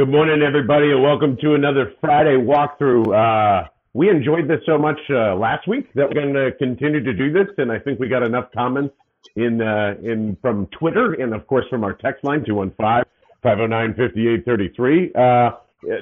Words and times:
Good 0.00 0.08
morning, 0.08 0.40
everybody, 0.40 0.92
and 0.92 1.02
welcome 1.02 1.36
to 1.42 1.52
another 1.52 1.92
Friday 2.00 2.34
walkthrough. 2.34 3.12
Uh, 3.12 3.68
we 3.92 4.08
enjoyed 4.08 4.48
this 4.48 4.60
so 4.64 4.78
much 4.78 4.98
uh, 5.10 5.34
last 5.34 5.68
week 5.68 5.92
that 5.92 6.08
we're 6.08 6.14
going 6.14 6.32
to 6.32 6.52
continue 6.52 7.04
to 7.04 7.12
do 7.12 7.30
this, 7.30 7.48
and 7.58 7.70
I 7.70 7.78
think 7.78 8.00
we 8.00 8.08
got 8.08 8.22
enough 8.22 8.46
comments 8.54 8.94
in 9.36 9.60
uh, 9.60 9.96
in 10.02 10.38
from 10.40 10.68
Twitter 10.68 11.12
and 11.12 11.34
of 11.34 11.46
course 11.46 11.66
from 11.68 11.84
our 11.84 11.92
text 11.92 12.24
line 12.24 12.46
215-509-5833. 13.44 15.14
Uh, 15.14 15.50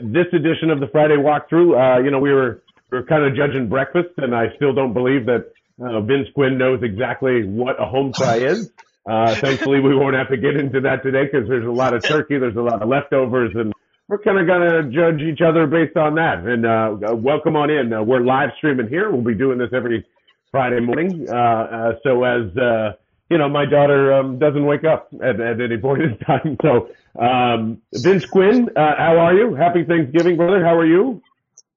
this 0.05 0.27
edition 0.33 0.71
of 0.71 0.79
the 0.79 0.87
Friday 0.93 1.17
walkthrough, 1.17 1.75
uh, 1.75 1.99
you 2.01 2.12
know, 2.12 2.21
we 2.21 2.33
were 2.33 2.62
we 2.93 2.99
were 2.99 3.05
kind 3.05 3.25
of 3.25 3.35
judging 3.35 3.69
breakfast, 3.69 4.11
and 4.19 4.33
I 4.33 4.55
still 4.55 4.73
don't 4.73 4.93
believe 4.93 5.27
that 5.27 5.51
uh, 5.83 6.03
Vince 6.03 6.29
Quinn 6.37 6.57
knows 6.57 6.85
exactly 6.85 7.43
what 7.45 7.83
a 7.83 7.85
home 7.85 8.12
fry 8.12 8.37
is. 8.37 8.71
Uh, 9.11 9.35
thankfully, 9.35 9.80
we 9.80 9.96
won't 9.96 10.15
have 10.15 10.29
to 10.29 10.37
get 10.37 10.55
into 10.55 10.83
that 10.83 11.03
today 11.03 11.25
because 11.25 11.49
there's 11.49 11.67
a 11.67 11.73
lot 11.73 11.95
of 11.95 12.05
turkey, 12.05 12.39
there's 12.39 12.55
a 12.55 12.61
lot 12.61 12.80
of 12.80 12.89
leftovers, 12.89 13.51
and 13.57 13.75
we're 14.09 14.18
kind 14.18 14.38
of 14.38 14.46
going 14.46 14.68
to 14.70 14.90
judge 14.90 15.20
each 15.20 15.41
other 15.43 15.66
based 15.66 15.96
on 15.96 16.14
that. 16.14 16.38
And 16.38 16.64
uh, 16.64 17.14
welcome 17.14 17.56
on 17.56 17.70
in. 17.70 17.92
Uh, 17.92 18.02
we're 18.02 18.20
live 18.20 18.50
streaming 18.56 18.88
here. 18.88 19.10
We'll 19.10 19.23
be 19.23 19.34
doing 19.34 19.59
this 19.59 19.69
every 19.73 20.06
Friday 20.50 20.80
morning. 20.80 21.27
Uh, 21.28 21.34
uh, 21.34 21.92
so 22.02 22.24
as 22.24 22.56
uh, 22.56 22.92
you 23.28 23.36
know, 23.36 23.48
my 23.50 23.66
daughter 23.66 24.14
um, 24.14 24.38
doesn't 24.38 24.64
wake 24.64 24.84
up 24.84 25.09
at, 25.23 25.38
at 25.38 25.60
any 25.60 25.77
point 25.77 26.02
in 26.02 26.19
time. 26.19 26.56
So 26.62 26.88
um, 27.19 27.83
Vince 27.92 28.24
Quinn, 28.24 28.70
uh, 28.74 28.97
how 28.97 29.19
are 29.19 29.34
you? 29.34 29.55
Happy 29.55 29.84
Thanksgiving, 29.84 30.38
brother. 30.38 30.64
How 30.64 30.77
are 30.77 30.86
you? 30.86 31.22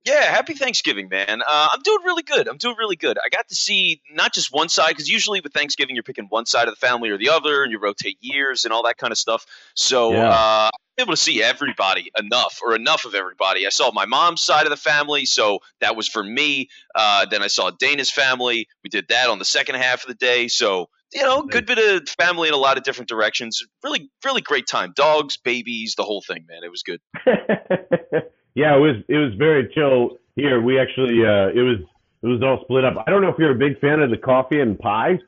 Yeah, 0.06 0.24
happy 0.24 0.54
Thanksgiving, 0.56 1.10
man. 1.10 1.42
Uh, 1.42 1.68
I'm 1.72 1.82
doing 1.84 2.00
really 2.04 2.24
good. 2.24 2.48
I'm 2.48 2.58
doing 2.58 2.76
really 2.80 2.96
good. 2.96 3.20
I 3.24 3.30
got 3.30 3.50
to 3.50 3.56
see 3.56 4.02
not 4.12 4.34
just 4.34 4.52
one 4.52 4.68
side, 4.68 4.90
because 4.90 5.08
usually 5.08 5.42
with 5.42 5.54
Thanksgiving, 5.54 5.96
you're 5.96 6.02
picking 6.02 6.26
one 6.26 6.48
side 6.48 6.68
of 6.68 6.74
the 6.74 6.80
family 6.80 7.10
or 7.10 7.20
the 7.20 7.30
other, 7.30 7.62
and 7.62 7.72
you 7.72 7.78
rotate 7.78 8.18
years 8.20 8.66
and 8.66 8.74
all 8.74 8.84
that 8.84 8.98
kind 8.98 9.12
of 9.12 9.18
stuff. 9.20 9.46
So 9.76 10.14
yeah. 10.14 10.70
Able 11.02 11.14
to 11.14 11.18
see 11.18 11.44
everybody 11.44 12.12
enough, 12.18 12.60
or 12.64 12.76
enough 12.76 13.06
of 13.06 13.16
everybody. 13.16 13.66
I 13.66 13.70
saw 13.70 13.92
my 13.92 14.06
mom's 14.06 14.42
side 14.42 14.66
of 14.66 14.70
the 14.70 14.78
family, 14.78 15.26
so 15.26 15.60
that 15.82 15.96
was 15.96 16.08
for 16.08 16.24
me. 16.24 16.70
Uh, 16.96 17.26
then 17.26 17.42
I 17.42 17.48
saw 17.48 17.72
Dana's 17.72 18.10
family. 18.10 18.68
We 18.84 18.90
did 18.90 19.08
that 19.10 19.30
on 19.30 19.40
the 19.40 19.46
second 19.46 19.76
half 19.76 20.04
of 20.04 20.08
the 20.08 20.16
day. 20.16 20.48
So 20.48 20.90
you 21.14 21.24
know, 21.24 21.42
good 21.44 21.66
bit 21.66 21.78
of 21.78 22.08
family 22.08 22.48
in 22.48 22.54
a 22.54 22.58
lot 22.58 22.78
of 22.78 22.84
different 22.84 23.10
directions. 23.10 23.62
Really, 23.84 24.10
really 24.24 24.40
great 24.40 24.66
time. 24.66 24.94
Dogs, 24.96 25.36
babies, 25.36 25.96
the 25.98 26.04
whole 26.04 26.22
thing, 26.22 26.46
man. 26.48 26.62
It 26.64 26.72
was 26.72 26.84
good. 26.84 27.02
Yeah, 28.54 28.76
it 28.76 28.80
was 28.80 28.96
it 29.08 29.18
was 29.18 29.34
very 29.36 29.72
chill 29.74 30.18
here. 30.36 30.62
We 30.62 30.80
actually 30.80 31.26
uh, 31.26 31.50
it 31.56 31.64
was 31.64 31.80
it 32.22 32.28
was 32.28 32.42
all 32.44 32.60
split 32.64 32.84
up. 32.84 33.04
I 33.06 33.10
don't 33.10 33.22
know 33.22 33.30
if 33.30 33.38
you're 33.40 33.52
a 33.52 33.56
big 33.56 33.80
fan 33.80 34.02
of 34.02 34.10
the 34.10 34.18
coffee 34.18 34.60
and 34.60 34.78
pie 34.78 35.20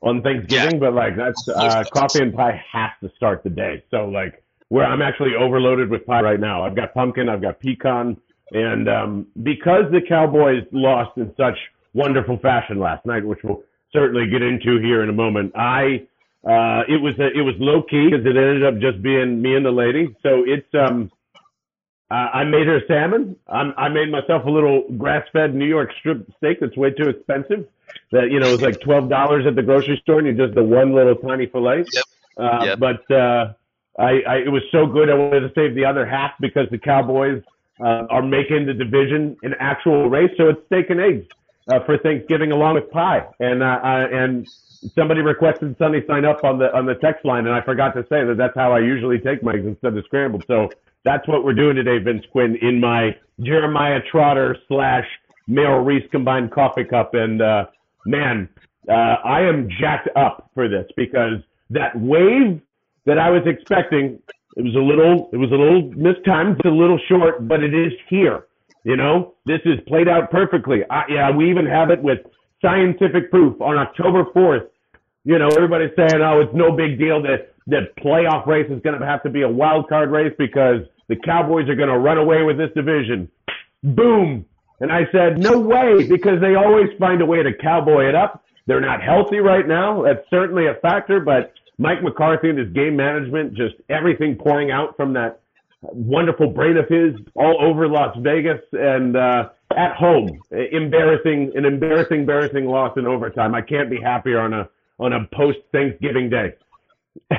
on 0.00 0.22
Thanksgiving, 0.22 0.74
yeah. 0.74 0.78
but 0.78 0.94
like 0.94 1.16
that's 1.16 1.48
uh, 1.48 1.82
coffee 1.92 2.22
and 2.22 2.34
pie 2.34 2.62
has 2.72 2.90
to 3.02 3.10
start 3.16 3.42
the 3.42 3.50
day. 3.50 3.82
So 3.90 4.08
like 4.08 4.42
where 4.68 4.84
I'm 4.84 5.02
actually 5.02 5.34
overloaded 5.34 5.90
with 5.90 6.06
pie 6.06 6.20
right 6.20 6.40
now. 6.40 6.64
I've 6.64 6.76
got 6.76 6.94
pumpkin, 6.94 7.28
I've 7.28 7.42
got 7.42 7.60
pecan, 7.60 8.16
and 8.52 8.88
um, 8.88 9.26
because 9.42 9.84
the 9.90 10.00
Cowboys 10.06 10.64
lost 10.72 11.16
in 11.16 11.32
such 11.36 11.56
wonderful 11.94 12.38
fashion 12.38 12.78
last 12.78 13.04
night, 13.06 13.24
which 13.24 13.40
we'll 13.42 13.62
certainly 13.92 14.28
get 14.28 14.42
into 14.42 14.78
here 14.80 15.02
in 15.02 15.08
a 15.08 15.12
moment, 15.12 15.52
I 15.56 16.06
uh, 16.44 16.82
it 16.88 17.00
was 17.02 17.14
a, 17.18 17.26
it 17.26 17.42
was 17.42 17.54
low 17.58 17.82
key 17.82 18.10
because 18.10 18.24
it 18.24 18.36
ended 18.36 18.64
up 18.64 18.78
just 18.78 19.02
being 19.02 19.42
me 19.42 19.56
and 19.56 19.66
the 19.66 19.70
lady. 19.70 20.14
So 20.22 20.44
it's 20.46 20.68
um 20.74 21.10
uh, 22.10 22.14
I 22.14 22.44
made 22.44 22.66
her 22.66 22.80
salmon. 22.88 23.36
I'm, 23.48 23.74
I 23.76 23.90
made 23.90 24.10
myself 24.10 24.46
a 24.46 24.50
little 24.50 24.84
grass-fed 24.96 25.54
New 25.54 25.66
York 25.66 25.90
strip 25.98 26.26
steak 26.38 26.58
that's 26.58 26.74
way 26.74 26.90
too 26.90 27.10
expensive. 27.10 27.68
That 28.12 28.30
you 28.30 28.40
know 28.40 28.48
is 28.48 28.62
like 28.62 28.80
twelve 28.80 29.08
dollars 29.08 29.46
at 29.46 29.56
the 29.56 29.62
grocery 29.62 29.98
store, 30.02 30.18
and 30.18 30.26
you 30.26 30.34
just 30.34 30.54
the 30.54 30.62
one 30.62 30.94
little 30.94 31.16
tiny 31.16 31.46
fillet. 31.46 31.84
Yep. 31.92 32.04
Uh, 32.38 32.64
yep. 32.64 32.78
But 32.78 33.10
uh, 33.10 33.52
I, 33.98 34.20
I, 34.26 34.36
it 34.36 34.52
was 34.52 34.62
so 34.70 34.86
good. 34.86 35.10
I 35.10 35.14
wanted 35.14 35.40
to 35.40 35.52
save 35.54 35.74
the 35.74 35.84
other 35.84 36.06
half 36.06 36.32
because 36.40 36.68
the 36.70 36.78
Cowboys 36.78 37.42
uh, 37.80 38.06
are 38.10 38.22
making 38.22 38.66
the 38.66 38.74
division 38.74 39.36
an 39.42 39.54
actual 39.58 40.08
race. 40.08 40.30
So 40.36 40.50
it's 40.50 40.64
steak 40.66 40.90
and 40.90 41.00
eggs 41.00 41.26
uh, 41.70 41.80
for 41.84 41.98
Thanksgiving 41.98 42.52
along 42.52 42.74
with 42.74 42.90
pie. 42.90 43.26
And 43.40 43.62
uh, 43.62 43.78
and 43.82 44.48
somebody 44.94 45.20
requested 45.20 45.76
Sunny 45.78 46.02
sign 46.06 46.24
up 46.24 46.44
on 46.44 46.58
the 46.58 46.74
on 46.76 46.86
the 46.86 46.94
text 46.94 47.24
line, 47.24 47.46
and 47.46 47.54
I 47.54 47.60
forgot 47.62 47.94
to 47.94 48.02
say 48.04 48.24
that 48.24 48.36
that's 48.36 48.54
how 48.54 48.72
I 48.72 48.80
usually 48.80 49.18
take 49.18 49.42
my 49.42 49.54
eggs 49.54 49.66
instead 49.66 49.96
of 49.96 50.04
scrambled. 50.04 50.44
So 50.46 50.68
that's 51.04 51.26
what 51.28 51.44
we're 51.44 51.54
doing 51.54 51.76
today, 51.76 51.98
Vince 51.98 52.24
Quinn, 52.30 52.56
in 52.60 52.80
my 52.80 53.16
Jeremiah 53.40 54.00
Trotter 54.10 54.56
slash 54.68 55.06
Merrill 55.46 55.84
Reese 55.84 56.08
combined 56.10 56.52
coffee 56.52 56.84
cup. 56.84 57.14
And 57.14 57.42
uh, 57.42 57.66
man, 58.06 58.48
uh, 58.88 58.92
I 58.92 59.42
am 59.42 59.68
jacked 59.80 60.08
up 60.16 60.50
for 60.54 60.68
this 60.68 60.86
because 60.96 61.42
that 61.70 61.98
wave 61.98 62.60
that 63.08 63.18
I 63.18 63.30
was 63.30 63.42
expecting, 63.46 64.20
it 64.56 64.62
was 64.62 64.74
a 64.74 64.84
little, 64.84 65.30
it 65.32 65.38
was 65.38 65.50
a 65.50 65.56
little 65.56 65.90
mistimed, 65.96 66.56
It's 66.58 66.66
a 66.66 66.68
little 66.68 67.00
short, 67.08 67.48
but 67.48 67.64
it 67.64 67.72
is 67.72 67.92
here. 68.08 68.44
You 68.84 68.96
know, 68.96 69.34
this 69.46 69.60
is 69.64 69.80
played 69.88 70.08
out 70.08 70.30
perfectly. 70.30 70.80
I, 70.90 71.04
yeah, 71.08 71.30
we 71.34 71.50
even 71.50 71.64
have 71.64 71.90
it 71.90 72.02
with 72.02 72.18
scientific 72.60 73.30
proof 73.30 73.60
on 73.62 73.78
October 73.78 74.24
4th. 74.36 74.68
You 75.24 75.38
know, 75.38 75.48
everybody's 75.48 75.90
saying, 75.96 76.20
oh, 76.22 76.40
it's 76.40 76.54
no 76.54 76.70
big 76.70 76.98
deal 76.98 77.22
that 77.22 77.52
the 77.66 77.88
playoff 77.98 78.46
race 78.46 78.70
is 78.70 78.80
going 78.82 78.98
to 78.98 79.06
have 79.06 79.22
to 79.22 79.30
be 79.30 79.42
a 79.42 79.48
wild 79.48 79.88
card 79.88 80.10
race 80.10 80.34
because 80.38 80.80
the 81.08 81.16
Cowboys 81.16 81.68
are 81.68 81.74
going 81.74 81.88
to 81.88 81.98
run 81.98 82.18
away 82.18 82.42
with 82.42 82.58
this 82.58 82.70
division. 82.74 83.28
Boom. 83.82 84.44
And 84.80 84.92
I 84.92 85.08
said, 85.12 85.38
no 85.38 85.58
way, 85.58 86.06
because 86.06 86.40
they 86.40 86.54
always 86.56 86.88
find 86.98 87.20
a 87.22 87.26
way 87.26 87.42
to 87.42 87.52
cowboy 87.54 88.08
it 88.08 88.14
up. 88.14 88.44
They're 88.66 88.80
not 88.80 89.02
healthy 89.02 89.38
right 89.38 89.66
now. 89.66 90.02
That's 90.02 90.24
certainly 90.30 90.66
a 90.66 90.74
factor, 90.74 91.20
but 91.20 91.52
Mike 91.78 92.02
McCarthy 92.02 92.50
and 92.50 92.58
his 92.58 92.72
game 92.72 92.96
management, 92.96 93.54
just 93.54 93.76
everything 93.88 94.36
pouring 94.36 94.70
out 94.70 94.96
from 94.96 95.12
that 95.14 95.40
wonderful 95.80 96.48
brain 96.48 96.76
of 96.76 96.88
his 96.88 97.14
all 97.34 97.56
over 97.60 97.88
Las 97.88 98.16
Vegas 98.20 98.60
and 98.72 99.16
uh, 99.16 99.48
at 99.76 99.94
home. 99.94 100.40
Embarrassing, 100.50 101.52
an 101.54 101.64
embarrassing, 101.64 102.20
embarrassing 102.20 102.66
loss 102.66 102.96
in 102.96 103.06
overtime. 103.06 103.54
I 103.54 103.62
can't 103.62 103.88
be 103.88 104.00
happier 104.00 104.40
on 104.40 104.52
a 104.52 104.68
on 104.98 105.12
a 105.12 105.28
post 105.32 105.58
Thanksgiving 105.72 106.28
day 106.28 106.54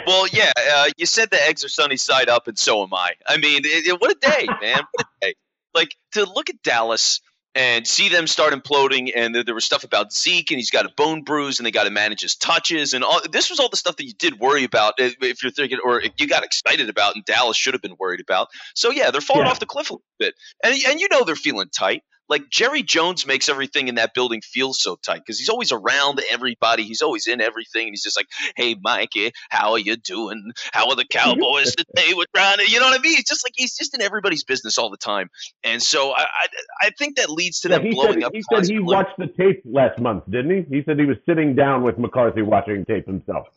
well, 0.05 0.27
yeah, 0.27 0.51
uh, 0.57 0.89
you 0.97 1.05
said 1.05 1.29
the 1.29 1.41
eggs 1.41 1.63
are 1.63 1.69
sunny 1.69 1.97
side 1.97 2.29
up, 2.29 2.47
and 2.47 2.57
so 2.57 2.83
am 2.83 2.93
I. 2.93 3.13
I 3.25 3.37
mean, 3.37 3.61
it, 3.65 3.87
it, 3.87 4.01
what 4.01 4.11
a 4.11 4.19
day, 4.19 4.47
man! 4.61 4.81
What 4.91 5.05
a 5.05 5.25
day! 5.25 5.35
Like 5.73 5.95
to 6.13 6.25
look 6.25 6.49
at 6.49 6.61
Dallas 6.63 7.21
and 7.55 7.87
see 7.87 8.09
them 8.09 8.27
start 8.27 8.53
imploding, 8.53 9.11
and 9.15 9.33
there, 9.33 9.43
there 9.43 9.55
was 9.55 9.65
stuff 9.65 9.83
about 9.83 10.13
Zeke, 10.13 10.51
and 10.51 10.59
he's 10.59 10.71
got 10.71 10.85
a 10.85 10.89
bone 10.89 11.23
bruise, 11.23 11.59
and 11.59 11.65
they 11.65 11.71
got 11.71 11.85
to 11.85 11.89
manage 11.89 12.21
his 12.21 12.35
touches, 12.35 12.93
and 12.93 13.03
all. 13.03 13.21
This 13.31 13.49
was 13.49 13.59
all 13.59 13.69
the 13.69 13.77
stuff 13.77 13.97
that 13.97 14.05
you 14.05 14.13
did 14.13 14.39
worry 14.39 14.63
about, 14.63 14.95
if 14.97 15.43
you're 15.43 15.51
thinking, 15.51 15.79
or 15.83 16.01
you 16.17 16.27
got 16.27 16.43
excited 16.43 16.89
about, 16.89 17.15
and 17.15 17.25
Dallas 17.25 17.57
should 17.57 17.73
have 17.73 17.81
been 17.81 17.95
worried 17.99 18.21
about. 18.21 18.49
So 18.75 18.91
yeah, 18.91 19.11
they're 19.11 19.21
falling 19.21 19.45
yeah. 19.45 19.51
off 19.51 19.59
the 19.59 19.65
cliff 19.65 19.89
a 19.89 19.93
little 19.93 20.05
bit, 20.19 20.35
and 20.63 20.75
and 20.87 20.99
you 20.99 21.07
know 21.09 21.23
they're 21.23 21.35
feeling 21.35 21.69
tight 21.69 22.03
like 22.29 22.49
Jerry 22.49 22.83
Jones 22.83 23.25
makes 23.25 23.49
everything 23.49 23.87
in 23.87 23.95
that 23.95 24.13
building 24.13 24.41
feel 24.41 24.73
so 24.73 24.95
tight 24.95 25.21
because 25.25 25.39
he's 25.39 25.49
always 25.49 25.71
around 25.71 26.21
everybody. 26.31 26.83
He's 26.83 27.01
always 27.01 27.27
in 27.27 27.41
everything. 27.41 27.87
And 27.87 27.89
he's 27.89 28.03
just 28.03 28.17
like, 28.17 28.27
hey, 28.55 28.75
Mikey, 28.81 29.31
how 29.49 29.71
are 29.71 29.79
you 29.79 29.97
doing? 29.97 30.51
How 30.71 30.89
are 30.89 30.95
the 30.95 31.05
Cowboys 31.05 31.75
today? 31.75 32.13
We're 32.13 32.25
trying 32.35 32.59
to, 32.59 32.69
you 32.69 32.79
know 32.79 32.85
what 32.85 32.99
I 32.99 33.01
mean? 33.01 33.17
It's 33.17 33.29
just 33.29 33.45
like 33.45 33.53
he's 33.55 33.75
just 33.75 33.95
in 33.95 34.01
everybody's 34.01 34.43
business 34.43 34.77
all 34.77 34.89
the 34.89 34.97
time. 34.97 35.29
And 35.63 35.81
so 35.81 36.11
I, 36.11 36.21
I, 36.21 36.47
I 36.83 36.89
think 36.97 37.17
that 37.17 37.29
leads 37.29 37.61
to 37.61 37.69
yeah, 37.69 37.79
them 37.79 37.91
blowing 37.91 38.13
said, 38.13 38.23
up. 38.23 38.33
He 38.33 38.43
said 38.53 38.65
he 38.67 38.79
watched 38.79 39.17
the 39.17 39.27
tape 39.27 39.61
last 39.65 39.99
month, 39.99 40.23
didn't 40.29 40.51
he? 40.51 40.77
He 40.77 40.83
said 40.83 40.99
he 40.99 41.05
was 41.05 41.17
sitting 41.25 41.55
down 41.55 41.83
with 41.83 41.97
McCarthy 41.97 42.41
watching 42.41 42.85
tape 42.85 43.07
himself. 43.07 43.47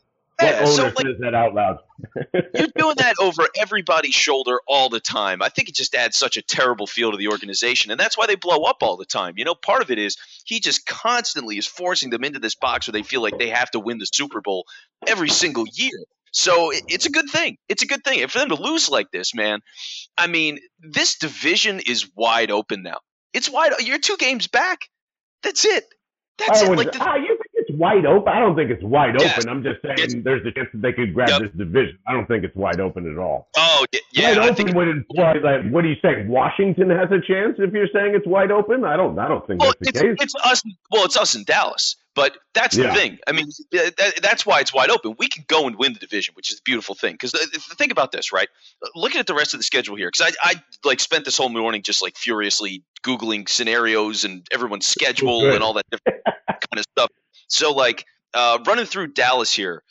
Owner 0.42 0.66
so, 0.66 0.84
like, 0.84 0.98
says 0.98 1.16
that 1.20 1.34
out 1.34 1.54
loud? 1.54 1.78
you're 2.54 2.68
doing 2.76 2.96
that 2.98 3.14
over 3.20 3.48
everybody's 3.58 4.14
shoulder 4.14 4.58
all 4.66 4.88
the 4.88 5.00
time. 5.00 5.42
I 5.42 5.48
think 5.48 5.68
it 5.68 5.74
just 5.74 5.94
adds 5.94 6.16
such 6.16 6.36
a 6.36 6.42
terrible 6.42 6.86
feel 6.86 7.12
to 7.12 7.16
the 7.16 7.28
organization, 7.28 7.90
and 7.90 8.00
that's 8.00 8.16
why 8.16 8.26
they 8.26 8.34
blow 8.34 8.62
up 8.64 8.82
all 8.82 8.96
the 8.96 9.04
time. 9.04 9.34
You 9.36 9.44
know, 9.44 9.54
part 9.54 9.82
of 9.82 9.90
it 9.90 9.98
is 9.98 10.16
he 10.44 10.60
just 10.60 10.86
constantly 10.86 11.58
is 11.58 11.66
forcing 11.66 12.10
them 12.10 12.24
into 12.24 12.38
this 12.38 12.54
box 12.54 12.86
where 12.86 12.92
they 12.92 13.02
feel 13.02 13.22
like 13.22 13.38
they 13.38 13.50
have 13.50 13.70
to 13.72 13.80
win 13.80 13.98
the 13.98 14.06
Super 14.06 14.40
Bowl 14.40 14.66
every 15.06 15.28
single 15.28 15.64
year. 15.72 16.04
So 16.32 16.72
it's 16.72 17.04
a 17.06 17.10
good 17.10 17.28
thing. 17.28 17.58
It's 17.68 17.82
a 17.82 17.86
good 17.86 18.02
thing. 18.04 18.22
And 18.22 18.30
for 18.30 18.38
them 18.38 18.48
to 18.48 18.54
lose 18.54 18.88
like 18.88 19.10
this, 19.10 19.34
man, 19.34 19.60
I 20.16 20.26
mean, 20.26 20.60
this 20.80 21.16
division 21.18 21.80
is 21.80 22.08
wide 22.16 22.50
open 22.50 22.82
now. 22.82 23.00
It's 23.34 23.50
wide. 23.50 23.72
You're 23.80 23.98
two 23.98 24.16
games 24.16 24.48
back. 24.48 24.88
That's 25.42 25.64
it. 25.64 25.84
That's 26.38 26.62
it. 26.62 26.70
Like 26.70 26.92
the, 26.92 26.98
ah, 27.00 27.16
you 27.16 27.31
wide 27.82 28.06
open. 28.06 28.32
I 28.32 28.38
don't 28.38 28.54
think 28.54 28.70
it's 28.70 28.82
wide 28.84 29.16
open. 29.20 29.48
I'm 29.48 29.62
just 29.64 29.82
saying 29.82 29.96
it's, 29.98 30.14
there's 30.22 30.46
a 30.46 30.52
chance 30.52 30.68
that 30.72 30.82
they 30.82 30.92
could 30.92 31.12
grab 31.12 31.30
yep. 31.30 31.42
this 31.42 31.50
division. 31.56 31.98
I 32.06 32.12
don't 32.12 32.26
think 32.26 32.44
it's 32.44 32.54
wide 32.54 32.78
open 32.78 33.10
at 33.10 33.18
all. 33.18 33.48
Oh, 33.56 33.84
yeah. 34.12 34.28
Wide 34.28 34.38
open 34.38 34.54
think, 34.54 34.76
would 34.76 34.88
imply 34.88 35.34
like 35.42 35.68
what 35.70 35.82
do 35.82 35.88
you 35.88 35.96
say? 36.00 36.24
Washington 36.26 36.90
has 36.90 37.10
a 37.10 37.20
chance 37.20 37.56
if 37.58 37.72
you're 37.72 37.88
saying 37.92 38.14
it's 38.14 38.26
wide 38.26 38.52
open. 38.52 38.84
I 38.84 38.96
don't. 38.96 39.18
I 39.18 39.26
don't 39.26 39.44
think 39.48 39.60
well, 39.60 39.72
that's 39.80 39.92
the 39.92 40.00
case. 40.00 40.16
It's 40.20 40.34
us. 40.44 40.62
Well, 40.92 41.04
it's 41.04 41.16
us 41.16 41.34
in 41.34 41.42
Dallas. 41.42 41.96
But 42.14 42.36
that's 42.52 42.76
the 42.76 42.92
thing. 42.92 43.18
I 43.26 43.32
mean, 43.32 43.46
that, 43.70 44.18
that's 44.20 44.44
why 44.44 44.60
it's 44.60 44.74
wide 44.74 44.90
open. 44.90 45.14
We 45.18 45.28
can 45.28 45.44
go 45.46 45.66
and 45.66 45.76
win 45.76 45.94
the 45.94 45.98
division, 45.98 46.34
which 46.34 46.50
is 46.50 46.58
the 46.58 46.62
beautiful 46.62 46.94
thing. 46.94 47.14
Because 47.14 47.32
think 47.78 47.90
about 47.90 48.12
this, 48.12 48.34
right? 48.34 48.48
Looking 48.94 49.18
at 49.18 49.26
the 49.26 49.34
rest 49.34 49.54
of 49.54 49.60
the 49.60 49.64
schedule 49.64 49.96
here, 49.96 50.10
because 50.12 50.34
I, 50.44 50.50
I 50.50 50.62
like 50.84 51.00
spent 51.00 51.24
this 51.24 51.38
whole 51.38 51.48
morning 51.48 51.80
just 51.80 52.02
like 52.02 52.18
furiously 52.18 52.84
googling 53.02 53.48
scenarios 53.48 54.24
and 54.24 54.46
everyone's 54.52 54.86
schedule 54.86 55.54
and 55.54 55.62
all 55.62 55.72
that 55.72 55.86
different 55.90 56.22
kind 56.26 56.78
of 56.78 56.84
stuff. 56.92 57.10
So 57.52 57.72
like 57.72 58.06
uh, 58.32 58.58
running 58.66 58.86
through 58.86 59.08
Dallas 59.08 59.52
here, 59.52 59.82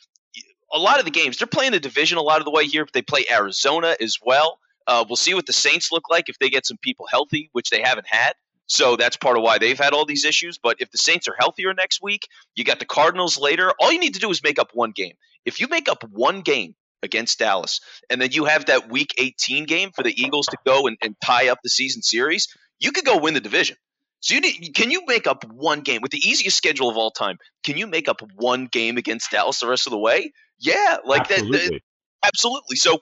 a 0.72 0.78
lot 0.78 0.98
of 0.98 1.04
the 1.04 1.10
games 1.10 1.38
they're 1.38 1.46
playing 1.46 1.72
the 1.72 1.80
division 1.80 2.18
a 2.18 2.22
lot 2.22 2.40
of 2.40 2.44
the 2.44 2.50
way 2.50 2.66
here, 2.66 2.84
but 2.84 2.92
they 2.92 3.02
play 3.02 3.24
Arizona 3.30 3.94
as 4.00 4.18
well. 4.20 4.58
Uh, 4.86 5.04
we'll 5.08 5.16
see 5.16 5.32
what 5.32 5.46
the 5.46 5.52
Saints 5.52 5.92
look 5.92 6.10
like 6.10 6.28
if 6.28 6.38
they 6.40 6.50
get 6.50 6.66
some 6.66 6.76
people 6.76 7.06
healthy, 7.08 7.50
which 7.52 7.70
they 7.70 7.80
haven't 7.80 8.08
had. 8.08 8.32
So 8.66 8.96
that's 8.96 9.16
part 9.16 9.36
of 9.36 9.44
why 9.44 9.58
they've 9.58 9.78
had 9.78 9.92
all 9.92 10.06
these 10.06 10.24
issues. 10.24 10.58
But 10.58 10.80
if 10.80 10.90
the 10.90 10.98
Saints 10.98 11.28
are 11.28 11.36
healthier 11.38 11.72
next 11.72 12.02
week, 12.02 12.26
you 12.56 12.64
got 12.64 12.80
the 12.80 12.84
Cardinals 12.84 13.38
later. 13.38 13.72
All 13.78 13.92
you 13.92 14.00
need 14.00 14.14
to 14.14 14.20
do 14.20 14.30
is 14.30 14.42
make 14.42 14.58
up 14.58 14.70
one 14.72 14.90
game. 14.90 15.14
If 15.44 15.60
you 15.60 15.68
make 15.68 15.88
up 15.88 16.02
one 16.10 16.40
game 16.40 16.74
against 17.02 17.38
Dallas, 17.38 17.80
and 18.10 18.20
then 18.20 18.32
you 18.32 18.46
have 18.46 18.66
that 18.66 18.90
Week 18.90 19.14
18 19.18 19.66
game 19.66 19.90
for 19.94 20.02
the 20.02 20.20
Eagles 20.20 20.46
to 20.46 20.56
go 20.64 20.88
and, 20.88 20.96
and 21.00 21.14
tie 21.20 21.48
up 21.48 21.58
the 21.62 21.70
season 21.70 22.02
series, 22.02 22.48
you 22.80 22.90
could 22.90 23.04
go 23.04 23.18
win 23.18 23.34
the 23.34 23.40
division. 23.40 23.76
So 24.22 24.34
you 24.34 24.40
need, 24.40 24.72
can 24.74 24.90
you 24.90 25.04
make 25.06 25.26
up 25.26 25.44
one 25.44 25.80
game 25.80 26.00
with 26.00 26.12
the 26.12 26.18
easiest 26.18 26.56
schedule 26.56 26.88
of 26.88 26.96
all 26.96 27.10
time? 27.10 27.38
Can 27.64 27.76
you 27.76 27.88
make 27.88 28.08
up 28.08 28.22
one 28.36 28.66
game 28.66 28.96
against 28.96 29.32
Dallas 29.32 29.60
the 29.60 29.66
rest 29.66 29.86
of 29.88 29.90
the 29.90 29.98
way? 29.98 30.32
Yeah, 30.60 30.98
like 31.04 31.30
absolutely. 31.30 31.68
that. 31.68 31.80
Absolutely. 32.24 32.76
So 32.76 33.00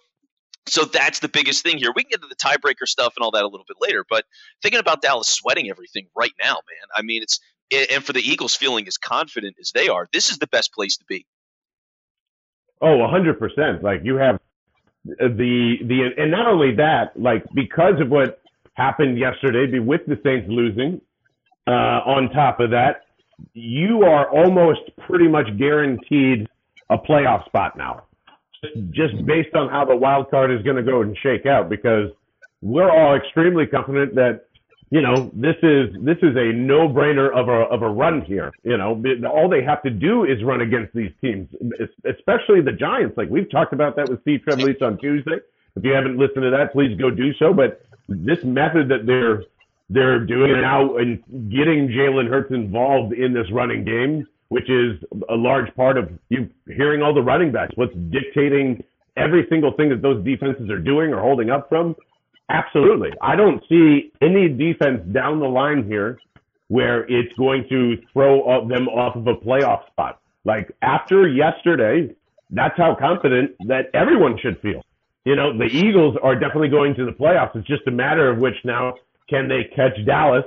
so 0.66 0.84
that's 0.84 1.18
the 1.18 1.28
biggest 1.28 1.62
thing 1.62 1.78
here. 1.78 1.92
We 1.94 2.04
can 2.04 2.10
get 2.10 2.22
to 2.22 2.28
the 2.28 2.36
tiebreaker 2.36 2.86
stuff 2.86 3.14
and 3.16 3.24
all 3.24 3.32
that 3.32 3.42
a 3.42 3.48
little 3.48 3.64
bit 3.66 3.76
later, 3.80 4.04
but 4.08 4.24
thinking 4.62 4.80
about 4.80 5.02
Dallas 5.02 5.28
sweating 5.28 5.68
everything 5.68 6.06
right 6.16 6.32
now, 6.42 6.54
man. 6.54 6.88
I 6.96 7.02
mean, 7.02 7.22
it's 7.22 7.40
and 7.70 8.02
for 8.02 8.12
the 8.12 8.20
Eagles 8.20 8.56
feeling 8.56 8.86
as 8.88 8.96
confident 8.96 9.56
as 9.60 9.72
they 9.72 9.88
are, 9.88 10.08
this 10.12 10.30
is 10.30 10.38
the 10.38 10.46
best 10.46 10.72
place 10.72 10.96
to 10.98 11.04
be. 11.06 11.26
Oh, 12.80 13.06
hundred 13.08 13.38
percent. 13.38 13.82
Like 13.82 14.00
you 14.04 14.16
have 14.16 14.40
the 15.04 15.76
the 15.82 16.10
and 16.16 16.30
not 16.30 16.46
only 16.46 16.76
that, 16.76 17.12
like 17.14 17.44
because 17.54 18.00
of 18.00 18.08
what 18.08 18.40
happened 18.74 19.18
yesterday 19.18 19.78
with 19.78 20.00
the 20.06 20.18
Saints 20.24 20.48
losing, 20.48 21.00
uh, 21.70 22.02
on 22.04 22.30
top 22.30 22.60
of 22.60 22.70
that, 22.70 23.02
you 23.54 24.02
are 24.02 24.28
almost 24.30 24.80
pretty 25.06 25.28
much 25.28 25.46
guaranteed 25.58 26.48
a 26.90 26.98
playoff 26.98 27.44
spot 27.46 27.76
now 27.76 28.04
just 28.90 29.24
based 29.24 29.54
on 29.54 29.70
how 29.70 29.84
the 29.84 29.96
wild 29.96 30.30
card 30.30 30.50
is 30.50 30.62
going 30.62 30.76
to 30.76 30.82
go 30.82 31.02
and 31.02 31.16
shake 31.22 31.46
out 31.46 31.68
because 31.68 32.10
we're 32.62 32.90
all 32.90 33.16
extremely 33.16 33.66
confident 33.66 34.14
that 34.14 34.46
you 34.90 35.00
know 35.00 35.30
this 35.32 35.56
is 35.62 35.88
this 36.02 36.18
is 36.18 36.36
a 36.36 36.52
no 36.52 36.88
brainer 36.88 37.32
of 37.32 37.48
a 37.48 37.62
of 37.72 37.82
a 37.82 37.88
run 37.88 38.22
here. 38.22 38.52
You 38.64 38.76
know, 38.76 39.00
all 39.30 39.48
they 39.48 39.62
have 39.62 39.82
to 39.84 39.90
do 39.90 40.24
is 40.24 40.42
run 40.42 40.60
against 40.60 40.92
these 40.94 41.12
teams, 41.20 41.48
especially 42.04 42.60
the 42.60 42.72
Giants. 42.72 43.16
Like 43.16 43.30
we've 43.30 43.50
talked 43.50 43.72
about 43.72 43.96
that 43.96 44.08
with 44.08 44.20
Steve 44.22 44.40
Trevelise 44.46 44.82
on 44.82 44.98
Tuesday. 44.98 45.38
If 45.76 45.84
you 45.84 45.92
haven't 45.92 46.18
listened 46.18 46.42
to 46.42 46.50
that, 46.50 46.72
please 46.72 46.98
go 46.98 47.10
do 47.10 47.32
so. 47.34 47.54
But 47.54 47.82
this 48.08 48.42
method 48.42 48.88
that 48.88 49.06
they're 49.06 49.44
they're 49.90 50.24
doing 50.24 50.52
now 50.60 50.96
and 50.96 51.22
getting 51.50 51.88
Jalen 51.88 52.28
Hurts 52.28 52.50
involved 52.50 53.12
in 53.12 53.34
this 53.34 53.46
running 53.52 53.84
game 53.84 54.26
which 54.50 54.68
is 54.68 54.98
a 55.28 55.34
large 55.34 55.72
part 55.76 55.96
of 55.96 56.10
you 56.28 56.50
hearing 56.66 57.02
all 57.02 57.14
the 57.14 57.22
running 57.22 57.52
backs. 57.52 57.72
What's 57.76 57.94
dictating 58.10 58.82
every 59.16 59.46
single 59.48 59.72
thing 59.72 59.88
that 59.90 60.02
those 60.02 60.24
defenses 60.24 60.68
are 60.70 60.78
doing 60.78 61.14
or 61.14 61.20
holding 61.20 61.50
up 61.50 61.68
from? 61.68 61.96
Absolutely. 62.48 63.10
I 63.22 63.36
don't 63.36 63.62
see 63.68 64.12
any 64.20 64.48
defense 64.48 65.02
down 65.12 65.38
the 65.38 65.46
line 65.46 65.86
here 65.86 66.18
where 66.66 67.02
it's 67.08 67.32
going 67.38 67.66
to 67.68 67.96
throw 68.12 68.66
them 68.68 68.88
off 68.88 69.14
of 69.14 69.26
a 69.28 69.34
playoff 69.34 69.86
spot. 69.86 70.20
Like 70.44 70.72
after 70.82 71.28
yesterday, 71.28 72.12
that's 72.50 72.76
how 72.76 72.96
confident 72.98 73.52
that 73.68 73.86
everyone 73.94 74.36
should 74.42 74.60
feel. 74.60 74.82
You 75.24 75.36
know, 75.36 75.56
the 75.56 75.66
Eagles 75.66 76.16
are 76.24 76.34
definitely 76.34 76.70
going 76.70 76.96
to 76.96 77.06
the 77.06 77.12
playoffs. 77.12 77.54
It's 77.54 77.68
just 77.68 77.86
a 77.86 77.92
matter 77.92 78.28
of 78.28 78.38
which 78.38 78.56
now 78.64 78.94
can 79.30 79.48
they 79.48 79.64
catch 79.74 80.04
Dallas? 80.04 80.44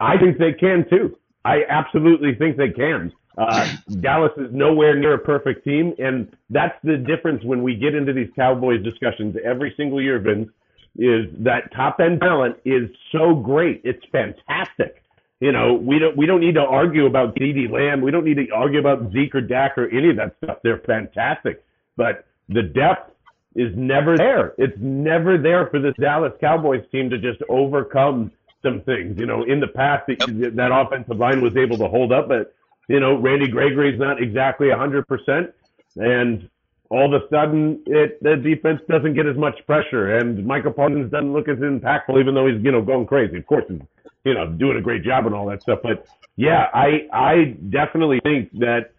I 0.00 0.16
think 0.18 0.38
they 0.38 0.52
can 0.52 0.86
too. 0.88 1.16
I 1.44 1.62
absolutely 1.68 2.34
think 2.34 2.56
they 2.56 2.70
can. 2.70 3.12
Uh, 3.36 3.76
Dallas 4.00 4.32
is 4.36 4.48
nowhere 4.52 4.96
near 4.96 5.14
a 5.14 5.18
perfect 5.18 5.64
team, 5.64 5.94
and 5.98 6.34
that's 6.50 6.74
the 6.84 6.96
difference 6.96 7.42
when 7.44 7.62
we 7.62 7.74
get 7.74 7.94
into 7.94 8.12
these 8.12 8.28
Cowboys 8.36 8.82
discussions 8.84 9.36
every 9.42 9.72
single 9.76 10.02
year, 10.02 10.18
Vince, 10.18 10.48
is 10.96 11.26
that 11.38 11.72
top 11.74 11.98
end 12.00 12.20
talent 12.20 12.56
is 12.64 12.90
so 13.10 13.34
great. 13.34 13.80
It's 13.84 14.04
fantastic. 14.12 15.02
You 15.40 15.50
know, 15.50 15.74
we 15.74 15.98
don't 15.98 16.16
we 16.16 16.26
don't 16.26 16.40
need 16.40 16.54
to 16.54 16.60
argue 16.60 17.06
about 17.06 17.34
CeeDee 17.34 17.70
Lamb. 17.70 18.02
We 18.02 18.10
don't 18.10 18.24
need 18.24 18.36
to 18.36 18.46
argue 18.54 18.78
about 18.78 19.10
Zeke 19.12 19.34
or 19.34 19.40
Dak 19.40 19.76
or 19.78 19.88
any 19.88 20.10
of 20.10 20.16
that 20.16 20.36
stuff. 20.44 20.58
They're 20.62 20.82
fantastic. 20.86 21.64
But 21.96 22.26
the 22.48 22.62
depth 22.62 23.11
is 23.54 23.72
never 23.76 24.16
there. 24.16 24.54
It's 24.58 24.76
never 24.78 25.38
there 25.38 25.66
for 25.66 25.78
this 25.78 25.94
Dallas 26.00 26.32
Cowboys 26.40 26.84
team 26.90 27.10
to 27.10 27.18
just 27.18 27.42
overcome 27.48 28.32
some 28.62 28.80
things. 28.82 29.18
You 29.18 29.26
know, 29.26 29.44
in 29.44 29.60
the 29.60 29.68
past, 29.68 30.08
yep. 30.08 30.54
that 30.54 30.70
offensive 30.72 31.18
line 31.18 31.42
was 31.42 31.56
able 31.56 31.76
to 31.78 31.88
hold 31.88 32.12
up, 32.12 32.28
but 32.28 32.54
you 32.88 33.00
know, 33.00 33.16
Randy 33.16 33.48
Gregory's 33.48 33.98
not 33.98 34.22
exactly 34.22 34.70
hundred 34.70 35.06
percent, 35.06 35.52
and 35.96 36.48
all 36.90 37.14
of 37.14 37.22
a 37.22 37.28
sudden, 37.28 37.82
it 37.86 38.22
the 38.22 38.36
defense 38.36 38.80
doesn't 38.88 39.14
get 39.14 39.26
as 39.26 39.36
much 39.36 39.54
pressure, 39.66 40.16
and 40.16 40.44
Micah 40.46 40.70
Parsons 40.70 41.10
doesn't 41.10 41.32
look 41.32 41.48
as 41.48 41.58
impactful, 41.58 42.18
even 42.20 42.34
though 42.34 42.46
he's 42.46 42.62
you 42.62 42.72
know 42.72 42.82
going 42.82 43.06
crazy. 43.06 43.38
Of 43.38 43.46
course, 43.46 43.64
he's 43.68 43.80
you 44.24 44.34
know 44.34 44.46
doing 44.46 44.76
a 44.76 44.82
great 44.82 45.02
job 45.02 45.26
and 45.26 45.34
all 45.34 45.46
that 45.46 45.62
stuff, 45.62 45.80
but 45.82 46.06
yeah, 46.36 46.66
I 46.74 47.08
I 47.12 47.56
definitely 47.70 48.20
think 48.20 48.50
that 48.58 48.92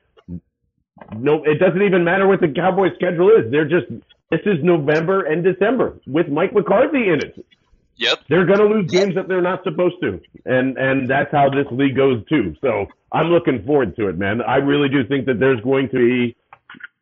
no, 1.15 1.43
it 1.43 1.59
doesn't 1.59 1.81
even 1.81 2.03
matter 2.03 2.27
what 2.27 2.39
the 2.39 2.47
Cowboys' 2.47 2.93
schedule 2.95 3.29
is. 3.29 3.51
They're 3.51 3.67
just 3.67 3.87
this 4.33 4.41
is 4.45 4.63
November 4.63 5.23
and 5.23 5.43
December 5.43 5.99
with 6.07 6.27
Mike 6.27 6.53
McCarthy 6.53 7.09
in 7.09 7.19
it. 7.19 7.45
Yep. 7.97 8.21
They're 8.29 8.45
going 8.45 8.59
to 8.59 8.65
lose 8.65 8.89
games 8.89 9.13
that 9.13 9.27
they're 9.27 9.41
not 9.41 9.63
supposed 9.63 9.95
to. 10.01 10.19
And 10.45 10.77
and 10.77 11.07
that's 11.07 11.31
how 11.31 11.49
this 11.49 11.67
league 11.71 11.95
goes 11.95 12.23
too. 12.27 12.55
So, 12.61 12.87
I'm 13.11 13.27
looking 13.27 13.63
forward 13.63 13.95
to 13.97 14.07
it, 14.07 14.17
man. 14.17 14.41
I 14.41 14.55
really 14.55 14.89
do 14.89 15.05
think 15.05 15.27
that 15.27 15.39
there's 15.39 15.61
going 15.61 15.89
to 15.89 15.97
be 15.97 16.35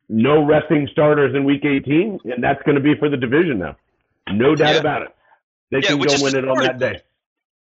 no 0.10 0.46
resting 0.46 0.90
starters 0.92 1.34
in 1.34 1.46
week 1.46 1.64
18, 1.64 2.20
and 2.26 2.44
that's 2.44 2.62
going 2.64 2.76
to 2.76 2.82
be 2.82 2.96
for 2.96 3.08
the 3.08 3.16
division 3.16 3.60
now. 3.60 3.78
No 4.30 4.54
doubt 4.54 4.76
about 4.76 5.04
it. 5.04 5.16
They 5.72 5.78
yeah, 5.78 5.96
can 5.96 6.00
go 6.00 6.14
win 6.20 6.36
it 6.36 6.48
on 6.48 6.58
that 6.64 6.80
day. 6.80 7.02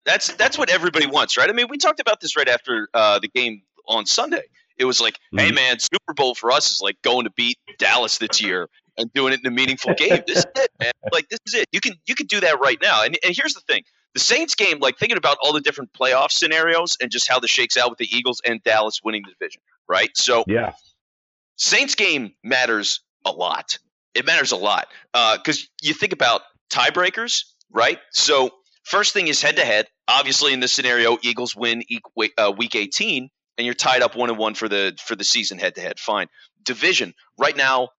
That's 0.06 0.32
that's 0.34 0.58
what 0.58 0.70
everybody 0.70 1.08
wants, 1.08 1.36
right? 1.36 1.50
I 1.50 1.54
mean, 1.54 1.68
we 1.70 1.78
talked 1.78 2.00
about 2.00 2.22
this 2.22 2.38
right 2.38 2.48
after 2.48 2.88
uh, 2.94 3.18
the 3.18 3.28
game 3.28 3.64
on 3.88 4.06
Sunday. 4.06 4.44
It 4.78 4.86
was 4.86 5.02
like, 5.02 5.16
mm-hmm. 5.16 5.40
hey 5.40 5.52
man, 5.52 5.80
Super 5.80 6.14
Bowl 6.14 6.36
for 6.36 6.52
us 6.52 6.72
is 6.72 6.82
like 6.82 7.02
going 7.02 7.24
to 7.24 7.32
beat 7.32 7.58
Dallas 7.80 8.20
this 8.20 8.40
year 8.40 8.70
and 8.98 9.12
doing 9.14 9.34
it 9.34 9.42
in 9.44 9.48
a 9.48 9.56
meaningful 9.56 9.94
game. 9.94 10.22
This 10.26 10.40
is 10.40 10.46
it, 10.56 10.72
man. 10.80 10.92
Like 11.12 11.30
this 11.30 11.40
is 11.48 11.54
it. 11.56 11.68
You 11.72 11.80
can 11.80 11.94
you 12.06 12.16
can 12.16 12.28
do 12.28 12.40
that 12.42 12.60
right 12.60 12.78
now. 12.82 13.04
And 13.04 13.18
and 13.24 13.36
here's 13.36 13.54
the 13.54 13.62
thing. 13.62 13.84
The 14.14 14.20
Saints 14.20 14.56
game, 14.56 14.80
like 14.80 14.98
thinking 14.98 15.18
about 15.18 15.38
all 15.44 15.54
the 15.54 15.62
different 15.62 15.94
playoff 15.94 16.32
scenarios 16.32 16.98
and 17.02 17.12
just 17.12 17.30
how 17.30 17.40
this 17.40 17.52
shakes 17.52 17.78
out 17.78 17.90
with 17.90 18.00
the 18.00 18.08
Eagles 18.10 18.42
and 18.44 18.64
Dallas 18.64 19.02
winning 19.04 19.24
the 19.26 19.32
division, 19.32 19.62
right? 19.88 20.10
So 20.16 20.44
yeah, 20.48 20.74
Saints 21.58 21.96
game 21.96 22.34
matters 22.44 23.02
a 23.26 23.32
lot. 23.32 23.80
It 24.14 24.26
matters 24.26 24.52
a 24.52 24.58
lot 24.58 24.88
because 25.14 25.62
uh, 25.64 25.68
you 25.82 25.94
think 25.94 26.14
about 26.14 26.42
tiebreakers, 26.72 27.44
right? 27.72 28.00
So 28.12 28.52
first 28.84 29.14
thing 29.14 29.28
is 29.28 29.42
head 29.42 29.58
to 29.58 29.66
head. 29.66 29.88
Obviously, 30.08 30.54
in 30.54 30.60
this 30.60 30.72
scenario, 30.72 31.18
Eagles 31.22 31.56
win 31.56 31.84
uh, 32.38 32.54
week 32.58 32.76
18, 32.76 33.30
and 33.58 33.66
you're 33.66 33.76
tied 33.76 34.02
up 34.02 34.16
one 34.16 34.30
and 34.30 34.38
one 34.38 34.54
for 34.54 34.70
the 34.70 34.98
for 35.04 35.16
the 35.16 35.24
season 35.24 35.60
head 35.60 35.76
to 35.76 35.82
head. 35.82 36.00
Fine. 36.00 36.28
Division 36.64 37.14
right 37.38 37.56
now, 37.56 37.90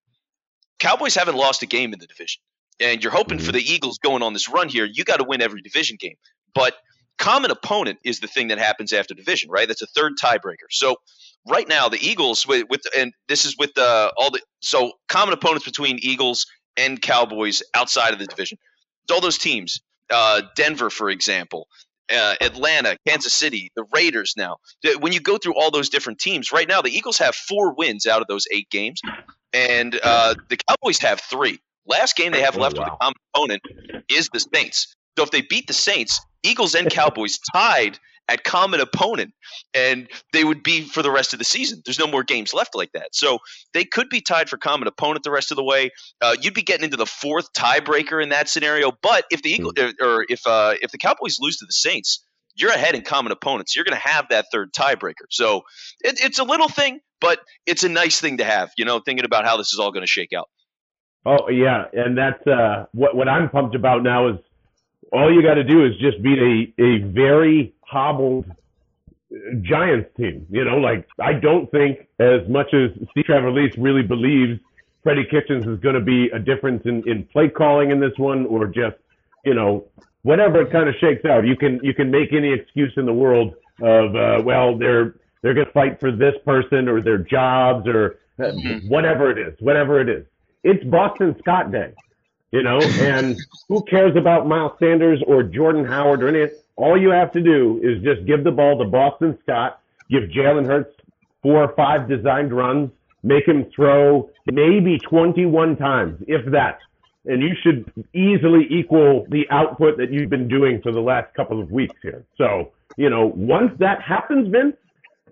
Cowboys 0.79 1.15
haven't 1.15 1.37
lost 1.37 1.63
a 1.63 1.67
game 1.67 1.93
in 1.93 1.99
the 1.99 2.07
division, 2.07 2.41
and 2.81 3.03
you're 3.03 3.13
hoping 3.13 3.39
mm-hmm. 3.39 3.47
for 3.47 3.53
the 3.53 3.63
Eagles 3.63 3.99
going 3.99 4.23
on 4.23 4.33
this 4.33 4.49
run 4.49 4.69
here. 4.69 4.87
You 4.91 5.05
got 5.05 5.19
to 5.19 5.25
win 5.25 5.43
every 5.43 5.63
division 5.63 5.97
game, 5.99 6.17
but 6.55 6.75
common 7.19 7.51
opponent 7.51 7.99
is 8.05 8.21
the 8.21 8.29
thing 8.29 8.49
that 8.49 8.59
happens 8.59 8.93
after 8.93 9.15
division, 9.15 9.51
right? 9.51 9.67
That's 9.69 9.83
a 9.83 9.87
third 9.87 10.13
tiebreaker. 10.21 10.69
So 10.71 10.97
right 11.47 11.69
now, 11.69 11.89
the 11.89 11.99
Eagles 12.01 12.47
with, 12.47 12.67
with 12.71 12.83
and 12.97 13.13
this 13.29 13.45
is 13.45 13.57
with 13.59 13.77
uh, 13.77 14.13
all 14.17 14.31
the 14.31 14.41
so 14.61 14.93
common 15.09 15.35
opponents 15.35 15.65
between 15.65 15.99
Eagles 16.01 16.47
and 16.77 17.01
Cowboys 17.01 17.63
outside 17.75 18.13
of 18.13 18.19
the 18.19 18.27
division. 18.27 18.59
All 19.11 19.21
those 19.21 19.39
teams, 19.39 19.81
uh, 20.11 20.43
Denver, 20.55 20.91
for 20.91 21.11
example, 21.11 21.67
uh, 22.15 22.35
Atlanta, 22.41 22.97
Kansas 23.07 23.33
City, 23.33 23.71
the 23.75 23.85
Raiders 23.93 24.35
now. 24.37 24.59
When 25.01 25.13
you 25.13 25.21
go 25.21 25.39
through 25.39 25.55
all 25.59 25.71
those 25.71 25.89
different 25.89 26.19
teams, 26.19 26.53
right 26.53 26.69
now 26.69 26.83
the 26.83 26.91
Eagles 26.91 27.19
have 27.19 27.35
four 27.35 27.75
wins 27.75 28.07
out 28.07 28.23
of 28.23 28.29
those 28.29 28.47
eight 28.51 28.71
games, 28.71 29.01
and 29.53 29.99
uh, 30.03 30.35
the 30.49 30.57
Cowboys 30.57 30.99
have 30.99 31.21
three. 31.21 31.59
Last 31.87 32.17
game 32.17 32.33
they 32.33 32.43
have 32.43 32.57
oh, 32.57 32.61
left 32.61 32.77
wow. 32.77 32.85
with 32.85 32.93
a 32.93 32.97
common 32.97 33.15
opponent 33.35 33.63
is 34.11 34.29
the 34.33 34.41
Saints. 34.55 34.95
So 35.17 35.25
if 35.25 35.31
they 35.31 35.41
beat 35.41 35.67
the 35.67 35.75
Saints, 35.75 36.21
Eagles 36.43 36.75
and 36.75 36.91
Cowboys 36.91 37.39
tied 37.53 37.99
at 38.29 38.45
common 38.45 38.81
opponent, 38.81 39.33
and 39.73 40.07
they 40.35 40.45
would 40.45 40.63
be 40.63 40.83
for 40.83 41.03
the 41.03 41.11
rest 41.11 41.33
of 41.33 41.39
the 41.39 41.45
season. 41.45 41.81
There's 41.85 41.99
no 41.99 42.07
more 42.07 42.23
games 42.23 42.53
left 42.53 42.75
like 42.75 42.93
that, 42.93 43.09
so 43.15 43.39
they 43.73 43.85
could 43.85 44.11
be 44.11 44.21
tied 44.21 44.51
for 44.51 44.59
common 44.59 44.87
opponent 44.87 45.25
the 45.25 45.31
rest 45.31 45.51
of 45.51 45.57
the 45.57 45.65
way. 45.65 45.91
Uh, 46.21 46.37
you'd 46.39 46.55
be 46.55 46.63
getting 46.63 46.85
into 46.85 46.99
the 46.99 47.07
fourth 47.07 47.53
tiebreaker 47.55 48.23
in 48.23 48.29
that 48.29 48.49
scenario. 48.49 48.93
But 49.03 49.25
if 49.31 49.43
the 49.43 49.51
Eagles 49.51 49.73
hmm. 49.79 49.89
or 50.01 50.27
if 50.29 50.47
uh, 50.47 50.75
if 50.83 50.91
the 50.91 50.99
Cowboys 50.99 51.39
lose 51.41 51.57
to 51.59 51.67
the 51.67 51.73
Saints, 51.73 52.23
you're 52.55 52.73
ahead 52.73 52.95
in 52.95 53.03
common 53.03 53.33
opponents. 53.33 53.75
You're 53.75 53.85
going 53.85 53.99
to 53.99 54.09
have 54.09 54.27
that 54.31 54.47
third 54.53 54.73
tiebreaker. 54.73 55.27
So 55.31 55.63
it, 56.01 56.21
it's 56.23 56.39
a 56.39 56.45
little 56.45 56.69
thing, 56.69 57.01
but 57.21 57.41
it's 57.67 57.85
a 57.85 57.89
nice 57.89 58.21
thing 58.21 58.39
to 58.39 58.45
have. 58.45 58.71
You 58.77 58.85
know, 58.85 59.01
thinking 59.01 59.25
about 59.25 59.45
how 59.45 59.57
this 59.57 59.73
is 59.73 59.79
all 59.79 59.93
going 59.93 60.05
to 60.05 60.11
shake 60.11 60.33
out. 60.33 60.49
Oh 61.27 61.49
yeah, 61.49 61.85
and 61.93 62.17
that's 62.17 62.47
uh, 62.47 62.87
what 62.93 63.17
what 63.17 63.29
I'm 63.29 63.51
pumped 63.51 63.75
about 63.75 64.03
now 64.03 64.29
is 64.29 64.37
all 65.13 65.33
you 65.33 65.43
got 65.43 65.55
to 65.55 65.65
do 65.65 65.85
is 65.85 65.93
just 66.01 66.23
beat 66.23 66.39
a 66.39 66.83
a 66.83 66.99
very 67.13 67.75
hobbled 67.81 68.47
Giants 69.63 70.11
team. 70.17 70.47
You 70.51 70.65
know, 70.65 70.77
like 70.77 71.07
I 71.21 71.35
don't 71.35 71.71
think 71.71 72.09
as 72.19 72.49
much 72.49 72.73
as 72.73 72.91
Steve 73.11 73.25
Trevelise 73.29 73.75
really 73.77 74.03
believes 74.03 74.61
Freddie 75.03 75.27
Kitchens 75.31 75.67
is 75.67 75.79
going 75.81 75.95
to 75.95 76.01
be 76.01 76.29
a 76.31 76.39
difference 76.39 76.83
in, 76.85 77.03
in 77.09 77.25
play 77.33 77.49
calling 77.49 77.91
in 77.91 78.01
this 78.01 78.17
one, 78.17 78.47
or 78.47 78.67
just 78.67 78.97
you 79.45 79.55
know 79.55 79.85
whatever 80.23 80.63
it 80.63 80.73
kind 80.73 80.89
of 80.89 80.95
shakes 81.01 81.25
out. 81.25 81.47
You 81.47 81.57
can 81.57 81.81
you 81.83 81.95
can 81.95 82.11
make 82.11 82.33
any 82.33 82.53
excuse 82.53 82.93
in 82.97 83.07
the 83.07 83.13
world 83.13 83.55
of 83.83 84.15
uh, 84.15 84.43
well 84.45 84.79
they're 84.79 85.15
they're 85.43 85.55
going 85.55 85.67
to 85.67 85.73
fight 85.73 86.01
for 86.01 86.11
this 86.11 86.35
person 86.45 86.89
or 86.89 87.01
their 87.01 87.19
jobs 87.19 87.87
or 87.87 88.19
mm-hmm. 88.39 88.89
whatever 88.89 89.31
it 89.31 89.39
is, 89.39 89.55
whatever 89.61 90.01
it 90.01 90.09
is. 90.09 90.27
It's 90.65 90.83
Boston 90.85 91.37
Scott 91.41 91.71
Day, 91.71 91.93
you 92.51 92.63
know, 92.63 92.81
and 92.81 93.39
who 93.69 93.83
cares 93.85 94.17
about 94.17 94.47
Miles 94.49 94.73
Sanders 94.79 95.23
or 95.27 95.43
Jordan 95.43 95.85
Howard 95.85 96.23
or 96.23 96.29
any? 96.29 96.53
All 96.77 97.01
you 97.01 97.11
have 97.11 97.33
to 97.33 97.41
do 97.41 97.81
is 97.83 98.03
just 98.03 98.27
give 98.27 98.45
the 98.45 98.51
ball 98.51 98.79
to 98.79 98.85
Boston 98.85 99.39
Scott, 99.43 99.81
give 100.11 100.25
Jalen 100.25 100.67
Hurts 100.67 100.95
four 101.43 101.63
or 101.63 101.75
five 101.75 102.09
designed 102.09 102.53
runs, 102.53 102.91
make 103.23 103.47
him 103.47 103.67
throw 103.75 104.31
maybe 104.47 104.99
21 104.99 105.77
times, 105.77 106.23
if 106.27 106.51
that. 106.53 106.79
And 107.27 107.43
you 107.43 107.55
should 107.63 107.91
easily 108.15 108.67
equal 108.71 109.27
the 109.29 109.47
output 109.51 109.99
that 109.99 110.13
you've 110.13 110.31
been 110.31 110.49
doing 110.49 110.81
for 110.83 110.93
the 110.93 111.01
last 111.01 111.35
couple 111.35 111.61
of 111.61 111.71
weeks 111.71 111.97
here. 112.03 112.25
So, 112.37 112.73
you 112.97 113.11
know, 113.11 113.33
once 113.37 113.73
that 113.81 114.01
happens, 114.01 114.49
Vince, 114.49 114.77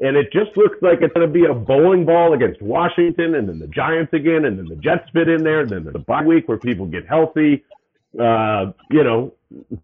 and 0.01 0.17
it 0.17 0.33
just 0.33 0.57
looks 0.57 0.77
like 0.83 0.99
it's 1.01 1.13
going 1.15 1.27
to 1.27 1.33
be 1.33 1.45
a 1.45 1.55
bowling 1.55 2.05
ball 2.05 2.33
against 2.35 2.61
Washington, 2.63 3.35
and 3.35 3.49
then 3.49 3.59
the 3.59 3.67
Giants 3.67 4.13
again, 4.13 4.45
and 4.45 4.59
then 4.59 4.67
the 4.67 4.77
Jets 4.77 5.09
fit 5.13 5.29
in 5.29 5.43
there, 5.43 5.61
and 5.61 5.71
then 5.71 5.85
the 5.85 5.99
bye 5.99 6.23
week 6.23 6.49
where 6.49 6.59
people 6.59 6.87
get 6.87 7.07
healthy. 7.07 7.65
Uh, 8.19 8.73
you 8.91 9.05
know, 9.05 9.33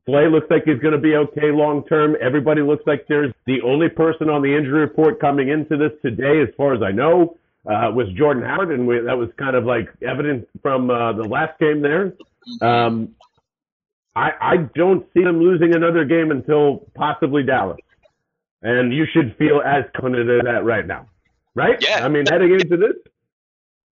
Slay 0.07 0.29
looks 0.29 0.47
like 0.51 0.65
he's 0.65 0.79
going 0.79 0.95
to 0.95 1.01
be 1.01 1.15
okay 1.17 1.51
long 1.51 1.85
term. 1.85 2.17
Everybody 2.21 2.63
looks 2.63 2.83
like 2.87 3.07
there's 3.09 3.33
the 3.47 3.61
only 3.63 3.89
person 3.89 4.29
on 4.29 4.43
the 4.43 4.57
injury 4.57 4.81
report 4.81 5.21
coming 5.21 5.49
into 5.49 5.77
this 5.77 5.93
today, 6.03 6.41
as 6.41 6.49
far 6.57 6.75
as 6.75 6.83
I 6.83 6.91
know, 6.91 7.37
uh, 7.67 7.91
was 7.93 8.09
Jordan 8.17 8.43
Howard, 8.43 8.71
and 8.73 8.87
we, 8.87 9.01
that 9.01 9.17
was 9.17 9.29
kind 9.39 9.55
of 9.55 9.65
like 9.65 9.89
evident 10.03 10.49
from 10.63 10.91
uh, 10.91 11.13
the 11.13 11.25
last 11.25 11.59
game 11.61 11.83
there. 11.83 12.13
Um, 12.61 13.15
I, 14.15 14.31
I 14.41 14.57
don't 14.75 15.07
see 15.15 15.23
them 15.23 15.41
losing 15.41 15.75
another 15.75 16.05
game 16.05 16.31
until 16.31 16.87
possibly 16.95 17.43
Dallas 17.43 17.79
and 18.63 18.93
you 18.93 19.07
should 19.13 19.37
feel 19.37 19.61
as 19.65 19.85
confident 19.97 20.31
as 20.31 20.45
that 20.45 20.65
right 20.65 20.87
now, 20.87 21.09
right? 21.55 21.77
Yeah. 21.81 22.05
I 22.05 22.09
mean, 22.09 22.25
heading 22.27 22.53
into 22.53 22.77
this. 22.77 22.97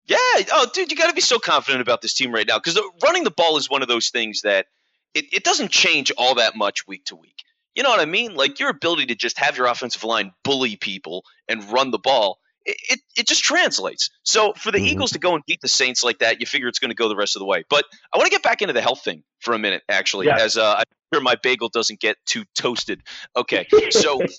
Yeah. 0.08 0.18
Oh, 0.52 0.68
dude, 0.74 0.92
you 0.92 0.98
got 0.98 1.10
to 1.10 1.16
be 1.16 1.22
so 1.22 1.40
confident 1.40 1.82
about 1.82 2.02
this 2.02 2.14
team 2.14 2.32
right 2.32 2.48
now 2.48 2.58
because 2.58 2.80
running 3.04 3.24
the 3.24 3.32
ball 3.32 3.58
is 3.58 3.70
one 3.70 3.82
of 3.82 3.88
those 3.88 4.10
things 4.10 4.42
that 4.42 4.68
it, 5.14 5.26
it 5.34 5.44
doesn't 5.44 5.72
change 5.72 6.12
all 6.18 6.36
that 6.36 6.56
much 6.56 6.88
week 6.88 7.06
to 7.06 7.16
week. 7.16 7.44
You 7.74 7.84
know 7.84 7.90
what 7.90 8.00
I 8.00 8.06
mean? 8.06 8.36
Like 8.36 8.60
your 8.60 8.70
ability 8.70 9.08
to 9.08 9.16
just 9.16 9.40
have 9.40 9.58
your 9.58 9.68
offensive 9.68 10.04
line 10.04 10.32
bully 10.44 10.76
people 10.76 11.26
and 11.48 11.64
run 11.72 11.92
the 11.92 12.00
ball 12.00 12.40
it, 12.66 12.78
it, 12.90 13.00
it, 13.18 13.28
just 13.28 13.44
translates. 13.44 14.10
So 14.24 14.54
for 14.54 14.72
the 14.72 14.80
mm-hmm. 14.80 14.88
Eagles 14.88 15.12
to 15.12 15.20
go 15.20 15.36
and 15.36 15.44
beat 15.46 15.62
the 15.62 15.68
Saints 15.68 16.04
like 16.04 16.20
that, 16.20 16.40
you 16.40 16.46
figure 16.46 16.68
it's 16.68 16.80
going 16.80 16.90
to 16.90 16.96
go 16.96 17.08
the 17.08 17.16
rest 17.16 17.36
of 17.36 17.40
the 17.40 17.46
way. 17.46 17.64
But 17.70 17.86
I 18.14 18.18
want 18.18 18.28
to 18.28 18.32
get 18.32 18.44
back 18.44 18.62
into 18.62 18.74
the 18.74 18.82
health 18.82 19.04
thing 19.04 19.24
for 19.40 19.54
a 19.54 19.60
minute, 19.60 19.84
actually, 19.90 20.28
yeah. 20.28 20.38
as 20.38 20.58
uh, 20.58 20.76
I'm 20.78 20.84
sure 21.14 21.22
my 21.22 21.36
bagel 21.42 21.70
doesn't 21.70 22.00
get 22.00 22.18
too 22.26 22.44
toasted. 22.56 23.02
Okay, 23.36 23.68
so. 23.92 24.22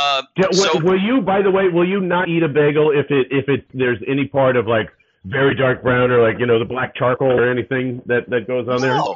Uh, 0.00 0.22
will, 0.38 0.52
so, 0.54 0.78
will 0.80 0.98
you, 0.98 1.20
by 1.20 1.42
the 1.42 1.50
way, 1.50 1.68
will 1.68 1.86
you 1.86 2.00
not 2.00 2.28
eat 2.28 2.42
a 2.42 2.48
bagel 2.48 2.90
if 2.90 3.10
it 3.10 3.28
if 3.30 3.48
it 3.50 3.66
there's 3.74 3.98
any 4.08 4.26
part 4.26 4.56
of 4.56 4.66
like 4.66 4.88
very 5.24 5.54
dark 5.54 5.82
brown 5.82 6.10
or 6.10 6.22
like 6.22 6.38
you 6.38 6.46
know 6.46 6.58
the 6.58 6.64
black 6.64 6.96
charcoal 6.96 7.30
or 7.30 7.48
anything 7.50 8.00
that 8.06 8.28
that 8.30 8.46
goes 8.48 8.66
on 8.66 8.80
there? 8.80 8.96
No. 8.96 9.14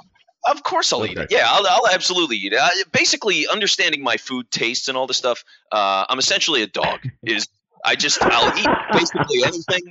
Of 0.48 0.62
course, 0.62 0.92
I'll 0.92 1.02
okay. 1.02 1.12
eat 1.12 1.18
it. 1.18 1.28
Yeah, 1.30 1.46
I'll, 1.46 1.66
I'll 1.66 1.88
absolutely 1.88 2.36
eat 2.36 2.52
it. 2.52 2.60
I, 2.60 2.70
basically, 2.92 3.48
understanding 3.48 4.02
my 4.02 4.18
food 4.18 4.50
tastes 4.50 4.88
and 4.88 4.96
all 4.96 5.06
this 5.06 5.16
stuff, 5.16 5.42
uh, 5.72 6.04
I'm 6.08 6.18
essentially 6.18 6.62
a 6.62 6.66
dog. 6.66 7.00
Is 7.22 7.48
I 7.84 7.96
just 7.96 8.22
I'll 8.22 8.56
eat 8.58 8.68
basically 8.92 9.42
anything. 9.46 9.82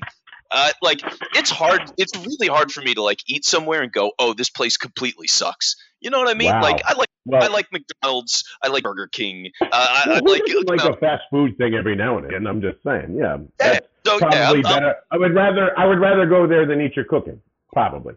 Uh, 0.49 0.71
like 0.81 1.01
it's 1.35 1.49
hard. 1.49 1.91
It's 1.97 2.15
really 2.17 2.47
hard 2.47 2.71
for 2.71 2.81
me 2.81 2.93
to 2.93 3.01
like 3.01 3.19
eat 3.27 3.45
somewhere 3.45 3.81
and 3.81 3.91
go, 3.91 4.11
oh, 4.17 4.33
this 4.33 4.49
place 4.49 4.77
completely 4.77 5.27
sucks. 5.27 5.75
You 5.99 6.09
know 6.09 6.19
what 6.19 6.29
I 6.29 6.35
mean? 6.35 6.51
Wow. 6.51 6.61
Like 6.61 6.81
I 6.85 6.93
like 6.93 7.07
well, 7.25 7.43
I 7.43 7.47
like 7.47 7.67
McDonald's. 7.71 8.45
I 8.63 8.69
like 8.69 8.83
Burger 8.83 9.07
King. 9.07 9.51
Uh, 9.61 9.67
I, 9.71 10.03
I 10.07 10.19
like 10.19 10.43
like 10.67 10.79
know, 10.79 10.91
a 10.91 10.97
fast 10.97 11.23
food 11.29 11.57
thing 11.57 11.73
every 11.73 11.95
now 11.95 12.17
and 12.17 12.25
again. 12.25 12.47
I'm 12.47 12.61
just 12.61 12.77
saying, 12.85 13.17
yeah. 13.19 13.37
yeah 13.59 13.79
so, 14.05 14.19
probably 14.19 14.61
yeah, 14.63 14.73
better. 14.73 14.95
I 15.11 15.17
would 15.17 15.33
rather 15.33 15.77
I 15.77 15.85
would 15.85 15.99
rather 15.99 16.25
go 16.25 16.47
there 16.47 16.65
than 16.65 16.79
eat 16.79 16.95
your 16.95 17.05
cooking. 17.05 17.41
Probably. 17.73 18.15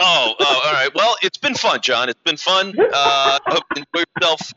Oh, 0.00 0.34
oh, 0.38 0.62
all 0.64 0.72
right. 0.72 0.90
Well, 0.94 1.16
it's 1.22 1.38
been 1.38 1.54
fun, 1.54 1.80
John. 1.82 2.08
It's 2.08 2.22
been 2.22 2.36
fun. 2.36 2.72
Uh, 2.78 3.38
hope 3.46 3.64
you 3.74 3.82
enjoy 3.92 4.04
yourself 4.16 4.52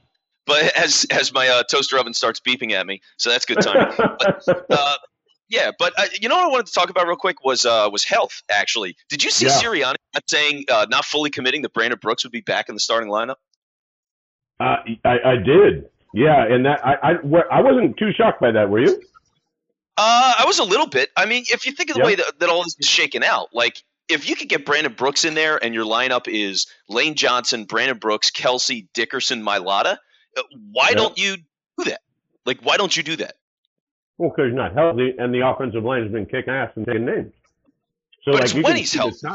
but 0.52 0.76
as 0.76 1.06
as 1.10 1.34
my 1.34 1.48
uh, 1.48 1.64
toaster 1.64 1.98
oven 1.98 2.14
starts 2.14 2.40
beeping 2.40 2.74
at 2.74 2.86
me, 2.86 3.02
so 3.18 3.30
that's 3.30 3.46
good 3.46 3.62
time. 3.62 3.94
but, 3.98 4.66
uh, 4.70 4.96
yeah, 5.50 5.72
but 5.78 5.94
uh, 5.98 6.06
you 6.20 6.28
know 6.28 6.36
what 6.36 6.46
I 6.46 6.48
wanted 6.50 6.66
to 6.68 6.74
talk 6.74 6.90
about 6.90 7.08
real 7.08 7.16
quick 7.16 7.44
was 7.44 7.66
uh, 7.66 7.90
was 7.92 8.04
health. 8.04 8.42
Actually, 8.50 8.98
did 9.10 9.24
you 9.24 9.32
see 9.32 9.46
yeah. 9.46 9.54
Sirianni 9.54 9.96
saying 10.28 10.66
uh, 10.70 10.88
not 10.90 11.06
fully 11.06 11.30
committing 11.30 11.62
that 11.62 11.74
Brandon 11.74 12.00
Brooks 12.02 12.24
would 12.26 12.34
be 12.34 12.42
back 12.42 12.68
in 12.68 12.76
the 12.76 12.82
starting 12.82 13.10
lineup? 13.10 13.36
Uh, 14.60 14.78
I, 15.06 15.18
I 15.26 15.36
did. 15.38 15.86
Yeah, 16.14 16.46
and 16.46 16.66
that 16.66 16.86
I 16.86 16.96
I, 16.96 17.14
I 17.52 17.62
wasn't 17.62 17.98
too 17.98 18.12
shocked 18.12 18.42
by 18.42 18.52
that. 18.52 18.70
Were 18.70 18.80
you? 18.80 19.02
Uh, 19.98 20.34
I 20.40 20.44
was 20.46 20.60
a 20.60 20.64
little 20.64 20.88
bit. 20.88 21.10
I 21.16 21.26
mean, 21.26 21.46
if 21.48 21.66
you 21.66 21.72
think 21.72 21.92
of 21.92 21.96
the 21.96 22.00
yep. 22.00 22.08
way 22.08 22.16
that, 22.16 22.40
that 22.40 22.50
all 22.50 22.64
this 22.64 22.76
is 22.80 22.88
shaken 22.88 23.24
out, 23.24 23.50
like 23.54 23.82
if 24.10 24.28
you 24.28 24.36
could 24.36 24.50
get 24.50 24.66
Brandon 24.66 24.94
Brooks 24.94 25.26
in 25.26 25.34
there 25.34 25.64
and 25.64 25.74
your 25.74 25.86
lineup 25.86 26.28
is 26.28 26.68
Lane 26.90 27.16
Johnson, 27.16 27.66
Brandon 27.66 27.98
Brooks, 27.98 28.32
Kelce, 28.32 28.88
Dickerson, 28.94 29.44
Mailata, 29.44 29.94
uh, 29.94 29.98
why 30.72 30.90
yeah. 30.90 30.96
don't 30.96 31.18
you 31.18 31.38
do 31.78 31.84
that? 31.86 32.02
Like, 32.46 32.60
why 32.62 32.78
don't 32.78 32.96
you 32.96 33.04
do 33.04 33.16
that? 33.18 33.36
Well, 34.18 34.30
because 34.30 34.50
he's 34.50 34.56
not 34.56 34.74
healthy, 34.74 35.16
and 35.18 35.34
the 35.34 35.48
offensive 35.48 35.84
line 35.84 36.04
has 36.04 36.12
been 36.12 36.26
kicking 36.26 36.54
ass 36.54 36.72
and 36.76 36.86
taking 36.86 37.06
names. 37.06 37.34
So, 38.24 38.32
but 38.32 38.36
like, 38.36 38.44
it's 38.44 38.54
when 38.54 38.76
he's 38.76 38.94
healthy. 38.94 39.28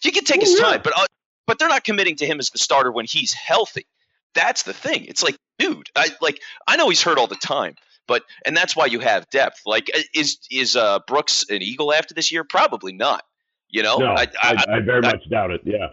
He 0.00 0.10
can 0.12 0.24
take 0.24 0.40
his 0.40 0.56
yeah. 0.56 0.64
time, 0.64 0.80
but 0.84 0.92
uh, 0.96 1.06
but 1.46 1.58
they're 1.58 1.68
not 1.68 1.84
committing 1.84 2.16
to 2.16 2.26
him 2.26 2.38
as 2.38 2.50
the 2.50 2.58
starter 2.58 2.92
when 2.92 3.04
he's 3.04 3.32
healthy. 3.32 3.86
That's 4.34 4.62
the 4.62 4.72
thing. 4.72 5.06
It's 5.06 5.22
like, 5.22 5.36
dude, 5.58 5.88
I 5.96 6.10
like 6.20 6.40
I 6.68 6.76
know 6.76 6.88
he's 6.88 7.02
hurt 7.02 7.18
all 7.18 7.26
the 7.26 7.34
time, 7.34 7.74
but 8.06 8.22
and 8.44 8.56
that's 8.56 8.76
why 8.76 8.86
you 8.86 9.00
have 9.00 9.28
depth. 9.30 9.62
Like, 9.66 9.90
uh, 9.94 10.00
is 10.14 10.38
is 10.50 10.76
uh, 10.76 11.00
Brooks 11.06 11.44
an 11.48 11.62
Eagle 11.62 11.92
after 11.92 12.14
this 12.14 12.30
year? 12.30 12.44
Probably 12.44 12.92
not. 12.92 13.24
You 13.68 13.82
know, 13.82 13.96
no, 13.96 14.06
I, 14.06 14.28
I, 14.40 14.64
I, 14.68 14.76
I 14.76 14.80
very 14.80 15.00
much 15.00 15.28
doubt 15.28 15.50
it. 15.50 15.62
Yeah. 15.64 15.88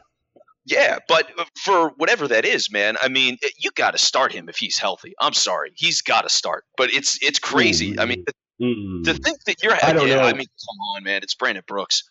Yeah, 0.65 0.99
but 1.09 1.29
for 1.57 1.89
whatever 1.97 2.27
that 2.29 2.45
is, 2.45 2.71
man, 2.71 2.95
I 3.01 3.09
mean, 3.09 3.37
you 3.57 3.71
got 3.75 3.91
to 3.91 3.97
start 3.97 4.31
him 4.31 4.47
if 4.47 4.55
he's 4.55 4.77
healthy. 4.77 5.13
I'm 5.19 5.33
sorry, 5.33 5.71
he's 5.75 6.01
got 6.01 6.21
to 6.21 6.29
start. 6.29 6.63
But 6.77 6.93
it's 6.93 7.19
it's 7.21 7.39
crazy. 7.39 7.95
Mm. 7.95 7.99
I 7.99 8.05
mean, 8.05 8.25
mm. 8.61 9.03
to 9.03 9.13
think 9.13 9.43
that 9.45 9.61
you're, 9.61 9.73
I 9.73 9.91
don't 9.91 10.07
yeah, 10.07 10.15
know. 10.15 10.21
I 10.21 10.33
mean, 10.33 10.47
come 10.47 10.77
on, 10.95 11.03
man, 11.03 11.21
it's 11.21 11.35
Brandon 11.35 11.63
Brooks. 11.67 12.03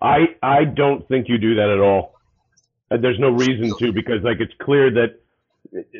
I 0.00 0.36
I 0.42 0.64
don't 0.64 1.06
think 1.08 1.28
you 1.28 1.38
do 1.38 1.56
that 1.56 1.70
at 1.70 1.80
all. 1.80 2.14
Uh, 2.90 2.98
there's 2.98 3.18
no 3.18 3.30
reason 3.30 3.76
to 3.78 3.92
because 3.92 4.22
like 4.22 4.38
it's 4.40 4.54
clear 4.62 4.90
that 4.92 5.20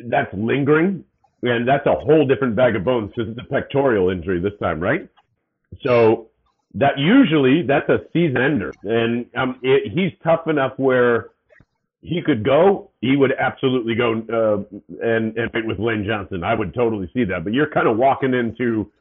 that's 0.05 0.33
lingering, 0.33 1.03
and 1.43 1.67
that's 1.67 1.85
a 1.85 1.95
whole 1.95 2.25
different 2.25 2.55
bag 2.55 2.77
of 2.77 2.85
bones 2.85 3.11
because 3.13 3.31
it's 3.31 3.39
a 3.39 3.49
pectoral 3.51 4.09
injury 4.09 4.39
this 4.39 4.57
time, 4.61 4.79
right? 4.79 5.09
So 5.81 6.29
that 6.75 6.97
usually 6.97 7.63
that's 7.65 7.89
a 7.89 7.99
season 8.11 8.37
ender, 8.37 8.71
and 8.83 9.25
um, 9.35 9.59
it, 9.63 9.91
he's 9.91 10.11
tough 10.23 10.47
enough 10.47 10.73
where 10.77 11.29
he 12.01 12.21
could 12.23 12.43
go. 12.43 12.91
He 13.01 13.15
would 13.15 13.31
absolutely 13.39 13.95
go 13.95 14.13
uh, 14.13 14.75
and 15.01 15.37
and 15.37 15.51
fight 15.51 15.65
with 15.65 15.79
Lane 15.79 16.05
Johnson. 16.07 16.43
I 16.43 16.53
would 16.53 16.73
totally 16.73 17.09
see 17.13 17.23
that. 17.25 17.43
But 17.43 17.53
you're 17.53 17.69
kind 17.69 17.87
of 17.87 17.97
walking 17.97 18.33
into 18.33 18.91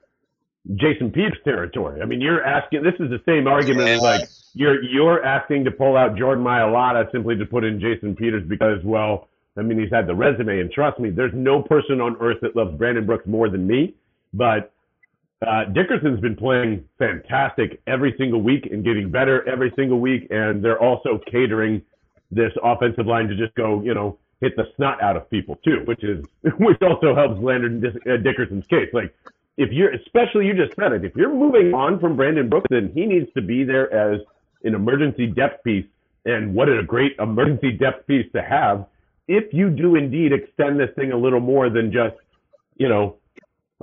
Jason 0.77 1.11
Peters 1.11 1.39
territory. 1.45 2.01
I 2.01 2.07
mean, 2.07 2.21
you're 2.21 2.45
asking. 2.45 2.83
This 2.83 2.95
is 3.01 3.11
the 3.11 3.21
same 3.27 3.47
argument 3.47 3.89
as 3.89 4.01
like 4.01 4.29
you're 4.55 4.83
you're 4.83 5.25
asking 5.25 5.65
to 5.65 5.71
pull 5.71 5.97
out 5.97 6.17
Jordan 6.17 6.45
Mailata 6.45 7.11
simply 7.13 7.37
to 7.37 7.45
put 7.45 7.65
in 7.65 7.81
Jason 7.81 8.15
Peters 8.15 8.45
because 8.49 8.79
well, 8.85 9.29
I 9.59 9.63
mean 9.63 9.81
he's 9.81 9.91
had 9.91 10.07
the 10.07 10.15
resume, 10.15 10.61
and 10.61 10.71
trust 10.71 11.01
me, 11.01 11.11
there's 11.11 11.35
no 11.35 11.61
person 11.63 12.01
on 12.01 12.17
earth 12.21 12.39
that 12.43 12.55
loves 12.55 12.77
Brandon 12.79 13.05
Brooks 13.05 13.27
more 13.27 13.51
than 13.51 13.67
me. 13.67 13.95
But 14.33 14.74
uh, 15.47 15.65
Dickerson's 15.73 16.21
been 16.21 16.37
playing 16.37 16.85
fantastic 16.99 17.81
every 17.87 18.15
single 18.19 18.43
week 18.43 18.69
and 18.71 18.85
getting 18.85 19.11
better 19.11 19.47
every 19.49 19.73
single 19.77 20.01
week, 20.01 20.27
and 20.31 20.65
they're 20.65 20.81
also 20.81 21.21
catering 21.31 21.83
this 22.31 22.53
offensive 22.63 23.07
line 23.07 23.29
to 23.29 23.37
just 23.37 23.55
go, 23.55 23.83
you 23.83 23.95
know, 23.95 24.19
hit 24.41 24.57
the 24.57 24.65
snot 24.77 25.03
out 25.03 25.17
of 25.17 25.29
people 25.31 25.57
too, 25.65 25.83
which 25.87 26.03
is 26.03 26.25
which 26.59 26.81
also 26.83 27.15
helps 27.15 27.41
Landon 27.41 27.83
uh, 27.85 28.17
Dickerson's 28.19 28.67
case. 28.67 28.89
Like 28.93 29.15
if 29.57 29.71
you're, 29.73 29.93
especially 29.93 30.47
you 30.47 30.55
just 30.55 30.77
said 30.77 30.93
it, 30.93 31.05
if 31.05 31.15
you're 31.15 31.33
moving 31.33 31.73
on 31.75 32.01
from 32.01 32.17
Brandon 32.17 32.49
Brooks, 32.49 32.67
then 32.71 32.91
he 32.95 33.07
needs 33.07 33.33
to 33.35 33.43
be 33.43 33.65
there 33.65 33.93
as 33.93 34.21
an 34.65 34.75
emergency 34.75 35.27
depth 35.27 35.63
piece. 35.65 35.87
And 36.25 36.55
what 36.55 36.69
a 36.69 36.83
great 36.83 37.17
emergency 37.19 37.73
depth 37.73 38.07
piece 38.07 38.31
to 38.33 38.43
have 38.43 38.87
if 39.29 39.53
you 39.53 39.71
do 39.71 39.97
indeed 39.97 40.33
extend 40.33 40.79
this 40.79 40.91
thing 40.97 41.13
a 41.13 41.17
little 41.17 41.41
more 41.41 41.71
than 41.71 41.93
just, 41.93 42.17
you 42.77 42.89
know, 42.89 43.17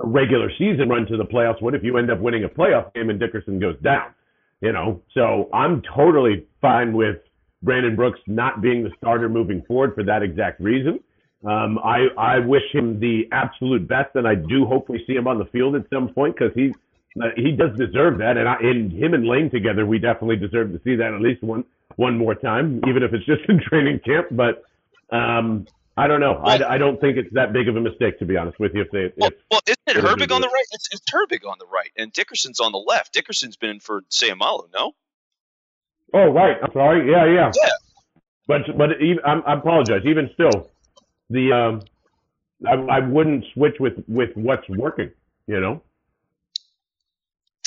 regular 0.02 0.50
season 0.58 0.88
run 0.88 1.06
to 1.06 1.16
the 1.16 1.24
playoffs. 1.24 1.62
What 1.62 1.74
if 1.74 1.82
you 1.82 1.96
end 1.98 2.10
up 2.10 2.20
winning 2.20 2.44
a 2.44 2.48
playoff 2.48 2.92
game 2.94 3.10
and 3.10 3.18
Dickerson 3.18 3.58
goes 3.58 3.76
down? 3.82 4.14
You 4.60 4.72
know, 4.72 5.02
so 5.12 5.48
I'm 5.52 5.82
totally 5.82 6.46
fine 6.60 6.92
with 6.92 7.16
Brandon 7.62 7.96
Brooks 7.96 8.20
not 8.26 8.60
being 8.60 8.84
the 8.84 8.90
starter 8.96 9.28
moving 9.28 9.62
forward 9.62 9.94
for 9.94 10.04
that 10.04 10.22
exact 10.22 10.60
reason. 10.60 11.00
Um, 11.44 11.78
I 11.78 12.06
I 12.16 12.38
wish 12.38 12.62
him 12.72 13.00
the 13.00 13.28
absolute 13.32 13.88
best, 13.88 14.14
and 14.14 14.28
I 14.28 14.36
do 14.36 14.64
hope 14.64 14.88
we 14.88 15.04
see 15.06 15.14
him 15.14 15.26
on 15.26 15.38
the 15.38 15.46
field 15.46 15.74
at 15.74 15.82
some 15.90 16.08
point 16.14 16.36
because 16.36 16.52
he's 16.54 16.72
uh, 17.20 17.28
he 17.36 17.52
does 17.52 17.76
deserve 17.76 18.18
that, 18.18 18.36
and 18.36 18.48
I, 18.48 18.56
and 18.60 18.92
him 18.92 19.14
and 19.14 19.26
Lane 19.26 19.50
together, 19.50 19.84
we 19.84 19.98
definitely 19.98 20.36
deserve 20.36 20.72
to 20.72 20.80
see 20.84 20.94
that 20.96 21.12
at 21.12 21.20
least 21.20 21.42
one 21.42 21.64
one 21.96 22.16
more 22.16 22.34
time, 22.34 22.80
even 22.86 23.02
if 23.02 23.12
it's 23.12 23.26
just 23.26 23.42
in 23.48 23.60
training 23.60 24.00
camp. 24.04 24.28
But 24.30 24.62
um, 25.10 25.66
I 25.96 26.06
don't 26.06 26.20
know. 26.20 26.40
I, 26.42 26.74
I 26.74 26.78
don't 26.78 27.00
think 27.00 27.18
it's 27.18 27.32
that 27.34 27.52
big 27.52 27.68
of 27.68 27.76
a 27.76 27.80
mistake, 27.80 28.18
to 28.20 28.24
be 28.24 28.36
honest 28.36 28.58
with 28.58 28.74
you. 28.74 28.82
If 28.82 28.90
they, 28.90 29.12
well, 29.16 29.28
if, 29.28 29.34
well 29.50 29.60
isn't 29.66 29.78
it 29.86 29.96
Herbig 30.02 30.34
on 30.34 30.40
the 30.40 30.48
right? 30.48 30.64
It's, 30.72 30.88
it's 30.90 31.02
Herbig 31.10 31.46
on 31.46 31.58
the 31.58 31.66
right, 31.66 31.90
and 31.96 32.12
Dickerson's 32.12 32.60
on 32.60 32.72
the 32.72 32.78
left. 32.78 33.12
Dickerson's 33.12 33.56
been 33.56 33.70
in 33.70 33.80
for 33.80 34.02
Seumalo, 34.10 34.68
no? 34.72 34.92
Oh, 36.14 36.28
right. 36.28 36.56
I'm 36.62 36.72
sorry. 36.72 37.10
Yeah, 37.10 37.26
yeah. 37.26 37.52
Yeah. 37.54 37.70
But 38.46 38.76
but 38.76 39.00
even, 39.00 39.18
I'm, 39.24 39.42
I 39.46 39.54
apologize. 39.54 40.02
Even 40.04 40.30
still, 40.34 40.70
the 41.30 41.52
um, 41.52 41.82
I, 42.66 42.96
I 42.96 42.98
wouldn't 43.00 43.44
switch 43.52 43.76
with 43.78 43.94
with 44.08 44.30
what's 44.34 44.68
working. 44.68 45.10
You 45.46 45.60
know. 45.60 45.82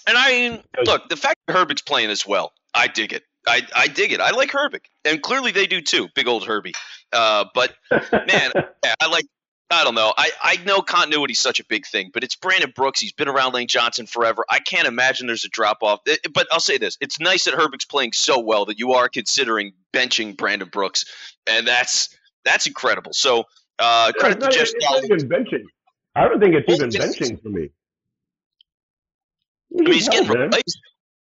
And 0.07 0.17
I 0.17 0.29
mean, 0.29 0.63
look, 0.85 1.09
the 1.09 1.17
fact 1.17 1.37
that 1.47 1.55
Herbig's 1.55 1.81
playing 1.81 2.09
as 2.09 2.25
well, 2.25 2.53
I 2.73 2.87
dig 2.87 3.13
it. 3.13 3.23
I, 3.47 3.61
I 3.75 3.87
dig 3.87 4.11
it. 4.11 4.19
I 4.19 4.31
like 4.31 4.51
Herbig, 4.51 4.81
and 5.03 5.21
clearly 5.21 5.51
they 5.51 5.67
do 5.67 5.81
too. 5.81 6.07
Big 6.15 6.27
old 6.27 6.45
Herbie. 6.45 6.73
Uh, 7.13 7.45
but 7.53 7.73
man, 7.91 8.51
I 8.99 9.07
like. 9.09 9.25
I 9.71 9.83
don't 9.83 9.95
know. 9.95 10.13
I, 10.15 10.29
I 10.43 10.57
know 10.57 10.81
continuity 10.81 11.31
is 11.31 11.39
such 11.39 11.59
a 11.59 11.65
big 11.65 11.87
thing, 11.87 12.11
but 12.13 12.23
it's 12.23 12.35
Brandon 12.35 12.71
Brooks. 12.75 12.99
He's 12.99 13.13
been 13.13 13.27
around 13.27 13.55
Lane 13.55 13.67
Johnson 13.67 14.05
forever. 14.05 14.45
I 14.47 14.59
can't 14.59 14.87
imagine 14.87 15.25
there's 15.25 15.43
a 15.43 15.49
drop 15.49 15.79
off. 15.81 16.01
But 16.31 16.47
I'll 16.51 16.59
say 16.59 16.77
this: 16.77 16.97
it's 17.01 17.19
nice 17.19 17.45
that 17.45 17.55
Herbig's 17.55 17.85
playing 17.85 18.13
so 18.13 18.39
well 18.39 18.65
that 18.65 18.77
you 18.77 18.93
are 18.93 19.09
considering 19.09 19.73
benching 19.91 20.37
Brandon 20.37 20.69
Brooks, 20.71 21.05
and 21.47 21.67
that's 21.67 22.15
that's 22.45 22.67
incredible. 22.67 23.11
So 23.13 23.45
uh, 23.79 24.11
credit 24.17 24.39
to 24.41 24.49
Jeff 24.51 24.69
even 25.03 25.27
benching. 25.27 25.63
I 26.15 26.27
don't 26.27 26.39
think 26.39 26.55
it's 26.55 26.71
even 26.71 26.89
benching 26.89 27.41
for 27.41 27.49
me. 27.49 27.69
I 29.77 29.81
mean, 29.81 29.93
he's 29.93 30.07
getting 30.07 30.29
replaced. 30.29 30.79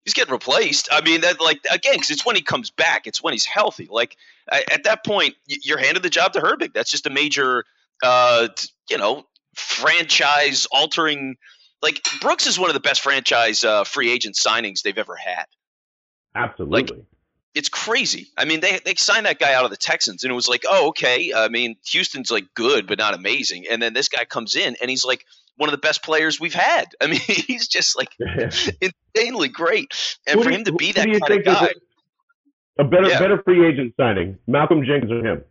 He's 0.08 0.14
getting 0.14 0.32
replaced. 0.32 0.88
I 0.90 1.02
mean, 1.02 1.20
that 1.20 1.38
like 1.38 1.60
again, 1.70 1.92
because 1.92 2.10
it's 2.10 2.24
when 2.24 2.34
he 2.34 2.40
comes 2.40 2.70
back. 2.70 3.06
It's 3.06 3.22
when 3.22 3.34
he's 3.34 3.44
healthy. 3.44 3.88
Like 3.90 4.16
at 4.50 4.84
that 4.84 5.04
point, 5.04 5.34
you're 5.46 5.76
handed 5.76 6.02
the 6.02 6.08
job 6.08 6.32
to 6.32 6.40
Herbig. 6.40 6.72
That's 6.72 6.90
just 6.90 7.06
a 7.06 7.10
major, 7.10 7.66
uh, 8.02 8.48
you 8.88 8.96
know, 8.96 9.26
franchise 9.54 10.66
altering. 10.72 11.36
Like 11.82 12.00
Brooks 12.22 12.46
is 12.46 12.58
one 12.58 12.70
of 12.70 12.74
the 12.74 12.80
best 12.80 13.02
franchise 13.02 13.64
uh, 13.64 13.84
free 13.84 14.10
agent 14.10 14.34
signings 14.34 14.80
they've 14.80 14.96
ever 14.96 15.14
had. 15.14 15.44
Absolutely. 16.34 16.96
Like, 16.96 17.06
it's 17.54 17.68
crazy. 17.68 18.28
I 18.36 18.46
mean, 18.46 18.60
they 18.60 18.78
they 18.82 18.94
signed 18.94 19.26
that 19.26 19.38
guy 19.38 19.52
out 19.52 19.66
of 19.66 19.70
the 19.70 19.76
Texans, 19.76 20.24
and 20.24 20.30
it 20.30 20.34
was 20.34 20.48
like, 20.48 20.64
oh, 20.66 20.88
okay. 20.88 21.34
I 21.34 21.48
mean, 21.48 21.76
Houston's 21.90 22.30
like 22.30 22.54
good, 22.54 22.86
but 22.86 22.98
not 22.98 23.14
amazing. 23.14 23.66
And 23.70 23.82
then 23.82 23.92
this 23.92 24.08
guy 24.08 24.24
comes 24.24 24.56
in, 24.56 24.76
and 24.80 24.88
he's 24.88 25.04
like 25.04 25.26
one 25.58 25.68
of 25.68 25.72
the 25.72 25.78
best 25.78 26.02
players 26.02 26.40
we've 26.40 26.54
had. 26.54 26.86
I 27.00 27.08
mean, 27.08 27.20
he's 27.26 27.68
just 27.68 27.96
like 27.96 28.16
insanely 28.80 29.48
great, 29.48 29.92
and 30.26 30.42
for 30.42 30.50
him 30.50 30.64
to 30.64 30.72
be 30.72 30.92
that 30.92 31.06
kind 31.06 31.38
of 31.38 31.44
guy. 31.44 31.72
A 32.80 32.84
better, 32.84 33.08
yeah. 33.08 33.18
better 33.18 33.42
free 33.42 33.66
agent 33.66 33.94
signing, 33.96 34.38
Malcolm 34.46 34.84
Jenkins 34.84 35.10
or 35.10 35.24
him? 35.24 35.44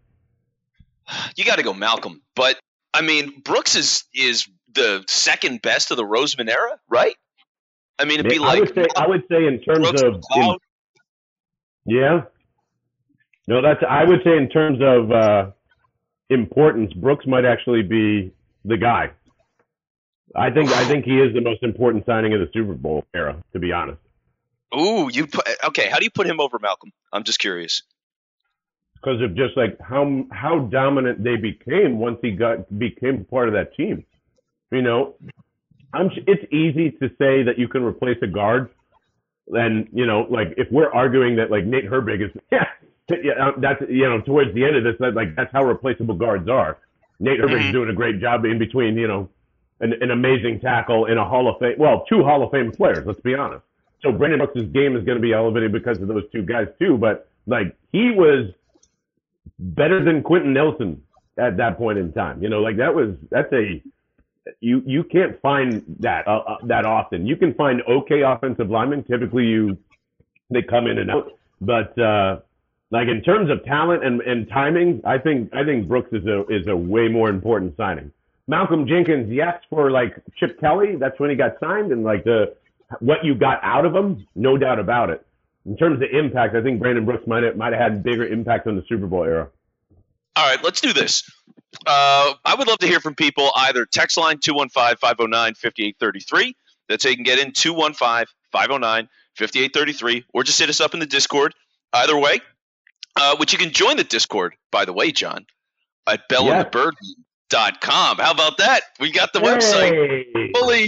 You 1.36 1.44
got 1.44 1.58
to 1.58 1.64
go 1.64 1.74
Malcolm, 1.74 2.22
but 2.36 2.58
I 2.94 3.02
mean, 3.02 3.42
Brooks 3.42 3.76
is 3.76 4.06
is 4.16 4.48
the 4.74 5.04
second 5.08 5.62
best 5.62 5.92
of 5.92 5.98
the 5.98 6.04
Roseman 6.04 6.50
era, 6.50 6.80
right? 6.90 7.16
I 8.00 8.06
mean, 8.06 8.20
it'd 8.20 8.32
be 8.32 8.40
like 8.40 8.58
I 8.58 8.60
would 8.62 8.76
say, 8.76 8.86
I 8.96 9.08
would 9.08 9.24
say 9.30 9.46
in 9.46 9.60
terms 9.60 9.90
Brooks 9.90 10.02
of 10.02 10.24
in, 10.36 10.56
yeah. 11.86 12.22
No, 13.48 13.62
that's 13.62 13.82
I 13.88 14.04
would 14.04 14.22
say 14.24 14.38
in 14.38 14.50
terms 14.50 14.80
of 14.82 15.12
uh, 15.12 15.52
importance, 16.30 16.94
Brooks 16.94 17.26
might 17.26 17.46
actually 17.46 17.82
be 17.82 18.32
the 18.66 18.78
guy. 18.78 19.12
I 20.36 20.52
think 20.52 20.70
I 20.70 20.86
think 20.86 21.06
he 21.06 21.20
is 21.20 21.34
the 21.34 21.42
most 21.42 21.64
important 21.64 22.06
signing 22.06 22.34
of 22.34 22.40
the 22.40 22.50
Super 22.54 22.74
Bowl 22.74 23.06
era, 23.14 23.42
to 23.54 23.60
be 23.60 23.72
honest. 23.72 24.00
Ooh, 24.76 25.10
you 25.12 25.28
put 25.28 25.48
okay. 25.66 25.90
How 25.90 25.98
do 25.98 26.04
you 26.04 26.12
put 26.12 26.28
him 26.28 26.40
over 26.40 26.60
Malcolm? 26.60 26.92
I'm 27.14 27.24
just 27.24 27.40
curious. 27.40 27.84
Because 28.96 29.22
of 29.22 29.36
just 29.36 29.56
like 29.56 29.80
how 29.80 30.26
how 30.32 30.60
dominant 30.60 31.24
they 31.24 31.38
became 31.38 32.00
once 32.00 32.20
he 32.22 32.32
got 32.32 32.78
became 32.78 33.26
part 33.26 33.48
of 33.48 33.54
that 33.54 33.76
team. 33.76 34.06
You 34.72 34.82
know, 34.82 35.16
I'm. 35.94 36.12
It's 36.28 36.52
easy 36.52 36.92
to 36.92 37.10
say 37.18 37.44
that 37.44 37.58
you 37.58 37.70
can 37.70 37.84
replace 37.84 38.18
a 38.22 38.28
guard, 38.28 38.70
and 39.48 39.88
you 39.94 40.06
know, 40.06 40.28
like 40.30 40.54
if 40.58 40.70
we're 40.72 40.92
arguing 40.92 41.38
that 41.38 41.50
like 41.50 41.64
Nate 41.64 41.90
Herbig 41.90 42.26
is, 42.26 42.32
yeah, 42.52 42.66
yeah, 43.10 43.52
that's 43.58 43.82
you 43.90 44.10
know, 44.10 44.20
towards 44.20 44.54
the 44.54 44.66
end 44.66 44.76
of 44.76 44.84
this, 44.84 44.96
like 45.00 45.36
that's 45.38 45.54
how 45.54 45.64
replaceable 45.64 46.16
guards 46.16 46.50
are. 46.50 46.78
Nate 47.20 47.40
Herbig's 47.40 47.64
mm-hmm. 47.64 47.72
doing 47.72 47.90
a 47.90 47.94
great 47.94 48.20
job 48.20 48.46
in 48.46 48.60
between, 48.60 48.96
you 48.96 49.08
know, 49.08 49.30
an, 49.80 49.94
an 50.02 50.12
amazing 50.12 50.60
tackle 50.60 51.06
in 51.06 51.18
a 51.18 51.28
Hall 51.28 51.50
of 51.50 51.60
Fame. 51.60 51.76
Well, 51.78 52.06
two 52.10 52.24
Hall 52.24 52.44
of 52.44 52.52
Fame 52.52 52.72
players. 52.72 53.06
Let's 53.06 53.22
be 53.22 53.36
honest. 53.36 53.64
So 54.02 54.12
Brandon 54.12 54.40
Brooks' 54.40 54.70
game 54.72 54.96
is 54.96 55.04
going 55.04 55.18
to 55.18 55.22
be 55.22 55.34
elevated 55.34 55.72
because 55.72 56.00
of 56.02 56.08
those 56.08 56.24
two 56.32 56.44
guys 56.44 56.68
too. 56.80 56.98
But 56.98 57.30
like 57.46 57.76
he 57.92 58.12
was 58.12 58.52
better 59.60 60.04
than 60.04 60.24
Quenton 60.24 60.54
Nelson 60.54 61.02
at 61.38 61.58
that 61.58 61.78
point 61.78 61.98
in 61.98 62.12
time. 62.14 62.42
You 62.42 62.50
know, 62.50 62.62
like 62.62 62.78
that 62.78 62.94
was 62.94 63.16
that's 63.30 63.52
a 63.54 63.82
you 64.60 64.82
you 64.86 65.04
can't 65.04 65.40
find 65.42 65.84
that 66.00 66.28
uh, 66.28 66.44
uh, 66.48 66.58
that 66.66 66.86
often. 66.86 67.26
You 67.26 67.36
can 67.36 67.54
find 67.54 67.82
okay 67.88 68.22
offensive 68.22 68.70
linemen. 68.70 69.04
Typically, 69.04 69.46
you 69.46 69.78
they 70.50 70.62
come 70.62 70.88
in 70.88 71.00
and 71.00 71.12
out. 71.12 71.34
But 71.60 71.98
uh, 72.00 72.40
like 72.92 73.08
in 73.08 73.22
terms 73.22 73.50
of 73.50 73.64
talent 73.66 74.06
and, 74.06 74.22
and 74.22 74.48
timing, 74.48 75.02
I 75.06 75.18
think 75.18 75.54
I 75.54 75.64
think 75.64 75.88
Brooks 75.88 76.12
is 76.14 76.26
a 76.26 76.46
is 76.48 76.68
a 76.68 76.76
way 76.76 77.08
more 77.08 77.30
important 77.30 77.76
signing. 77.78 78.12
Malcolm 78.48 78.88
Jenkins, 78.88 79.32
yes, 79.32 79.62
for 79.70 79.92
like 79.92 80.16
Chip 80.38 80.60
Kelly, 80.60 80.96
that's 80.96 81.20
when 81.20 81.30
he 81.30 81.36
got 81.36 81.60
signed, 81.60 81.92
and 81.92 82.04
like 82.04 82.24
the 82.24 82.56
what 83.00 83.26
you 83.26 83.36
got 83.36 83.60
out 83.62 83.86
of 83.86 83.94
him, 83.94 84.26
no 84.36 84.58
doubt 84.58 84.80
about 84.80 85.10
it. 85.10 85.26
In 85.66 85.76
terms 85.76 86.02
of 86.02 86.08
impact, 86.12 86.56
I 86.56 86.62
think 86.62 86.80
Brandon 86.80 87.04
Brooks 87.06 87.28
might 87.28 87.44
have 87.44 87.58
might 87.58 87.74
have 87.74 87.82
had 87.82 88.04
bigger 88.04 88.26
impact 88.26 88.68
on 88.68 88.78
the 88.78 88.86
Super 88.88 89.08
Bowl 89.08 89.26
era. 89.26 89.50
All 90.38 90.48
right, 90.48 90.64
let's 90.64 90.80
do 90.82 90.94
this. 90.94 91.30
Uh, 91.86 92.34
I 92.46 92.56
would 92.58 92.68
love 92.68 92.80
to 92.80 92.88
hear 92.88 93.02
from 93.02 93.14
people 93.16 93.52
either 93.56 93.86
text 93.86 94.18
line 94.18 94.38
215-509-5833. 94.38 96.56
That's 96.88 97.04
how 97.04 97.10
you 97.10 97.16
can 97.16 97.26
get 97.26 97.40
in 97.40 97.52
215-509-5833 97.52 100.24
or 100.34 100.44
just 100.44 100.60
hit 100.60 100.70
us 100.70 100.80
up 100.80 100.94
in 100.94 101.02
the 101.02 101.06
Discord. 101.06 101.54
Either 101.92 102.18
way, 102.18 102.40
uh, 103.16 103.36
which 103.38 103.52
you 103.52 103.60
can 103.60 103.72
join 103.72 103.98
the 103.98 104.04
Discord, 104.04 104.56
by 104.72 104.86
the 104.86 104.94
way, 104.94 105.12
John, 105.12 105.46
at 106.08 106.30
Bell 106.30 106.46
yes. 106.46 106.54
and 106.54 106.66
the 106.66 106.70
Bird 106.70 106.96
dot 107.50 107.82
com. 107.82 108.18
How 108.18 108.32
about 108.32 108.58
that? 108.58 108.82
We 109.00 109.12
got 109.12 109.34
the 109.34 109.40
website 109.40 110.56
fully 110.56 110.88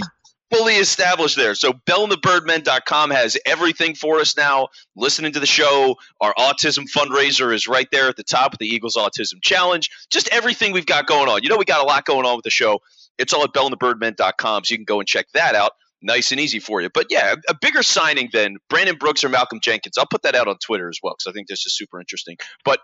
fully 0.50 0.74
established 0.74 1.36
there. 1.36 1.54
So 1.54 1.72
bellandthebirdmen.com 1.72 3.10
has 3.10 3.38
everything 3.46 3.94
for 3.94 4.18
us 4.18 4.36
now. 4.36 4.68
Listening 4.96 5.32
to 5.32 5.40
the 5.40 5.46
show, 5.46 5.96
our 6.20 6.34
autism 6.34 6.90
fundraiser 6.90 7.54
is 7.54 7.68
right 7.68 7.88
there 7.90 8.08
at 8.08 8.16
the 8.16 8.24
top 8.24 8.52
of 8.52 8.58
the 8.58 8.66
Eagles 8.66 8.96
Autism 8.96 9.40
Challenge. 9.42 9.88
Just 10.10 10.28
everything 10.32 10.72
we've 10.72 10.86
got 10.86 11.06
going 11.06 11.28
on. 11.28 11.42
You 11.42 11.48
know, 11.48 11.56
we 11.56 11.64
got 11.64 11.82
a 11.82 11.86
lot 11.86 12.04
going 12.04 12.26
on 12.26 12.36
with 12.36 12.44
the 12.44 12.50
show. 12.50 12.80
It's 13.18 13.32
all 13.32 13.44
at 13.44 13.52
bellandthebirdmen.com, 13.52 14.64
so 14.64 14.72
you 14.72 14.78
can 14.78 14.84
go 14.84 14.98
and 14.98 15.06
check 15.06 15.26
that 15.34 15.54
out. 15.54 15.72
Nice 16.02 16.32
and 16.32 16.40
easy 16.40 16.60
for 16.60 16.80
you. 16.80 16.88
But 16.92 17.08
yeah, 17.10 17.34
a 17.48 17.54
bigger 17.60 17.82
signing 17.82 18.30
than 18.32 18.56
Brandon 18.70 18.96
Brooks 18.96 19.22
or 19.22 19.28
Malcolm 19.28 19.60
Jenkins. 19.62 19.98
I'll 19.98 20.06
put 20.06 20.22
that 20.22 20.34
out 20.34 20.48
on 20.48 20.56
Twitter 20.56 20.88
as 20.88 20.98
well 21.02 21.14
because 21.14 21.30
I 21.30 21.34
think 21.34 21.46
this 21.46 21.66
is 21.66 21.76
super 21.76 22.00
interesting. 22.00 22.38
But 22.64 22.80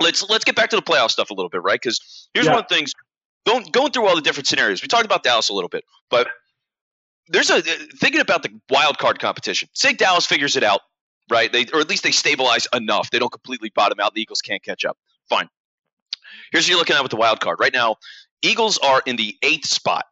let's 0.00 0.28
let's 0.28 0.44
get 0.44 0.56
back 0.56 0.70
to 0.70 0.76
the 0.76 0.82
playoff 0.82 1.10
stuff 1.10 1.30
a 1.30 1.34
little 1.34 1.50
bit, 1.50 1.62
right? 1.62 1.80
Because 1.80 2.28
here's 2.34 2.46
yeah. 2.46 2.52
one 2.52 2.62
of 2.62 2.68
the 2.68 2.74
things 2.74 2.92
going 3.46 3.64
going 3.72 3.92
through 3.92 4.06
all 4.06 4.16
the 4.16 4.22
different 4.22 4.46
scenarios. 4.46 4.82
We 4.82 4.88
talked 4.88 5.04
about 5.04 5.22
Dallas 5.22 5.48
a 5.48 5.54
little 5.54 5.68
bit, 5.68 5.84
but 6.10 6.28
there's 7.28 7.50
a 7.50 7.60
thinking 7.62 8.20
about 8.20 8.42
the 8.42 8.50
wild 8.70 8.98
card 8.98 9.18
competition. 9.18 9.68
Say 9.74 9.92
Dallas 9.92 10.26
figures 10.26 10.56
it 10.56 10.62
out, 10.62 10.80
right? 11.30 11.52
They 11.52 11.66
or 11.72 11.80
at 11.80 11.88
least 11.88 12.02
they 12.02 12.12
stabilize 12.12 12.66
enough. 12.74 13.10
They 13.10 13.18
don't 13.18 13.32
completely 13.32 13.70
bottom 13.74 14.00
out. 14.00 14.14
The 14.14 14.20
Eagles 14.20 14.40
can't 14.40 14.62
catch 14.62 14.84
up. 14.84 14.96
Fine. 15.28 15.48
Here's 16.52 16.64
what 16.64 16.68
you're 16.68 16.78
looking 16.78 16.96
at 16.96 17.02
with 17.02 17.10
the 17.10 17.16
wild 17.16 17.40
card 17.40 17.58
right 17.60 17.72
now. 17.72 17.96
Eagles 18.42 18.78
are 18.78 19.02
in 19.04 19.16
the 19.16 19.36
eighth 19.42 19.66
spot. 19.66 20.04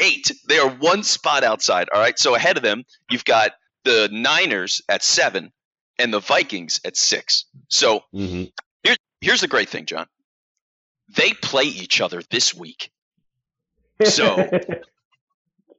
Eight. 0.00 0.32
They 0.48 0.58
are 0.58 0.68
one 0.68 1.02
spot 1.02 1.44
outside. 1.44 1.88
All 1.92 2.00
right. 2.00 2.18
So 2.18 2.34
ahead 2.34 2.56
of 2.56 2.62
them, 2.62 2.84
you've 3.10 3.24
got 3.24 3.52
the 3.84 4.08
Niners 4.10 4.82
at 4.88 5.02
seven 5.02 5.52
and 5.98 6.12
the 6.12 6.20
Vikings 6.20 6.80
at 6.84 6.96
six. 6.96 7.44
So 7.68 8.00
mm-hmm. 8.14 8.44
Here's 9.20 9.40
the 9.40 9.48
great 9.48 9.68
thing, 9.68 9.86
John. 9.86 10.06
They 11.14 11.32
play 11.32 11.64
each 11.64 12.00
other 12.00 12.22
this 12.30 12.54
week. 12.54 12.90
So 14.04 14.36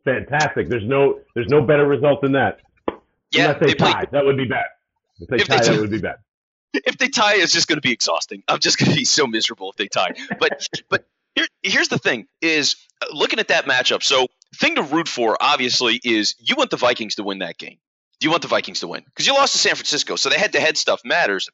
fantastic. 0.06 0.70
There's 0.70 0.86
no 0.86 1.20
there's 1.34 1.48
no 1.48 1.62
better 1.62 1.86
result 1.88 2.22
than 2.22 2.34
that. 2.34 2.60
Yeah, 3.32 3.46
Unless 3.46 3.60
they, 3.60 3.66
they 3.68 3.74
tie, 3.74 3.92
play, 3.94 4.06
that 4.12 4.26
would 4.26 4.38
be 4.38 4.46
bad. 4.46 4.66
If 5.20 5.28
they 5.30 5.36
if 5.38 5.48
tie, 5.48 5.60
they 5.60 5.70
that 5.70 5.82
would 5.82 5.92
be 5.92 6.00
bad. 6.00 6.18
If 6.74 6.98
they 6.98 7.10
tie, 7.10 7.36
it's 7.36 7.52
just 7.52 7.68
going 7.68 7.78
to 7.78 7.82
be 7.82 7.92
exhausting. 7.92 8.44
I'm 8.48 8.60
just 8.60 8.78
going 8.78 8.92
to 8.92 8.96
be 8.96 9.04
so 9.04 9.28
miserable 9.28 9.72
if 9.72 9.76
they 9.76 9.88
tie. 9.88 10.14
But 10.40 10.68
but 10.90 11.06
here, 11.36 11.46
here's 11.62 11.90
the 11.90 11.98
thing: 11.98 12.28
is 12.42 12.78
uh, 13.02 13.08
looking 13.12 13.40
at 13.40 13.50
that 13.50 13.66
matchup. 13.66 14.04
So 14.04 14.28
thing 14.56 14.76
to 14.76 14.84
root 14.84 15.10
for, 15.10 15.36
obviously, 15.42 16.00
is 16.02 16.36
you 16.40 16.56
want 16.56 16.70
the 16.70 16.78
Vikings 16.78 17.16
to 17.16 17.24
win 17.24 17.40
that 17.40 17.58
game. 17.58 17.78
Do 18.20 18.28
you 18.28 18.32
want 18.32 18.42
the 18.44 18.48
Vikings 18.48 18.82
to 18.82 18.88
win 18.88 19.04
because 19.04 19.28
you 19.28 19.34
lost 19.34 19.52
to 19.54 19.58
San 19.58 19.76
Francisco, 19.76 20.16
so 20.16 20.30
the 20.30 20.38
head-to-head 20.38 20.78
stuff 20.78 21.02
matters 21.04 21.50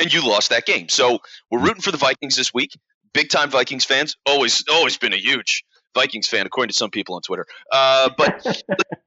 and 0.00 0.12
you 0.12 0.26
lost 0.26 0.50
that 0.50 0.66
game. 0.66 0.88
So 0.88 1.20
we're 1.50 1.60
rooting 1.60 1.82
for 1.82 1.92
the 1.92 1.98
Vikings 1.98 2.36
this 2.36 2.52
week. 2.54 2.76
Big 3.12 3.28
time 3.28 3.50
Vikings 3.50 3.84
fans. 3.84 4.16
Always, 4.26 4.64
always 4.70 4.96
been 4.96 5.12
a 5.12 5.16
huge 5.18 5.64
Vikings 5.94 6.28
fan, 6.28 6.46
according 6.46 6.70
to 6.70 6.74
some 6.76 6.90
people 6.90 7.14
on 7.16 7.22
Twitter. 7.22 7.46
Uh, 7.72 8.10
but 8.16 8.62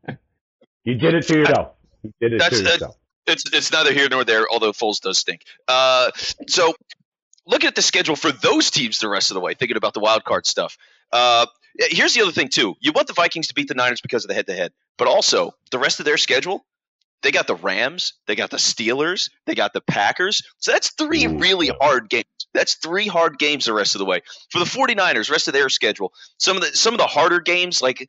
You 0.84 0.96
did 0.96 1.14
it 1.14 1.26
to 1.28 1.38
yourself. 1.38 1.74
You 2.04 2.12
did 2.20 2.34
it 2.34 2.40
That's- 2.40 2.62
to 2.62 2.70
yourself. 2.70 2.96
it's 3.28 3.44
it's 3.54 3.72
neither 3.72 3.94
here 3.94 4.08
nor 4.10 4.24
there. 4.26 4.46
Although 4.52 4.74
Foles 4.74 5.00
does 5.00 5.18
stink. 5.18 5.42
Uh, 5.68 6.12
so 6.48 6.74
looking 7.46 7.68
at 7.68 7.76
the 7.76 7.82
schedule 7.82 8.16
for 8.18 8.32
those 8.32 8.70
teams 8.70 9.00
the 9.00 9.08
rest 9.08 9.32
of 9.32 9.36
the 9.36 9.42
way, 9.42 9.54
thinking 9.54 9.78
about 9.78 9.94
the 9.94 10.00
wild 10.02 10.24
card 10.26 10.46
stuff. 10.46 10.78
Uh, 11.12 11.46
here's 11.80 12.14
the 12.14 12.22
other 12.22 12.32
thing 12.34 12.50
too. 12.50 12.76
You 12.82 12.92
want 12.92 13.08
the 13.08 13.14
Vikings 13.14 13.48
to 13.48 13.54
beat 13.54 13.68
the 13.70 13.76
Niners 13.76 14.02
because 14.02 14.26
of 14.26 14.28
the 14.30 14.34
head 14.34 14.48
to 14.48 14.54
head, 14.54 14.74
but 14.98 15.08
also 15.08 15.54
the 15.72 15.80
rest 15.80 16.00
of 16.00 16.06
their 16.06 16.18
schedule. 16.18 16.66
They 17.24 17.32
got 17.32 17.48
the 17.48 17.56
Rams, 17.56 18.14
they 18.28 18.36
got 18.36 18.52
the 18.52 18.58
Steelers, 18.58 19.30
they 19.46 19.56
got 19.56 19.74
the 19.74 19.82
Packers. 19.82 20.44
So 20.58 20.72
that's 20.72 20.92
three 20.92 21.26
really 21.26 21.72
hard 21.82 22.10
games. 22.10 22.26
That's 22.54 22.76
three 22.76 23.08
hard 23.08 23.40
games 23.40 23.66
the 23.66 23.74
rest 23.74 23.96
of 23.96 24.00
the 24.00 24.06
way. 24.06 24.22
For 24.52 24.60
the 24.60 24.66
49ers, 24.66 25.32
rest 25.32 25.48
of 25.48 25.54
their 25.54 25.70
schedule, 25.70 26.14
some 26.38 26.58
of 26.58 26.64
the 26.64 26.70
some 26.76 26.94
of 26.94 27.00
the 27.00 27.08
harder 27.08 27.40
games 27.40 27.82
like 27.82 28.08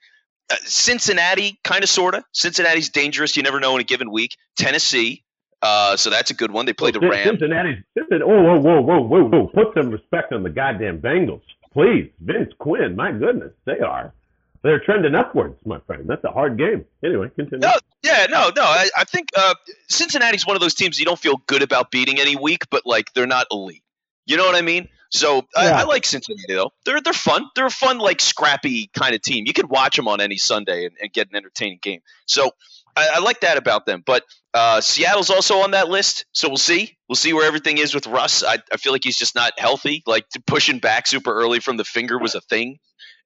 uh, 0.51 0.57
Cincinnati, 0.65 1.59
kind 1.65 1.83
of 1.83 1.89
sorta. 1.89 2.25
Cincinnati's 2.33 2.91
dangerous, 2.91 3.37
you 3.37 3.43
never 3.43 3.61
know 3.61 3.75
in 3.77 3.81
a 3.81 3.85
given 3.85 4.11
week. 4.11 4.37
Tennessee, 4.59 5.23
uh, 5.63 5.97
so 5.97 6.11
that's 6.11 6.31
a 6.31 6.35
good 6.35 6.51
one. 6.51 6.67
They 6.67 6.75
play 6.75 6.91
the 6.91 7.01
Rams. 7.01 7.31
Cincinnati's. 7.31 7.85
Cincinnati, 7.97 8.25
oh, 8.31 8.43
whoa, 8.43 8.61
whoa, 8.61 8.81
whoa, 8.83 9.01
whoa, 9.01 9.25
whoa! 9.29 9.47
Put 9.47 9.75
some 9.75 9.91
respect 9.91 10.33
on 10.33 10.43
the 10.43 10.51
goddamn 10.51 11.01
Bengals, 11.01 11.41
please. 11.73 12.11
Vince 12.21 12.53
Quinn, 12.59 12.97
my 12.97 13.13
goodness, 13.13 13.53
they 13.65 13.79
are. 13.79 14.13
They're 14.65 14.81
trending 14.81 15.15
upwards, 15.15 15.57
my 15.67 15.79
friend. 15.81 16.05
That's 16.09 16.25
a 16.25 16.31
hard 16.31 16.57
game. 16.57 16.87
Anyway, 17.05 17.29
continue. 17.37 17.59
No, 17.59 17.75
yeah, 18.03 18.27
no, 18.31 18.51
no. 18.57 18.63
I, 18.63 18.89
I 18.97 19.05
think 19.05 19.29
uh, 19.37 19.55
Cincinnati's 19.91 20.47
one 20.47 20.57
of 20.57 20.63
those 20.63 20.75
teams 20.75 20.99
you 20.99 21.05
don't 21.05 21.19
feel 21.19 21.37
good 21.47 21.63
about 21.63 21.91
beating 21.91 22.19
any 22.19 22.35
week, 22.35 22.63
but 22.71 22.87
like 22.87 23.13
they're 23.13 23.27
not 23.27 23.47
elite. 23.51 23.83
You 24.25 24.39
know 24.39 24.47
what 24.47 24.55
I 24.55 24.63
mean? 24.63 24.89
So 25.11 25.47
I, 25.55 25.69
I 25.69 25.83
like 25.85 26.07
Cincinnati 26.07 26.55
though. 26.55 26.73
They're 26.87 27.01
they're 27.01 27.13
fun. 27.13 27.47
They're 27.55 27.67
a 27.67 27.71
fun, 27.71 27.99
like 27.99 28.23
scrappy 28.23 28.89
kind 28.99 29.15
of 29.15 29.21
team. 29.21 29.45
You 29.47 29.53
could 29.53 29.69
watch 29.69 29.97
them 29.97 30.09
on 30.09 30.23
any 30.23 30.39
Sunday 30.39 30.87
and, 30.87 30.97
and 31.01 31.13
get 31.13 31.29
an 31.29 31.37
entertaining 31.37 31.79
game. 31.83 32.01
So 32.25 32.51
I, 32.97 33.11
I 33.17 33.19
like 33.21 33.41
that 33.43 33.59
about 33.59 33.85
them. 33.85 34.03
But 34.05 34.25
uh, 34.55 34.81
Seattle's 34.81 35.31
also 35.31 35.59
on 35.59 35.73
that 35.73 35.89
list. 35.89 36.25
So 36.33 36.49
we'll 36.49 36.57
see. 36.57 36.97
We'll 37.09 37.17
see 37.17 37.33
where 37.33 37.47
everything 37.47 37.79
is 37.79 37.95
with 37.95 38.07
Russ. 38.07 38.43
I, 38.43 38.59
I 38.73 38.77
feel 38.77 38.93
like 38.93 39.05
he's 39.05 39.19
just 39.19 39.35
not 39.35 39.53
healthy. 39.59 40.03
Like 40.07 40.25
pushing 40.47 40.79
back 40.79 41.07
super 41.07 41.33
early 41.33 41.61
from 41.61 41.77
the 41.77 41.85
finger 41.85 42.19
was 42.19 42.35
a 42.35 42.41
thing, 42.41 42.79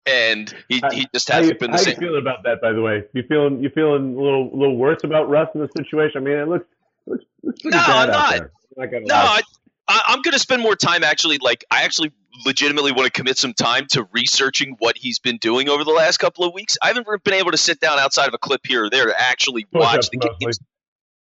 and 0.09 0.55
he, 0.69 0.83
he 0.93 1.07
just 1.13 1.29
hasn't 1.29 1.59
been 1.59 1.71
the 1.71 1.77
how 1.77 1.83
you 1.83 1.97
feeling 1.97 2.21
about 2.21 2.43
that, 2.45 2.61
by 2.61 2.73
the 2.73 2.81
way? 2.81 3.05
You 3.13 3.23
feeling 3.29 3.63
you 3.63 3.71
feeling 3.71 4.17
a 4.17 4.21
little 4.21 4.51
little 4.57 4.77
worse 4.77 5.01
about 5.05 5.29
Russ 5.29 5.49
in 5.55 5.61
the 5.61 5.69
situation? 5.77 6.23
I 6.23 6.25
mean, 6.25 6.37
it 6.39 6.49
looks 6.49 6.67
it 7.07 7.11
looks, 7.11 7.25
it 7.43 7.47
looks 7.47 7.65
No, 7.65 7.71
bad 7.71 7.91
I'm 7.91 8.11
out 8.11 8.13
not. 8.13 8.91
not 8.91 9.03
No, 9.03 9.15
lie. 9.15 9.41
I, 9.41 9.43
I, 9.89 10.03
I'm 10.09 10.23
going 10.23 10.33
to 10.33 10.39
spend 10.39 10.63
more 10.63 10.77
time 10.77 11.05
actually. 11.05 11.39
Like, 11.39 11.65
I 11.71 11.83
actually 11.83 12.13
legitimately 12.47 12.93
want 12.93 13.07
to 13.07 13.11
commit 13.11 13.39
some 13.39 13.53
time 13.53 13.87
to 13.91 14.07
researching 14.13 14.77
what 14.79 14.97
he's 14.97 15.19
been 15.19 15.39
doing 15.39 15.69
over 15.69 15.85
the 15.85 15.91
last 15.91 16.19
couple 16.19 16.45
of 16.45 16.55
weeks. 16.55 16.79
I 16.83 16.89
haven't 16.89 17.07
been 17.25 17.35
able 17.35 17.51
to 17.51 17.57
sit 17.57 17.81
down 17.81 17.99
outside 17.99 18.29
of 18.29 18.35
a 18.35 18.39
clip 18.39 18.61
here 18.67 18.85
or 18.85 18.91
there 18.91 19.07
to 19.07 19.21
actually 19.21 19.67
watch 19.73 20.09
Push-ups 20.09 20.09
the 20.11 20.37
mostly. 20.41 20.67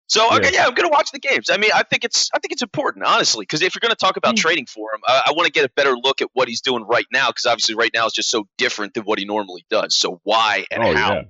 So 0.07 0.27
okay, 0.37 0.51
Yeah. 0.51 0.61
yeah, 0.61 0.67
I'm 0.67 0.73
going 0.75 0.87
to 0.87 0.91
watch 0.93 1.11
the 1.11 1.19
games. 1.19 1.49
I 1.49 1.57
mean, 1.57 1.71
I 1.73 1.83
think 1.83 2.03
it's 2.03 2.29
I 2.33 2.39
think 2.39 2.51
it's 2.51 2.61
important, 2.61 3.05
honestly, 3.05 3.43
because 3.43 3.61
if 3.61 3.75
you're 3.75 3.81
going 3.81 3.91
to 3.91 3.95
talk 3.95 4.15
Hmm. 4.15 4.19
about 4.19 4.37
trading 4.37 4.65
for 4.65 4.93
him, 4.93 5.01
I, 5.07 5.23
I 5.27 5.31
want 5.31 5.47
to 5.47 5.51
get 5.51 5.65
a 5.65 5.69
better 5.69 5.95
look 5.95 6.21
at 6.21 6.29
what 6.33 6.47
he's 6.47 6.61
doing 6.61 6.83
right 6.83 7.05
now, 7.11 7.27
because 7.29 7.45
obviously 7.45 7.75
right 7.75 7.91
now 7.93 8.05
is 8.05 8.13
just 8.13 8.29
so 8.29 8.47
different 8.57 8.93
than 8.93 9.03
what 9.03 9.19
he 9.19 9.25
normally 9.25 9.65
does. 9.69 9.95
So 9.95 10.19
why 10.23 10.65
and 10.71 10.83
Oh, 10.83 10.93
how? 10.93 11.13
yeah. 11.13 11.21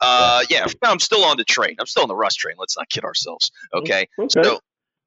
Uh, 0.00 0.42
yeah, 0.48 0.64
now, 0.82 0.90
I'm 0.92 1.00
still 1.00 1.24
on 1.24 1.36
the 1.36 1.44
train. 1.44 1.76
I'm 1.80 1.86
still 1.86 2.02
on 2.04 2.08
the 2.08 2.14
Russ 2.14 2.34
train. 2.34 2.54
Let's 2.58 2.76
not 2.76 2.88
kid 2.88 3.04
ourselves. 3.04 3.50
Okay. 3.74 4.06
Okay. 4.18 4.42
So, 4.42 4.60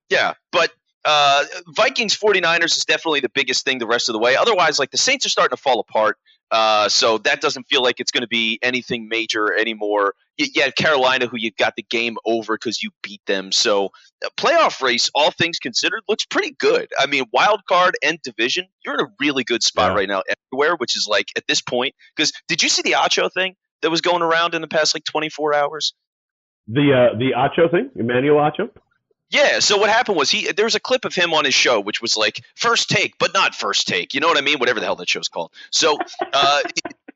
yeah, 0.10 0.34
but 0.52 0.70
uh, 1.06 1.46
Vikings 1.68 2.18
49ers 2.18 2.78
is 2.78 2.86
definitely 2.86 3.22
the 3.22 3.30
biggest 3.30 3.64
thing 3.64 3.78
the 3.78 3.88
rest 3.88 4.10
of 4.10 4.14
the 4.14 4.20
way. 4.20 4.36
Otherwise, 4.36 4.80
like 4.80 4.92
the 4.92 4.98
Saints 4.98 5.26
are 5.26 5.30
starting 5.30 5.56
to 5.56 5.62
fall 5.62 5.80
apart. 5.80 6.18
Uh, 6.52 6.90
so 6.90 7.18
that 7.20 7.40
doesn't 7.40 7.64
feel 7.70 7.82
like 7.82 8.00
it's 8.02 8.12
going 8.12 8.22
to 8.22 8.28
be 8.28 8.60
anything 8.62 9.08
major 9.08 9.54
anymore. 9.58 10.14
Yeah, 10.38 10.70
Carolina, 10.72 11.28
who 11.28 11.38
you 11.38 11.52
got 11.52 11.76
the 11.78 11.84
game 11.84 12.18
over 12.26 12.56
because 12.56 12.84
you 12.84 12.90
beat 13.02 13.22
them. 13.26 13.52
So 13.52 13.92
uh, 14.26 14.30
playoff 14.38 14.82
race, 14.82 15.10
all 15.16 15.32
things 15.32 15.60
considered, 15.60 16.02
looks 16.10 16.26
pretty 16.26 16.52
good. 16.60 16.90
I 17.00 17.06
mean, 17.06 17.24
wild 17.32 17.62
card 17.70 17.96
and 18.04 18.20
division, 18.22 18.66
you're 18.84 18.96
in 18.96 19.00
a 19.06 19.10
really 19.20 19.44
good 19.44 19.64
spot 19.64 19.92
Yeah. 19.92 19.96
right 19.98 20.10
now 20.10 20.24
everywhere. 20.52 20.76
Which 20.78 20.98
is 20.98 21.08
like 21.10 21.28
at 21.38 21.48
this 21.48 21.62
point, 21.62 21.96
because 22.16 22.34
did 22.48 22.62
you 22.64 22.70
see 22.70 22.82
the 22.82 22.94
Acho 22.94 23.32
thing 23.32 23.56
that 23.82 23.90
was 23.90 24.02
going 24.02 24.22
around 24.22 24.54
in 24.54 24.62
the 24.62 24.68
past 24.68 24.94
like 24.96 25.06
24 25.06 25.54
hours? 25.54 25.94
the 26.68 26.92
uh, 27.14 27.18
the 27.18 27.32
Acho 27.38 27.70
thing, 27.72 27.90
Emmanuel 27.96 28.38
Acho. 28.38 28.70
Yeah. 29.32 29.60
So 29.60 29.78
what 29.78 29.90
happened 29.90 30.18
was 30.18 30.30
he 30.30 30.52
there 30.52 30.66
was 30.66 30.76
a 30.76 30.80
clip 30.80 31.06
of 31.06 31.16
him 31.16 31.34
on 31.34 31.46
his 31.46 31.54
show, 31.54 31.80
which 31.80 32.02
was 32.02 32.18
like 32.18 32.44
first 32.56 32.90
take, 32.90 33.18
but 33.18 33.34
not 33.34 33.56
first 33.56 33.88
take. 33.88 34.14
You 34.14 34.20
know 34.20 34.28
what 34.28 34.38
I 34.38 34.42
mean? 34.42 34.60
Whatever 34.60 34.80
the 34.80 34.86
hell 34.86 34.98
that 34.98 35.10
show's 35.10 35.30
called. 35.30 35.52
So, 35.72 35.98
uh, 36.34 36.62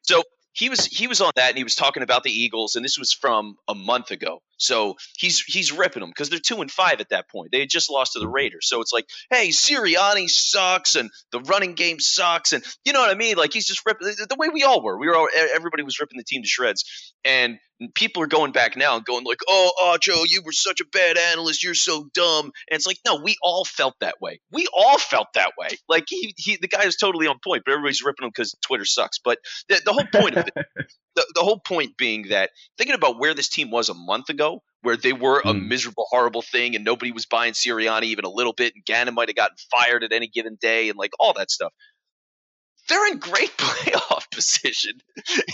so 0.02 0.24
he 0.54 0.70
was 0.70 0.86
he 0.86 1.08
was 1.08 1.20
on 1.20 1.32
that 1.36 1.50
and 1.50 1.58
he 1.58 1.64
was 1.66 1.76
talking 1.76 2.04
about 2.04 2.24
the 2.24 2.32
Eagles, 2.32 2.78
and 2.78 2.86
this 2.86 2.98
was 2.98 3.12
from 3.12 3.58
a 3.68 3.76
month 3.76 4.12
ago. 4.12 4.42
So 4.58 4.96
he's 5.18 5.42
he's 5.42 5.72
ripping 5.72 6.02
them 6.02 6.10
because 6.10 6.30
they're 6.30 6.40
two 6.40 6.62
and 6.62 6.72
five 6.72 7.02
at 7.02 7.10
that 7.10 7.30
point. 7.30 7.52
They 7.52 7.60
had 7.60 7.70
just 7.70 7.92
lost 7.92 8.14
to 8.14 8.20
the 8.20 8.26
mm-hmm. 8.26 8.36
Raiders. 8.36 8.68
So 8.68 8.82
it's 8.82 8.94
like, 8.94 9.06
hey, 9.30 9.50
Sirianni 9.50 10.30
sucks, 10.30 10.96
and 10.96 11.10
the 11.32 11.42
running 11.42 11.74
game 11.74 12.00
sucks, 12.00 12.54
and 12.54 12.64
you 12.84 12.94
know 12.94 13.02
what 13.02 13.12
I 13.12 13.16
mean? 13.16 13.38
Like 13.38 13.54
he's 13.54 13.68
just 13.68 13.86
ripping 13.86 14.08
the 14.08 14.28
the 14.30 14.36
way 14.38 14.50
we 14.50 14.64
all 14.64 14.82
were. 14.82 14.98
We 14.98 15.08
were 15.08 15.16
all, 15.16 15.28
everybody 15.54 15.84
was 15.84 16.00
ripping 16.00 16.18
the 16.18 16.24
team 16.24 16.42
to 16.44 16.48
shreds, 16.48 17.14
and 17.24 17.60
people 17.94 18.24
are 18.24 18.28
going 18.28 18.52
back 18.52 18.78
now 18.78 18.96
and 18.96 19.06
going 19.06 19.26
like, 19.26 19.40
"Oh, 19.48 19.72
oh, 19.78 19.98
Joe, 20.00 20.24
you 20.26 20.42
were 20.44 20.52
such 20.52 20.80
a 20.80 20.86
bad 20.86 21.18
analyst. 21.18 21.64
You're 21.64 21.74
so 21.74 22.08
dumb." 22.14 22.46
And 22.46 22.78
it's 22.78 22.88
like, 22.88 23.00
no, 23.06 23.18
we 23.22 23.36
all 23.42 23.66
felt 23.66 23.96
that 24.00 24.22
way. 24.22 24.40
We 24.52 24.68
all 24.74 24.98
felt 24.98 25.28
that 25.36 25.52
way. 25.58 25.70
Like 25.90 26.06
he, 26.08 26.34
he 26.38 26.58
the 26.58 26.68
guy 26.68 26.86
is 26.86 26.96
totally 26.96 27.28
on 27.28 27.40
point, 27.44 27.64
but 27.66 27.74
everybody's 27.74 28.04
ripping 28.04 28.26
him 28.26 28.32
because 28.34 28.56
Twitter 28.62 28.86
sucks. 28.86 29.20
But 29.20 29.40
the, 29.68 29.82
the 29.84 29.94
whole 29.94 30.08
point 30.12 30.38
of 30.38 30.48
it, 30.48 30.54
the, 31.16 31.26
the 31.36 31.42
whole 31.42 31.60
point 31.60 31.98
being 31.98 32.30
that 32.30 32.52
thinking 32.78 32.96
about 32.96 33.20
where 33.20 33.34
this 33.34 33.50
team 33.50 33.72
was 33.72 33.90
a 33.90 33.94
month 33.94 34.30
ago, 34.30 34.62
where 34.82 34.98
they 34.98 35.14
were 35.14 35.42
a 35.46 35.54
Hmm. 35.54 35.68
miserable, 35.68 36.06
horrible 36.10 36.42
thing, 36.42 36.76
and 36.76 36.84
nobody 36.86 37.12
was 37.12 37.26
buying 37.26 37.54
Sirianni 37.54 38.04
even 38.06 38.26
a 38.26 38.30
little 38.30 38.54
bit, 38.54 38.74
and 38.76 38.86
Gannon 38.86 39.14
might 39.14 39.30
have 39.30 39.36
gotten 39.36 39.58
fired 39.72 40.04
at 40.04 40.12
any 40.12 40.28
given 40.28 40.58
day, 40.60 40.90
and 40.90 40.98
like 40.98 41.12
all 41.20 41.34
that 41.34 41.52
stuff. 41.52 41.74
They're 42.88 43.08
in 43.12 43.18
great 43.18 43.50
playoff 43.58 44.30
position 44.30 45.00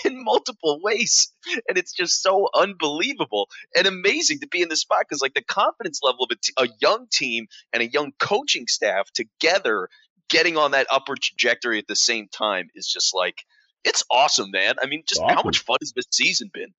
in 0.04 0.24
multiple 0.24 0.82
ways, 0.84 1.32
and 1.69 1.78
it's 1.78 1.93
just 1.93 2.21
so 2.21 2.50
unbelievable 2.54 3.50
and 3.76 3.88
amazing 3.88 4.39
to 4.39 4.47
be 4.47 4.62
in 4.62 4.69
this 4.69 4.82
spot 4.82 5.06
because, 5.08 5.21
like, 5.21 5.34
the 5.34 5.43
confidence 5.43 6.02
level 6.04 6.26
of 6.26 6.32
a, 6.32 6.36
t- 6.36 6.54
a 6.58 6.67
young 6.82 7.08
team 7.10 7.47
and 7.71 7.82
a 7.82 7.88
young 7.88 8.12
coaching 8.19 8.67
staff 8.67 9.10
together 9.13 9.88
getting 10.30 10.58
on 10.58 10.71
that 10.71 10.88
upward 10.91 11.21
trajectory 11.21 11.78
at 11.78 11.88
the 11.88 11.95
same 11.95 12.28
time 12.28 12.69
is 12.76 12.88
just 12.88 13.13
like 13.15 13.43
it's 13.84 14.04
awesome, 14.12 14.52
man. 14.52 14.76
I 14.82 14.88
mean, 14.88 15.04
just 15.08 15.22
how 15.22 15.41
much 15.44 15.60
fun 15.60 15.78
has 15.82 15.94
this 15.94 16.06
season 16.12 16.50
been? 16.54 16.74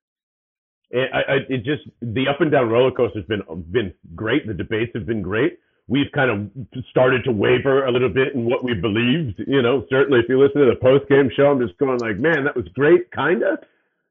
It, 0.91 1.11
I, 1.12 1.19
I, 1.19 1.37
it 1.49 1.65
just 1.65 1.83
the 2.01 2.29
up 2.29 2.41
and 2.41 2.51
down 2.51 2.69
roller 2.69 2.91
coaster 2.91 3.19
has 3.21 3.27
been 3.27 3.43
been 3.71 3.95
great. 4.15 4.47
The 4.47 4.55
debates 4.55 4.93
have 4.95 5.07
been 5.07 5.23
great. 5.23 5.59
We've 5.88 6.11
kind 6.15 6.31
of 6.31 6.83
started 6.91 7.25
to 7.25 7.33
waver 7.33 7.87
a 7.87 7.91
little 7.91 8.09
bit 8.09 8.35
in 8.35 8.45
what 8.45 8.62
we 8.62 8.75
believed. 8.75 9.43
You 9.47 9.62
know, 9.62 9.85
certainly 9.91 10.21
if 10.21 10.27
you 10.29 10.41
listen 10.41 10.61
to 10.61 10.67
the 10.67 10.77
post 10.77 11.09
game 11.09 11.31
show, 11.35 11.51
I'm 11.51 11.67
just 11.67 11.79
going 11.79 11.99
like, 11.99 12.19
man, 12.19 12.45
that 12.45 12.55
was 12.55 12.67
great, 12.75 13.11
kinda. 13.12 13.59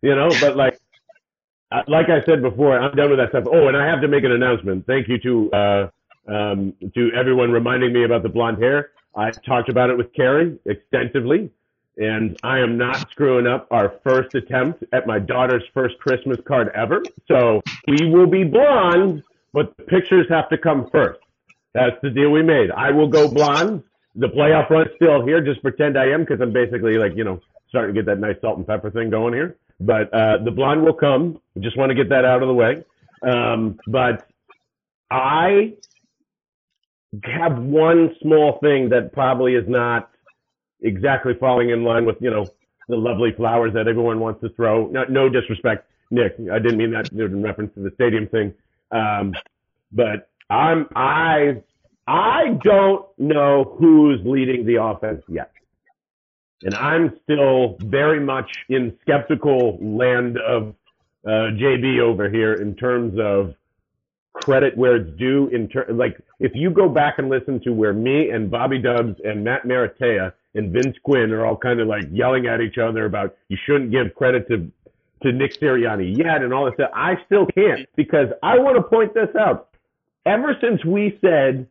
You 0.02 0.16
know, 0.16 0.30
but 0.42 0.58
like, 0.58 0.80
like 1.88 2.10
I 2.10 2.26
said 2.26 2.42
before, 2.42 2.78
I'm 2.78 2.96
done 2.96 3.12
with 3.12 3.20
that 3.20 3.30
stuff. 3.30 3.46
Oh, 3.52 3.68
and 3.68 3.78
I 3.78 3.86
have 3.86 4.02
to 4.02 4.08
make 4.08 4.24
an 4.24 4.32
announcement. 4.32 4.86
Thank 4.88 5.08
you 5.08 5.20
to 5.20 5.52
uh, 5.52 5.90
um, 6.28 6.74
to 6.96 7.12
everyone 7.18 7.52
reminding 7.52 7.94
me 7.94 8.04
about 8.04 8.24
the 8.24 8.30
blonde 8.30 8.62
hair. 8.62 8.92
I 9.16 9.30
talked 9.32 9.70
about 9.70 9.90
it 9.90 9.98
with 9.98 10.14
Carrie 10.14 10.58
extensively 10.66 11.52
and 12.02 12.38
I 12.44 12.60
am 12.60 12.78
not 12.78 13.12
screwing 13.12 13.46
up 13.46 13.68
our 13.70 13.94
first 14.04 14.34
attempt 14.34 14.84
at 14.92 15.06
my 15.06 15.20
daughter's 15.20 15.64
first 15.74 16.00
Christmas 16.00 16.38
card 16.48 16.70
ever. 16.74 17.04
So 17.28 17.62
we 17.88 18.10
will 18.10 18.26
be 18.26 18.44
blonde, 18.44 19.22
but 19.54 19.78
the 19.78 19.84
pictures 19.84 20.26
have 20.30 20.50
to 20.50 20.58
come 20.58 20.90
first. 20.92 21.20
That's 21.74 21.96
the 22.02 22.10
deal 22.10 22.32
we 22.32 22.42
made. 22.42 22.72
I 22.72 22.92
will 22.92 23.08
go 23.08 23.30
blonde. 23.30 23.84
The 24.16 24.28
playoff 24.28 24.70
run's 24.70 24.90
still 24.96 25.26
here. 25.26 25.42
Just 25.42 25.62
pretend 25.62 25.98
I 25.98 26.08
am 26.08 26.22
because 26.22 26.42
I'm 26.42 26.52
basically 26.52 26.98
like, 26.98 27.16
you 27.16 27.24
know, 27.24 27.40
starting 27.70 27.96
to 27.96 28.02
get 28.02 28.08
that 28.08 28.20
nice 28.20 28.36
salt 28.42 28.58
and 28.58 28.68
pepper 28.68 28.90
thing 28.90 29.10
going 29.10 29.34
here. 29.34 29.58
But 29.80 30.14
uh, 30.14 30.38
the 30.44 30.52
blonde 30.52 30.84
will 30.84 30.94
come. 30.94 31.40
Just 31.60 31.78
want 31.78 31.92
to 31.92 31.96
get 31.96 32.10
that 32.10 32.26
out 32.26 32.42
of 32.42 32.48
the 32.48 32.54
way. 32.54 32.84
Um, 33.24 33.80
but 33.88 34.28
I 35.10 35.74
have 37.24 37.58
one 37.60 38.16
small 38.22 38.60
thing 38.60 38.90
that 38.90 39.14
probably 39.14 39.54
is 39.54 39.68
not 39.68 40.11
exactly 40.82 41.34
falling 41.40 41.70
in 41.70 41.84
line 41.84 42.06
with 42.06 42.18
you 42.20 42.30
know 42.30 42.46
the 42.88 42.96
lovely 42.98 43.32
flowers 43.36 43.74
that 43.74 43.88
everyone 43.88 44.20
wants 44.20 44.42
to 44.42 44.50
throw. 44.50 44.88
No, 44.88 45.04
no 45.06 45.30
disrespect, 45.30 45.88
Nick. 46.10 46.36
I 46.52 46.60
didn't 46.60 46.78
mean 46.78 46.92
that 46.92 47.12
in 47.12 47.42
reference 47.42 47.74
to 47.76 47.82
the 47.82 47.92
stadium 47.96 48.28
thing. 48.28 48.54
Um, 48.92 49.34
but 49.92 50.30
I'm 50.50 50.88
I 50.96 51.62
I 52.08 52.60
don't 52.64 53.06
know 53.18 53.76
who's 53.80 54.20
leading 54.26 54.66
the 54.66 54.84
offense 54.84 55.24
yet, 55.30 55.52
and 56.64 56.76
I'm 56.76 57.18
still 57.24 57.78
very 57.80 58.20
much 58.20 58.50
in 58.70 58.98
skeptical 59.02 59.78
land 59.82 60.38
of 60.38 60.76
uh, 61.26 61.54
JB 61.56 62.02
over 62.02 62.30
here 62.30 62.54
in 62.54 62.76
terms 62.76 63.18
of 63.20 63.54
credit 64.34 64.76
where 64.78 64.98
it's 64.98 65.18
due. 65.18 65.48
In 65.54 65.70
ter- 65.70 65.92
like 65.92 66.20
if 66.40 66.52
you 66.56 66.72
go 66.72 66.90
back 66.90 67.20
and 67.20 67.30
listen 67.30 67.62
to 67.64 67.72
where 67.72 67.94
me 67.94 68.30
and 68.30 68.50
Bobby 68.50 68.80
Dubs 68.80 69.16
and 69.24 69.44
Matt 69.44 69.64
Maratea 69.64 70.34
and 70.56 70.72
Vince 70.72 70.98
Quinn 71.04 71.32
are 71.32 71.46
all 71.46 71.58
kind 71.58 71.80
of 71.80 71.88
like 71.88 72.06
yelling 72.12 72.48
at 72.48 72.62
each 72.62 72.78
other 72.78 73.06
about 73.06 73.36
you 73.50 73.58
shouldn't 73.66 73.92
give 73.92 74.14
credit 74.16 74.48
to 74.50 74.72
to 75.24 75.32
Nick 75.32 75.60
Sirianni 75.60 76.18
yet 76.18 76.42
and 76.42 76.54
all 76.54 76.66
this 76.66 76.74
stuff. 76.76 76.92
I 76.96 77.14
still 77.26 77.46
can't 77.46 77.88
because 77.96 78.28
I 78.42 78.58
want 78.58 78.76
to 78.78 78.84
point 78.84 79.14
this 79.14 79.30
out. 79.40 79.70
Ever 80.26 80.58
since 80.60 80.84
we 80.84 81.18
said 81.22 81.68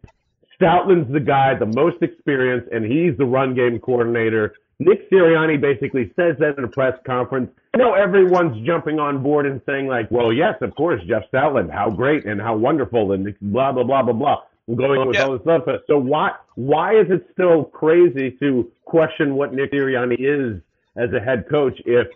Stoutland's 0.61 1.13
the 1.13 1.21
guy, 1.21 1.55
the 1.55 1.67
most 1.67 2.03
experienced, 2.03 2.69
and 2.73 2.85
he's 2.85 3.17
the 3.17 3.25
run 3.25 3.55
game 3.55 3.79
coordinator, 3.79 4.55
Nick 4.79 5.11
Sirianni 5.11 5.61
basically 5.61 6.13
says 6.17 6.37
that 6.39 6.57
in 6.59 6.65
a 6.65 6.69
press 6.69 6.99
conference. 7.07 7.51
Now 7.77 7.95
everyone's 7.95 8.67
jumping 8.67 8.99
on 8.99 9.23
board 9.23 9.47
and 9.47 9.61
saying 9.67 9.87
like, 9.87 10.11
well, 10.11 10.33
yes, 10.33 10.55
of 10.61 10.75
course, 10.75 11.01
Jeff 11.07 11.23
Stoutland, 11.33 11.71
how 11.71 11.91
great 11.91 12.25
and 12.25 12.41
how 12.41 12.57
wonderful 12.57 13.13
and 13.13 13.35
blah, 13.41 13.73
blah, 13.73 13.85
blah, 13.85 14.03
blah, 14.03 14.13
blah. 14.13 14.43
Going 14.77 15.01
on 15.01 15.09
with 15.09 15.19
all 15.19 15.33
this 15.33 15.43
stuff. 15.43 15.63
So 15.87 15.99
why, 15.99 16.33
why 16.55 16.99
is 16.99 17.07
it 17.11 17.27
still 17.33 17.65
crazy 17.65 18.37
to 18.41 18.71
question 18.85 19.35
what 19.35 19.53
Nick 19.53 19.73
Sirianni 19.73 20.17
is 20.19 20.61
as 20.97 21.13
a 21.13 21.21
head 21.21 21.47
coach 21.49 21.81
if 21.85 22.09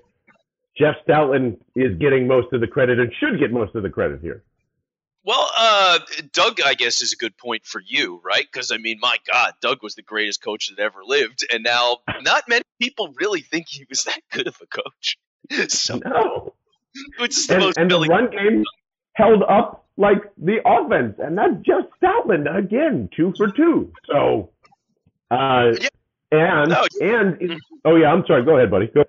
Jeff 0.76 0.96
Stoutland 1.06 1.58
is 1.76 1.96
getting 1.98 2.26
most 2.26 2.52
of 2.52 2.60
the 2.60 2.66
credit 2.66 2.98
and 2.98 3.12
should 3.20 3.38
get 3.38 3.52
most 3.52 3.74
of 3.74 3.82
the 3.82 3.90
credit 3.90 4.20
here. 4.20 4.42
Well, 5.24 5.48
uh, 5.56 6.00
Doug, 6.32 6.60
I 6.62 6.74
guess, 6.74 7.00
is 7.00 7.14
a 7.14 7.16
good 7.16 7.38
point 7.38 7.64
for 7.64 7.80
you, 7.80 8.20
right? 8.22 8.46
Because 8.50 8.70
I 8.70 8.76
mean, 8.76 8.98
my 9.00 9.16
God, 9.32 9.54
Doug 9.62 9.82
was 9.82 9.94
the 9.94 10.02
greatest 10.02 10.42
coach 10.42 10.68
that 10.68 10.78
ever 10.82 11.02
lived, 11.02 11.46
and 11.50 11.62
now 11.62 11.98
not 12.22 12.44
many 12.48 12.64
people 12.80 13.14
really 13.18 13.40
think 13.40 13.66
he 13.68 13.86
was 13.88 14.04
that 14.04 14.20
good 14.30 14.46
of 14.46 14.56
a 14.60 14.66
coach. 14.66 15.18
So, 15.68 16.00
no. 16.02 16.54
Which 17.18 17.36
is 17.36 17.48
the 17.48 17.54
and, 17.54 17.62
most 17.64 17.76
and 17.76 17.90
the 17.90 18.00
run 18.00 18.30
game 18.30 18.64
held 19.12 19.42
up 19.42 19.83
like 19.96 20.22
the 20.36 20.58
offense, 20.66 21.16
and 21.18 21.38
that's 21.38 21.54
just 21.64 21.86
Stoutland 22.02 22.52
again, 22.52 23.08
two 23.16 23.32
for 23.36 23.50
two. 23.50 23.92
So, 24.06 24.50
uh, 25.30 25.72
yeah. 25.80 25.88
and 26.32 26.70
no, 26.70 26.86
and 27.00 27.60
oh 27.84 27.96
yeah, 27.96 28.12
I'm 28.12 28.24
sorry. 28.26 28.44
Go 28.44 28.56
ahead, 28.56 28.70
buddy. 28.70 28.86
Go 28.88 29.00
ahead. 29.00 29.08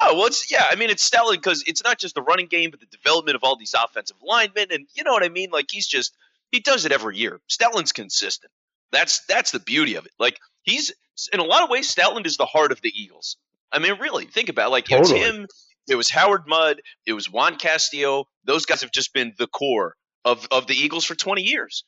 Oh 0.00 0.16
well, 0.16 0.26
it's 0.26 0.50
yeah. 0.50 0.66
I 0.68 0.74
mean, 0.74 0.90
it's 0.90 1.04
stellar 1.04 1.34
because 1.34 1.62
it's 1.66 1.84
not 1.84 1.98
just 1.98 2.14
the 2.14 2.22
running 2.22 2.46
game, 2.46 2.70
but 2.70 2.80
the 2.80 2.86
development 2.86 3.36
of 3.36 3.44
all 3.44 3.56
these 3.56 3.74
offensive 3.74 4.16
linemen, 4.22 4.68
and 4.70 4.86
you 4.94 5.04
know 5.04 5.12
what 5.12 5.22
I 5.22 5.28
mean. 5.28 5.50
Like 5.50 5.66
he's 5.70 5.86
just 5.86 6.16
he 6.50 6.60
does 6.60 6.84
it 6.84 6.92
every 6.92 7.16
year. 7.16 7.40
Stoutland's 7.48 7.92
consistent. 7.92 8.52
That's 8.90 9.24
that's 9.26 9.52
the 9.52 9.60
beauty 9.60 9.94
of 9.94 10.06
it. 10.06 10.12
Like 10.18 10.40
he's 10.62 10.92
in 11.32 11.38
a 11.38 11.44
lot 11.44 11.62
of 11.62 11.70
ways, 11.70 11.92
Stoutland 11.92 12.26
is 12.26 12.36
the 12.36 12.46
heart 12.46 12.72
of 12.72 12.80
the 12.80 12.92
Eagles. 12.94 13.36
I 13.70 13.78
mean, 13.78 13.98
really, 14.00 14.26
think 14.26 14.48
about 14.48 14.68
it. 14.68 14.70
like 14.70 14.86
totally. 14.86 15.20
it 15.20 15.26
was 15.26 15.36
him. 15.36 15.46
It 15.88 15.96
was 15.96 16.10
Howard 16.10 16.42
Mudd. 16.46 16.80
It 17.06 17.12
was 17.12 17.30
Juan 17.30 17.56
Castillo. 17.56 18.26
Those 18.44 18.66
guys 18.66 18.80
have 18.80 18.90
just 18.90 19.12
been 19.12 19.34
the 19.38 19.46
core 19.46 19.96
of 20.24 20.46
of 20.50 20.66
the 20.66 20.74
Eagles 20.74 21.04
for 21.04 21.14
twenty 21.14 21.42
years. 21.42 21.84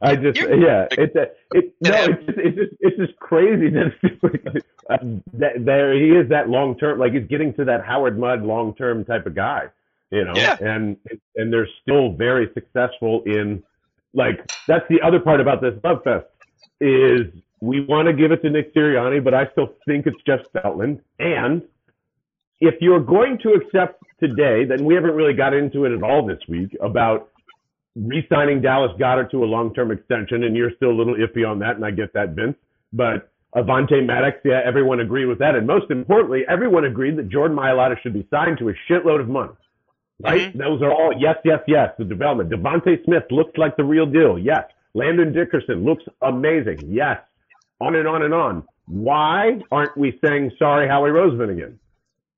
I 0.00 0.16
just 0.16 0.36
You're, 0.36 0.54
yeah, 0.60 0.88
it's 0.90 1.14
a, 1.14 1.26
it 1.52 1.74
no, 1.80 1.92
it's 1.92 2.26
just, 2.26 2.38
it's 2.38 2.56
just 2.56 2.72
it's 2.80 2.96
just 2.96 3.18
crazy 3.20 3.70
that, 3.70 4.62
um, 4.90 5.22
that 5.34 5.64
there 5.64 5.94
he 5.94 6.10
is 6.10 6.28
that 6.30 6.48
long 6.48 6.76
term 6.76 6.98
like 6.98 7.12
he's 7.12 7.26
getting 7.28 7.54
to 7.54 7.64
that 7.66 7.84
Howard 7.84 8.18
Mudd 8.18 8.42
long 8.42 8.74
term 8.74 9.04
type 9.04 9.26
of 9.26 9.34
guy, 9.34 9.66
you 10.10 10.24
know, 10.24 10.34
yeah. 10.34 10.56
and 10.60 10.96
and 11.36 11.52
they're 11.52 11.68
still 11.82 12.12
very 12.14 12.50
successful 12.52 13.22
in 13.26 13.62
like 14.12 14.50
that's 14.66 14.84
the 14.88 15.00
other 15.02 15.20
part 15.20 15.40
about 15.40 15.60
this 15.60 15.74
love 15.84 16.02
fest 16.02 16.26
is 16.80 17.32
we 17.60 17.80
want 17.80 18.08
to 18.08 18.12
give 18.12 18.32
it 18.32 18.42
to 18.42 18.50
Nick 18.50 18.74
Sirianni, 18.74 19.22
but 19.22 19.34
I 19.34 19.46
still 19.52 19.74
think 19.86 20.06
it's 20.06 20.20
Jeff 20.26 20.40
Stoutland. 20.52 21.00
And 21.20 21.62
if 22.62 22.76
you're 22.80 23.00
going 23.00 23.38
to 23.42 23.50
accept 23.54 24.02
today, 24.20 24.64
then 24.64 24.84
we 24.84 24.94
haven't 24.94 25.14
really 25.14 25.34
got 25.34 25.52
into 25.52 25.84
it 25.84 25.92
at 25.92 26.02
all 26.04 26.24
this 26.24 26.38
week 26.48 26.74
about 26.80 27.30
re-signing 27.96 28.62
Dallas 28.62 28.92
Goedert 28.98 29.32
to 29.32 29.42
a 29.42 29.46
long-term 29.46 29.90
extension, 29.90 30.44
and 30.44 30.56
you're 30.56 30.70
still 30.76 30.90
a 30.90 30.96
little 30.96 31.16
iffy 31.16 31.46
on 31.46 31.58
that, 31.58 31.74
and 31.74 31.84
I 31.84 31.90
get 31.90 32.12
that, 32.14 32.30
Vince. 32.30 32.54
But 32.92 33.30
Avonte 33.56 34.06
Maddox, 34.06 34.38
yeah, 34.44 34.60
everyone 34.64 35.00
agreed 35.00 35.26
with 35.26 35.40
that, 35.40 35.56
and 35.56 35.66
most 35.66 35.90
importantly, 35.90 36.44
everyone 36.48 36.84
agreed 36.84 37.16
that 37.16 37.28
Jordan 37.28 37.56
Mailata 37.56 38.00
should 38.00 38.14
be 38.14 38.26
signed 38.30 38.58
to 38.58 38.68
a 38.68 38.72
shitload 38.88 39.20
of 39.20 39.28
money. 39.28 39.52
Right? 40.22 40.42
Mm-hmm. 40.42 40.58
Those 40.58 40.82
are 40.82 40.92
all 40.92 41.12
yes, 41.18 41.38
yes, 41.44 41.58
yes. 41.66 41.90
The 41.98 42.04
development. 42.04 42.48
DeVonta 42.50 43.04
Smith 43.04 43.24
looks 43.32 43.58
like 43.58 43.76
the 43.76 43.82
real 43.82 44.06
deal. 44.06 44.38
Yes. 44.38 44.70
Landon 44.94 45.32
Dickerson 45.32 45.84
looks 45.84 46.04
amazing. 46.20 46.78
Yes. 46.86 47.18
On 47.80 47.96
and 47.96 48.06
on 48.06 48.22
and 48.22 48.32
on. 48.32 48.62
Why 48.86 49.58
aren't 49.72 49.96
we 49.96 50.16
saying 50.24 50.52
sorry, 50.60 50.86
Howie 50.86 51.10
Roseman 51.10 51.50
again? 51.50 51.80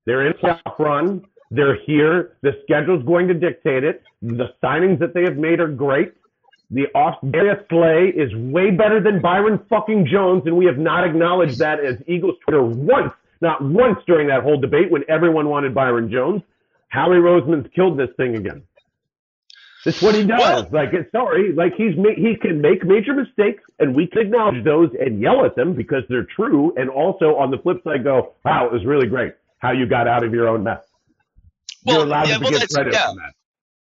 They're 0.05 0.25
in 0.25 0.33
a 0.33 0.35
playoff 0.35 0.79
run. 0.79 1.25
They're 1.51 1.77
here. 1.85 2.33
The 2.41 2.51
schedule's 2.63 3.03
going 3.03 3.27
to 3.27 3.33
dictate 3.33 3.83
it. 3.83 4.03
The 4.21 4.53
signings 4.63 4.99
that 4.99 5.13
they 5.13 5.23
have 5.23 5.37
made 5.37 5.59
are 5.59 5.67
great. 5.67 6.13
The 6.71 6.87
Australia 6.95 7.63
Slay 7.69 8.11
is 8.15 8.33
way 8.35 8.71
better 8.71 8.99
than 8.99 9.21
Byron 9.21 9.59
fucking 9.69 10.07
Jones, 10.11 10.43
and 10.45 10.57
we 10.57 10.65
have 10.65 10.77
not 10.77 11.03
acknowledged 11.03 11.59
that 11.59 11.79
as 11.79 11.97
Eagles 12.07 12.35
Twitter 12.43 12.63
once, 12.63 13.13
not 13.41 13.63
once 13.63 13.99
during 14.07 14.27
that 14.27 14.41
whole 14.41 14.59
debate 14.59 14.89
when 14.91 15.03
everyone 15.07 15.47
wanted 15.47 15.75
Byron 15.75 16.11
Jones. 16.11 16.41
Howie 16.87 17.17
Roseman's 17.17 17.67
killed 17.75 17.99
this 17.99 18.09
thing 18.17 18.35
again. 18.35 18.63
That's 19.83 20.01
what 20.01 20.15
he 20.15 20.25
does. 20.25 20.39
Well, 20.39 20.67
like, 20.71 20.91
sorry, 21.11 21.53
like 21.53 21.73
he's 21.75 21.95
ma- 21.95 22.15
he 22.15 22.35
can 22.41 22.59
make 22.59 22.83
major 22.83 23.13
mistakes, 23.13 23.61
and 23.77 23.95
we 23.95 24.07
can 24.07 24.23
acknowledge 24.23 24.63
those 24.63 24.89
and 24.99 25.21
yell 25.21 25.45
at 25.45 25.55
them 25.55 25.73
because 25.73 26.03
they're 26.09 26.25
true. 26.35 26.73
And 26.75 26.89
also 26.89 27.35
on 27.35 27.51
the 27.51 27.59
flip 27.59 27.83
side, 27.83 28.03
go, 28.03 28.33
"Wow, 28.43 28.65
it 28.65 28.73
was 28.73 28.83
really 28.83 29.05
great 29.05 29.35
how 29.65 29.71
you 29.71 29.85
got 29.85 30.07
out 30.07 30.23
of 30.23 30.33
your 30.33 30.47
own 30.47 30.63
mess." 30.63 30.83
well, 31.85 31.97
you're 31.97 32.05
allowed 32.05 32.27
yeah, 32.27 32.37
to 32.37 32.43
well, 32.43 32.51
get 32.51 32.69
credit 32.69 32.93
yeah. 32.93 33.13
that. 33.15 33.33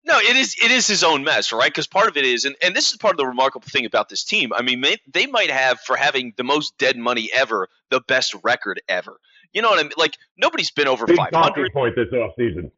No, 0.07 0.19
it 0.19 0.35
is 0.35 0.55
it 0.61 0.69
is 0.69 0.85
his 0.87 1.03
own 1.03 1.23
mess, 1.23 1.51
right? 1.51 1.69
Because 1.69 1.87
part 1.87 2.07
of 2.07 2.17
it 2.17 2.25
is, 2.25 2.45
and, 2.45 2.55
and 2.61 2.75
this 2.75 2.91
is 2.91 2.97
part 2.97 3.13
of 3.13 3.17
the 3.17 3.25
remarkable 3.25 3.67
thing 3.67 3.85
about 3.85 4.07
this 4.07 4.23
team. 4.23 4.53
I 4.53 4.61
mean, 4.61 4.79
may, 4.79 4.97
they 5.11 5.25
might 5.25 5.49
have 5.49 5.79
for 5.79 5.95
having 5.95 6.33
the 6.37 6.43
most 6.43 6.77
dead 6.77 6.95
money 6.95 7.29
ever, 7.33 7.69
the 7.89 8.01
best 8.01 8.35
record 8.43 8.81
ever. 8.87 9.19
You 9.51 9.63
know 9.63 9.69
what 9.69 9.79
I 9.79 9.83
mean? 9.83 9.93
Like 9.97 10.17
nobody's 10.37 10.69
been 10.71 10.87
over 10.87 11.07
five 11.07 11.33
hundred. 11.33 11.73
point 11.73 11.95
this 11.95 12.11
off 12.13 12.33
season. 12.37 12.71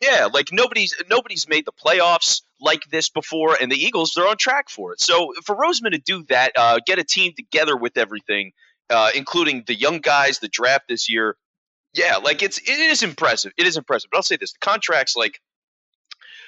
Yeah, 0.00 0.28
like 0.32 0.48
nobody's 0.50 0.96
nobody's 1.08 1.48
made 1.48 1.66
the 1.66 1.72
playoffs 1.72 2.42
like 2.60 2.82
this 2.90 3.08
before, 3.10 3.56
and 3.60 3.70
the 3.70 3.76
Eagles 3.76 4.14
they're 4.16 4.26
on 4.26 4.36
track 4.36 4.68
for 4.68 4.92
it. 4.92 5.00
So 5.00 5.34
for 5.44 5.54
Roseman 5.54 5.92
to 5.92 5.98
do 5.98 6.24
that, 6.30 6.52
uh, 6.56 6.80
get 6.84 6.98
a 6.98 7.04
team 7.04 7.32
together 7.36 7.76
with 7.76 7.96
everything, 7.96 8.52
uh, 8.90 9.10
including 9.14 9.62
the 9.68 9.74
young 9.74 10.00
guys, 10.00 10.40
the 10.40 10.48
draft 10.48 10.88
this 10.88 11.08
year, 11.08 11.36
yeah, 11.94 12.16
like 12.16 12.42
it's 12.42 12.58
it 12.58 12.78
is 12.78 13.02
impressive. 13.02 13.52
It 13.56 13.66
is 13.66 13.76
impressive. 13.76 14.10
But 14.10 14.18
I'll 14.18 14.22
say 14.22 14.36
this: 14.36 14.52
the 14.52 14.58
contracts, 14.60 15.16
like 15.16 15.40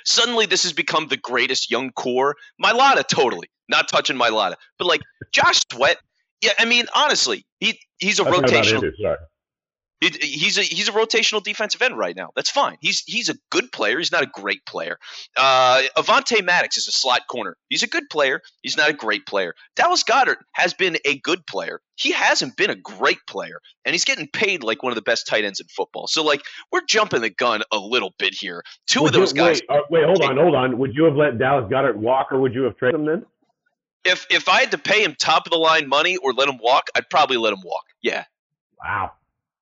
suddenly 0.05 0.47
this 0.47 0.63
has 0.63 0.73
become 0.73 1.09
the 1.09 1.17
greatest 1.17 1.71
young 1.71 1.91
core. 1.93 2.37
Mailata, 2.63 3.07
totally 3.07 3.49
not 3.69 3.89
touching 3.89 4.17
Mailata, 4.17 4.55
but 4.79 4.87
like 4.87 5.01
Josh 5.33 5.61
Sweat. 5.71 5.99
Yeah, 6.41 6.53
I 6.59 6.65
mean 6.65 6.87
honestly, 6.95 7.47
he 7.61 7.79
he's 7.99 8.21
a 8.21 8.25
rotational 8.25 8.91
he's 10.12 10.59
a 10.59 10.62
he's 10.62 10.88
a 10.88 10.93
rotational 10.93 11.43
defensive 11.43 11.81
end 11.83 11.97
right 11.97 12.17
now. 12.17 12.31
That's 12.37 12.51
fine. 12.51 12.77
He's 12.81 13.03
he's 13.07 13.29
a 13.29 13.35
good 13.51 13.73
player. 13.73 13.99
He's 13.99 14.12
not 14.12 14.23
a 14.23 14.27
great 14.27 14.64
player. 14.67 14.99
Uh, 15.37 15.83
Avonte 15.97 16.45
Maddox 16.45 16.77
is 16.77 16.88
a 16.88 16.93
slot 16.93 17.23
corner. 17.29 17.57
He's 17.69 17.83
a 17.83 17.87
good 17.87 18.09
player. 18.11 18.40
He's 18.62 18.77
not 18.77 18.90
a 18.90 18.93
great 18.93 19.27
player. 19.27 19.55
Dallas 19.77 20.05
Goedert 20.05 20.37
has 20.53 20.75
been 20.75 20.99
a 21.05 21.19
good 21.19 21.47
player. 21.47 21.81
He 21.97 22.12
hasn't 22.12 22.57
been 22.57 22.71
a 22.71 22.75
great 22.75 23.19
player, 23.29 23.61
and 23.85 23.95
he's 23.95 24.05
getting 24.05 24.29
paid 24.29 24.62
like 24.62 24.83
one 24.83 24.90
of 24.90 24.97
the 24.97 25.03
best 25.03 25.27
tight 25.27 25.45
ends 25.45 25.61
in 25.61 25.67
football. 25.69 26.07
So 26.07 26.25
like 26.25 26.43
we're 26.73 26.83
jumping 26.88 27.23
the 27.23 27.31
gun 27.31 27.62
a 27.73 27.79
little 27.79 28.14
bit 28.19 28.35
here. 28.35 28.62
2 28.88 29.03
would 29.03 29.09
of 29.09 29.21
those 29.21 29.33
you, 29.33 29.38
guys. 29.38 29.62
Wait, 29.69 29.79
uh, 29.79 29.83
wait, 29.90 30.05
hold 30.05 30.23
on, 30.23 30.37
hold 30.37 30.55
on. 30.55 30.79
Would 30.79 30.95
you 30.95 31.05
have 31.05 31.14
let 31.14 31.38
Dallas 31.38 31.71
Goedert 31.71 31.97
walk, 31.97 32.33
or 32.33 32.40
would 32.40 32.55
you 32.55 32.62
have 32.62 32.77
traded 32.77 33.01
him 33.01 33.07
then? 33.07 33.27
If 34.05 34.27
if 34.31 34.49
I 34.49 34.61
had 34.61 34.73
to 34.73 34.79
pay 34.79 35.03
him 35.03 35.14
top 35.19 35.47
of 35.47 35.51
the 35.51 35.59
line 35.59 35.88
money 35.88 36.17
or 36.19 36.33
let 36.33 36.49
him 36.49 36.59
walk, 36.62 36.88
I'd 36.95 37.09
probably 37.09 37.38
let 37.38 37.53
him 37.53 37.62
walk. 37.64 37.85
Yeah. 38.03 38.25
Wow. 38.83 39.12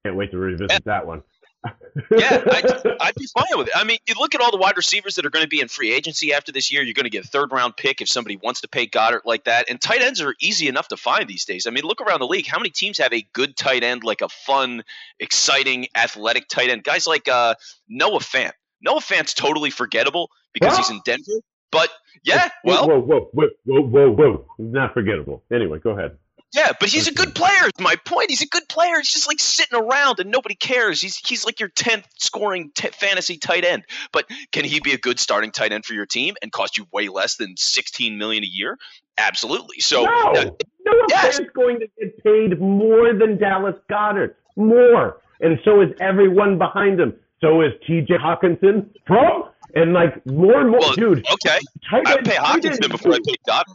Can't 0.05 0.17
wait 0.17 0.31
to 0.33 0.39
revisit 0.39 0.85
that 0.85 1.07
one. 1.07 1.23
yeah, 2.11 2.43
I'd, 2.51 2.87
I'd, 3.01 3.15
be 3.15 3.27
fine 3.27 3.57
with 3.57 3.69
it. 3.69 3.73
I 3.77 3.85
mean, 3.85 3.99
you 4.09 4.15
look 4.19 4.35
at 4.35 4.41
all 4.41 4.51
the 4.51 4.57
wide 4.57 4.77
receivers 4.77 5.15
that 5.15 5.25
are 5.25 5.31
going 5.31 5.45
to 5.45 5.49
be 5.49 5.61
in 5.61 5.69
free 5.69 5.93
agency 5.93 6.33
after 6.33 6.51
this 6.51 6.73
year. 6.73 6.83
You're 6.83 6.95
going 6.95 7.05
to 7.05 7.11
get 7.11 7.25
a 7.25 7.29
third 7.29 7.53
round 7.53 7.77
pick 7.77 8.01
if 8.01 8.09
somebody 8.09 8.37
wants 8.37 8.63
to 8.63 8.69
pay 8.69 8.89
Goedert 8.89 9.25
like 9.25 9.45
that. 9.45 9.67
And 9.71 9.81
tight 9.81 10.03
ends 10.03 10.21
are 10.21 10.35
easy 10.41 10.67
enough 10.67 10.89
to 10.89 10.97
find 10.97 11.29
these 11.29 11.45
days. 11.45 11.69
I 11.69 11.71
mean, 11.71 11.85
look 11.85 12.01
around 12.01 12.19
the 12.19 12.27
league. 12.27 12.49
How 12.49 12.59
many 12.59 12.71
teams 12.71 12.99
have 12.99 13.13
a 13.13 13.25
good 13.33 13.57
tight 13.57 13.85
end, 13.85 14.03
like 14.03 14.23
a 14.23 14.29
fun, 14.29 14.83
exciting, 15.21 15.87
athletic 15.95 16.49
tight 16.49 16.71
end? 16.71 16.83
Guys 16.83 17.07
like 17.07 17.29
uh, 17.29 17.55
Noah 17.89 18.19
Fant. 18.19 18.53
Noah 18.83 19.01
Fant's 19.01 19.35
totally 19.35 19.71
forgettable 19.71 20.31
because 20.53 20.77
he's 20.77 20.91
in 20.91 21.01
Denver. 21.05 21.41
But 21.71 21.91
yeah, 22.25 22.51
well, 22.65 22.89
whoa, 22.89 23.01
whoa, 23.01 23.31
whoa, 23.33 23.49
whoa, 23.65 23.83
whoa, 23.83 24.11
whoa, 24.11 24.47
not 24.59 24.93
forgettable. 24.93 25.43
Anyway, 25.51 25.79
go 25.79 25.91
ahead. 25.91 26.19
Yeah, 26.55 26.73
but 26.79 26.91
he's 26.91 27.09
a 27.09 27.15
good 27.15 27.35
player. 27.35 27.71
My 27.81 27.97
point. 27.97 28.29
He's 28.29 28.43
a 28.43 28.49
good 28.49 28.69
player. 28.69 28.99
He's 28.99 29.13
just 29.13 29.27
like 29.27 29.41
sitting 29.41 29.79
around 29.79 30.21
and 30.21 30.31
nobody 30.31 30.55
cares. 30.55 31.01
He's 31.01 31.17
he's 31.17 31.47
like 31.47 31.61
your 31.61 31.71
tenth 31.71 32.07
scoring 32.19 32.71
t- 32.75 32.89
fantasy 32.89 33.39
tight 33.39 33.65
end. 33.65 33.85
But 34.13 34.27
can 34.51 34.65
he 34.65 34.81
be 34.81 34.93
a 34.93 34.99
good 34.99 35.19
starting 35.19 35.51
tight 35.51 35.73
end 35.73 35.87
for 35.87 35.95
your 35.95 36.05
team 36.05 36.35
and 36.43 36.53
cost 36.53 36.77
you 36.77 36.87
way 36.93 37.09
less 37.09 37.37
than 37.37 37.57
sixteen 37.57 38.19
million 38.19 38.45
a 38.45 38.47
year? 38.47 38.79
Absolutely. 39.17 39.81
So 39.81 40.05
no, 40.05 40.33
uh, 40.33 40.51
no 40.85 40.93
yes. 41.09 41.41
is 41.41 41.47
going 41.55 41.81
to 41.81 41.87
get 41.99 42.23
paid 42.23 42.61
more 42.61 43.15
than 43.15 43.39
Dallas 43.39 43.77
Goedert, 43.91 44.35
more, 44.57 45.21
and 45.41 45.59
so 45.65 45.81
is 45.81 45.89
everyone 46.01 46.59
behind 46.59 47.01
him. 47.01 47.15
So 47.41 47.63
is 47.63 47.73
T.J. 47.87 48.15
Hockenson 48.19 48.89
from 49.07 49.45
and 49.75 49.93
like 49.93 50.25
more 50.27 50.61
and 50.61 50.71
more, 50.71 50.81
well, 50.81 50.95
dude. 50.95 51.27
Okay, 51.33 51.59
I 51.91 52.21
pay 52.23 52.37
Hawkinson 52.37 52.91
before 52.91 53.15
I 53.15 53.19
pay 53.25 53.35
Goedert. 53.49 53.75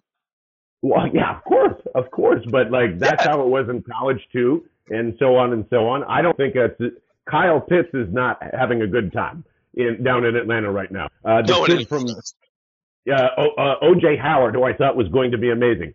Well, 0.88 1.08
yeah, 1.13 1.38
of 1.38 1.43
course, 1.43 1.82
of 1.95 2.12
course, 2.12 2.43
but 2.50 2.71
like 2.71 3.00
that's 3.00 3.23
yeah. 3.26 3.32
how 3.32 3.41
it 3.41 3.47
was 3.47 3.67
in 3.69 3.84
college 3.84 4.21
too, 4.32 4.65
and 4.89 5.15
so 5.19 5.36
on 5.36 5.54
and 5.54 5.65
so 5.69 5.88
on. 5.88 6.04
I 6.06 6.21
don't 6.21 6.38
think 6.38 6.56
that's 6.56 6.93
Kyle 7.30 7.60
Pitts 7.60 7.89
is 7.93 8.08
not 8.12 8.41
having 8.58 8.82
a 8.82 8.88
good 8.88 9.12
time 9.12 9.43
in 9.76 10.04
down 10.04 10.26
in 10.26 10.36
Atlanta 10.36 10.71
right 10.71 10.91
now. 10.91 11.08
Uh, 11.26 11.41
the 11.41 11.54
No, 11.54 11.65
kid 11.65 11.88
from 11.88 12.06
uh, 12.08 13.28
o, 13.38 13.50
uh, 13.58 13.80
OJ 13.84 14.19
Howard, 14.19 14.56
who 14.56 14.63
I 14.63 14.73
thought 14.73 14.95
was 14.95 15.08
going 15.10 15.32
to 15.32 15.38
be 15.38 15.52
amazing. 15.52 15.93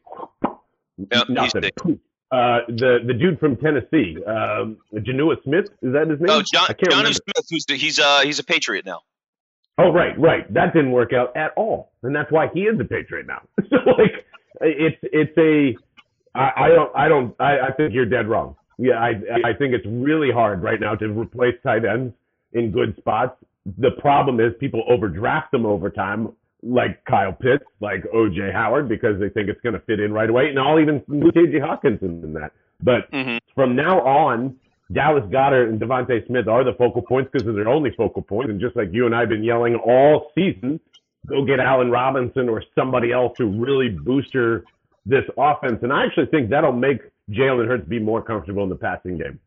He's 0.96 1.09
Nothing. 1.28 1.70
Uh, 2.31 2.61
the 2.68 2.98
the 3.07 3.12
dude 3.12 3.38
from 3.38 3.57
Tennessee, 3.57 4.16
um, 4.26 4.78
Jonnu 4.94 5.42
Smith, 5.44 5.66
is 5.83 5.92
that 5.92 6.09
his 6.09 6.18
name? 6.18 6.31
Oh, 6.31 6.42
John, 6.42 6.64
I 6.64 6.72
can't 6.72 6.90
Johnny 6.90 6.96
remember. 6.96 7.12
Smith, 7.12 7.46
who's 7.50 7.66
the, 7.66 7.76
he's 7.76 7.98
uh 7.98 8.20
he's 8.20 8.38
a 8.38 8.44
Patriot 8.44 8.87
now. 8.87 9.00
Oh, 9.78 9.90
right, 9.90 10.18
right. 10.18 10.52
That 10.52 10.74
didn't 10.74 10.92
work 10.92 11.12
out 11.12 11.35
at 11.37 11.52
all, 11.57 11.92
and 12.02 12.14
that's 12.14 12.31
why 12.31 12.48
he 12.52 12.62
is 12.62 12.78
a 12.78 12.85
Patriot 12.85 13.26
now. 13.26 13.42
so, 13.70 13.76
like, 13.98 14.26
it's 14.60 14.98
it's 15.02 15.36
a. 15.38 15.76
I, 16.34 16.64
I 16.64 16.68
don't 16.68 16.96
I 16.96 17.08
don't 17.08 17.34
I, 17.40 17.58
I 17.68 17.72
think 17.72 17.92
you're 17.92 18.06
dead 18.06 18.26
wrong. 18.28 18.56
Yeah, 18.78 18.94
I 18.94 19.10
I 19.44 19.52
think 19.52 19.74
it's 19.74 19.86
really 19.86 20.30
hard 20.32 20.62
right 20.62 20.80
now 20.80 20.94
to 20.94 21.06
replace 21.08 21.54
tight 21.62 21.84
ends 21.84 22.14
in 22.52 22.70
good 22.70 22.96
spots. 22.96 23.36
The 23.78 23.90
problem 23.92 24.40
is 24.40 24.52
people 24.58 24.82
overdraft 24.88 25.52
them 25.52 25.66
over 25.66 25.90
time, 25.90 26.32
like 26.62 27.04
Kyle 27.04 27.32
Pitts, 27.32 27.64
like 27.80 28.02
OJ 28.14 28.52
Howard, 28.52 28.88
because 28.88 29.20
they 29.20 29.28
think 29.28 29.48
it's 29.48 29.60
going 29.60 29.74
to 29.74 29.80
fit 29.80 30.00
in 30.00 30.12
right 30.12 30.28
away, 30.28 30.48
and 30.48 30.58
I'll 30.58 30.80
even 30.80 31.02
include 31.08 31.34
KJ 31.34 31.60
Hockenson 31.60 32.24
in 32.24 32.32
that. 32.34 32.52
But 32.82 33.08
hmm 33.12 33.38
from 33.54 33.76
now 33.76 34.00
on, 34.00 34.56
Dallas 34.92 35.24
Goedert 35.30 35.68
and 35.68 35.80
DeVonta 35.80 36.26
Smith 36.26 36.48
are 36.48 36.64
the 36.64 36.74
focal 36.74 37.02
points 37.02 37.30
because 37.32 37.46
they're 37.46 37.68
only 37.68 37.90
focal 37.96 38.22
points. 38.22 38.50
And 38.50 38.60
just 38.60 38.76
like 38.76 38.88
you 38.92 39.06
and 39.06 39.14
I 39.14 39.20
have 39.20 39.28
been 39.28 39.44
yelling 39.44 39.74
all 39.76 40.32
season, 40.34 40.80
go 41.26 41.44
get 41.44 41.61
Allen 41.61 41.90
Robinson 41.90 42.48
or 42.48 42.62
somebody 42.74 43.12
else 43.12 43.37
to 43.38 43.46
really 43.46 43.88
booster 43.88 44.64
this 45.06 45.24
offense. 45.37 45.80
And 45.82 45.92
I 45.92 46.04
actually 46.04 46.26
think 46.26 46.50
that'll 46.50 46.72
make 46.72 47.00
Jalen 47.30 47.66
Hurts 47.66 47.88
be 47.88 47.98
more 47.98 48.22
comfortable 48.22 48.62
in 48.62 48.68
the 48.68 48.76
passing 48.76 49.18
game. 49.18 49.38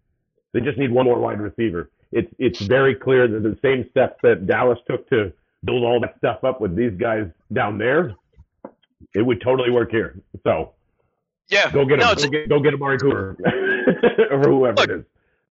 They 0.54 0.62
just 0.62 0.78
need 0.78 0.92
one 0.92 1.06
more 1.06 1.20
wide 1.20 1.40
receiver. 1.40 1.90
It's 2.12 2.32
it's 2.40 2.62
very 2.62 2.96
clear 2.96 3.28
that 3.28 3.44
the 3.44 3.58
same 3.62 3.90
steps 3.90 4.18
that 4.24 4.48
Dallas 4.48 4.80
took 4.90 5.10
to 5.10 5.34
build 5.66 5.84
all 5.84 6.00
that 6.00 6.18
stuff 6.18 6.44
up 6.44 6.62
with 6.62 6.76
these 6.76 6.94
guys 6.94 7.28
down 7.52 7.78
there, 7.78 8.16
it 9.14 9.22
would 9.22 9.42
totally 9.42 9.72
work 9.72 9.92
here. 9.92 10.18
So 10.44 10.74
Yeah, 11.50 11.72
go 11.72 11.86
get 11.86 12.00
him. 12.00 12.08
No, 12.08 12.16
go, 12.16 12.28
get, 12.30 12.50
go 12.50 12.60
get 12.60 12.74
Amari 12.74 13.00
Cooper 13.00 13.36
or 14.32 14.40
whoever 14.40 14.76
Look, 14.76 14.90
it 14.90 15.00
is. 15.00 15.06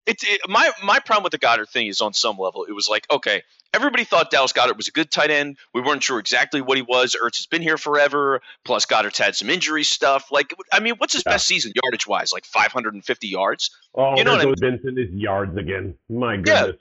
It's 0.07 0.25
it, 0.25 0.41
my 0.49 0.71
my 0.83 0.99
problem 0.99 1.23
with 1.25 1.33
the 1.33 1.39
Goedert 1.39 1.69
thing 1.69 1.87
is 1.87 2.01
on 2.01 2.13
some 2.13 2.37
level 2.39 2.65
it 2.65 2.73
was 2.73 2.89
like 2.89 3.07
okay 3.11 3.43
everybody 3.75 4.05
thought 4.05 4.31
Dallas 4.31 4.53
Goedert 4.53 4.77
was 4.77 4.89
a 4.89 4.91
good 4.91 5.11
tight 5.11 5.31
end. 5.31 5.57
We 5.73 5.81
weren't 5.81 6.03
sure 6.03 6.19
exactly 6.19 6.61
what 6.61 6.77
he 6.77 6.83
was. 6.83 7.17
Ertz 7.23 7.37
has 7.39 7.47
been 7.47 7.63
here 7.63 7.79
forever. 7.79 8.43
Plus 8.65 8.85
Goedert's 8.85 9.19
had 9.19 9.35
some 9.37 9.49
injury 9.49 9.85
stuff. 9.85 10.31
Like 10.33 10.55
I 10.73 10.81
mean 10.81 10.95
what's 10.99 11.13
his 11.13 11.23
Yeah. 11.27 11.33
best 11.35 11.47
season 11.47 11.73
yardage 11.83 12.07
wise 12.07 12.33
like 12.33 12.45
550 12.45 13.29
yards? 13.29 13.71
Oh, 13.95 14.17
You 14.17 14.25
know 14.25 14.33
what 14.35 14.43
goes 14.43 14.55
Vincent 14.61 14.99
his 14.99 15.11
yards 15.11 15.57
again. 15.57 15.95
My 16.11 16.37
goodness. 16.37 16.77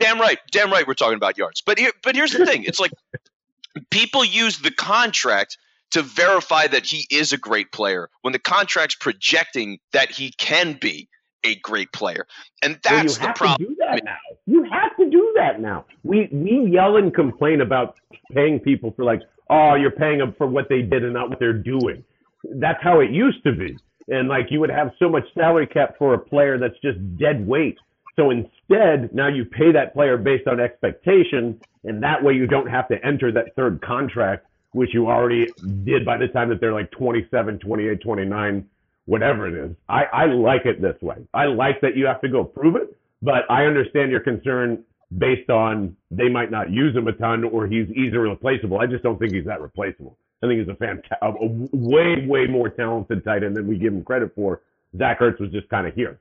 Yeah. 0.00 0.08
damn 0.08 0.20
right. 0.20 0.38
Damn 0.50 0.70
right 0.72 0.86
we're 0.86 0.94
talking 0.94 1.16
about 1.16 1.38
yards. 1.38 1.62
But 1.62 1.78
here 1.78 1.92
but 2.02 2.16
here's 2.16 2.32
the 2.32 2.44
thing. 2.44 2.64
It's 2.64 2.80
like 2.80 2.92
people 3.90 4.24
use 4.24 4.58
the 4.58 4.70
contract 4.70 5.58
to 5.92 6.02
verify 6.02 6.66
that 6.66 6.84
he 6.84 7.06
is 7.10 7.32
a 7.32 7.38
great 7.38 7.70
player 7.70 8.10
when 8.22 8.32
the 8.32 8.38
contract's 8.38 8.96
projecting 8.96 9.78
that 9.92 10.10
he 10.10 10.32
can 10.32 10.76
be 10.80 11.08
a 11.44 11.56
great 11.56 11.92
player 11.92 12.26
and 12.62 12.78
Well, 12.88 13.02
that's 13.02 13.14
you 13.14 13.20
the 13.20 13.26
have 13.26 13.36
problem 13.36 13.68
to 13.68 13.74
do 13.74 13.76
that 13.80 14.04
now. 14.04 14.16
You 14.46 14.64
have 14.64 14.96
to 14.96 15.10
do 15.10 15.32
that 15.36 15.60
now. 15.60 15.84
We 16.02 16.28
we 16.32 16.70
yell 16.70 16.96
and 16.96 17.14
complain 17.14 17.60
about 17.60 17.98
paying 18.32 18.60
people 18.60 18.92
for 18.96 19.04
like, 19.04 19.20
oh, 19.50 19.74
you're 19.74 19.90
paying 19.90 20.18
them 20.18 20.34
for 20.36 20.46
what 20.46 20.68
they 20.68 20.82
did 20.82 21.04
and 21.04 21.14
not 21.14 21.30
what 21.30 21.38
they're 21.38 21.52
doing. 21.52 22.04
That's 22.44 22.82
how 22.82 23.00
it 23.00 23.10
used 23.10 23.42
to 23.44 23.52
be. 23.52 23.76
And 24.08 24.28
like 24.28 24.46
you 24.50 24.60
would 24.60 24.70
have 24.70 24.92
so 24.98 25.08
much 25.08 25.24
salary 25.34 25.66
cap 25.66 25.96
for 25.98 26.14
a 26.14 26.18
player 26.18 26.58
that's 26.58 26.78
just 26.82 26.98
dead 27.18 27.46
weight. 27.46 27.76
So 28.16 28.30
instead, 28.30 29.14
now 29.14 29.28
you 29.28 29.44
pay 29.44 29.72
that 29.72 29.92
player 29.92 30.16
based 30.16 30.48
on 30.48 30.58
expectation, 30.58 31.60
and 31.84 32.02
that 32.02 32.22
way 32.22 32.32
you 32.32 32.46
don't 32.46 32.68
have 32.68 32.88
to 32.88 33.04
enter 33.04 33.30
that 33.32 33.54
third 33.56 33.82
contract, 33.82 34.46
which 34.72 34.94
you 34.94 35.06
already 35.06 35.46
did 35.84 36.04
by 36.06 36.16
the 36.16 36.28
time 36.28 36.48
that 36.48 36.60
they're 36.60 36.72
like 36.72 36.90
27, 36.92 37.58
28, 37.58 38.00
29, 38.00 38.66
whatever 39.06 39.48
it 39.48 39.54
is. 39.54 39.76
I, 39.88 40.04
I 40.12 40.26
like 40.26 40.66
it 40.66 40.82
this 40.82 41.00
way. 41.00 41.16
I 41.32 41.46
like 41.46 41.80
that 41.80 41.96
you 41.96 42.06
have 42.06 42.20
to 42.20 42.28
go 42.28 42.44
prove 42.44 42.76
it, 42.76 42.96
but 43.22 43.50
I 43.50 43.64
understand 43.64 44.10
your 44.10 44.20
concern 44.20 44.84
based 45.16 45.48
on 45.50 45.96
they 46.10 46.28
might 46.28 46.50
not 46.50 46.70
use 46.70 46.94
him 46.94 47.06
a 47.08 47.12
ton 47.12 47.44
or 47.44 47.66
he's 47.66 47.88
easily 47.90 48.18
replaceable. 48.18 48.78
I 48.78 48.86
just 48.86 49.02
don't 49.02 49.18
think 49.18 49.32
he's 49.32 49.46
that 49.46 49.60
replaceable. 49.60 50.18
I 50.42 50.48
think 50.48 50.60
he's 50.60 50.68
a 50.68 50.74
fantastic, 50.74 51.18
a 51.22 51.46
way, 51.76 52.26
way 52.26 52.46
more 52.46 52.68
talented 52.68 53.24
tight 53.24 53.42
end 53.42 53.56
than 53.56 53.66
we 53.66 53.78
give 53.78 53.92
him 53.92 54.04
credit 54.04 54.34
for. 54.34 54.60
Zach 54.98 55.20
Ertz 55.20 55.40
was 55.40 55.50
just 55.50 55.68
kind 55.68 55.86
of 55.86 55.94
here. 55.94 56.18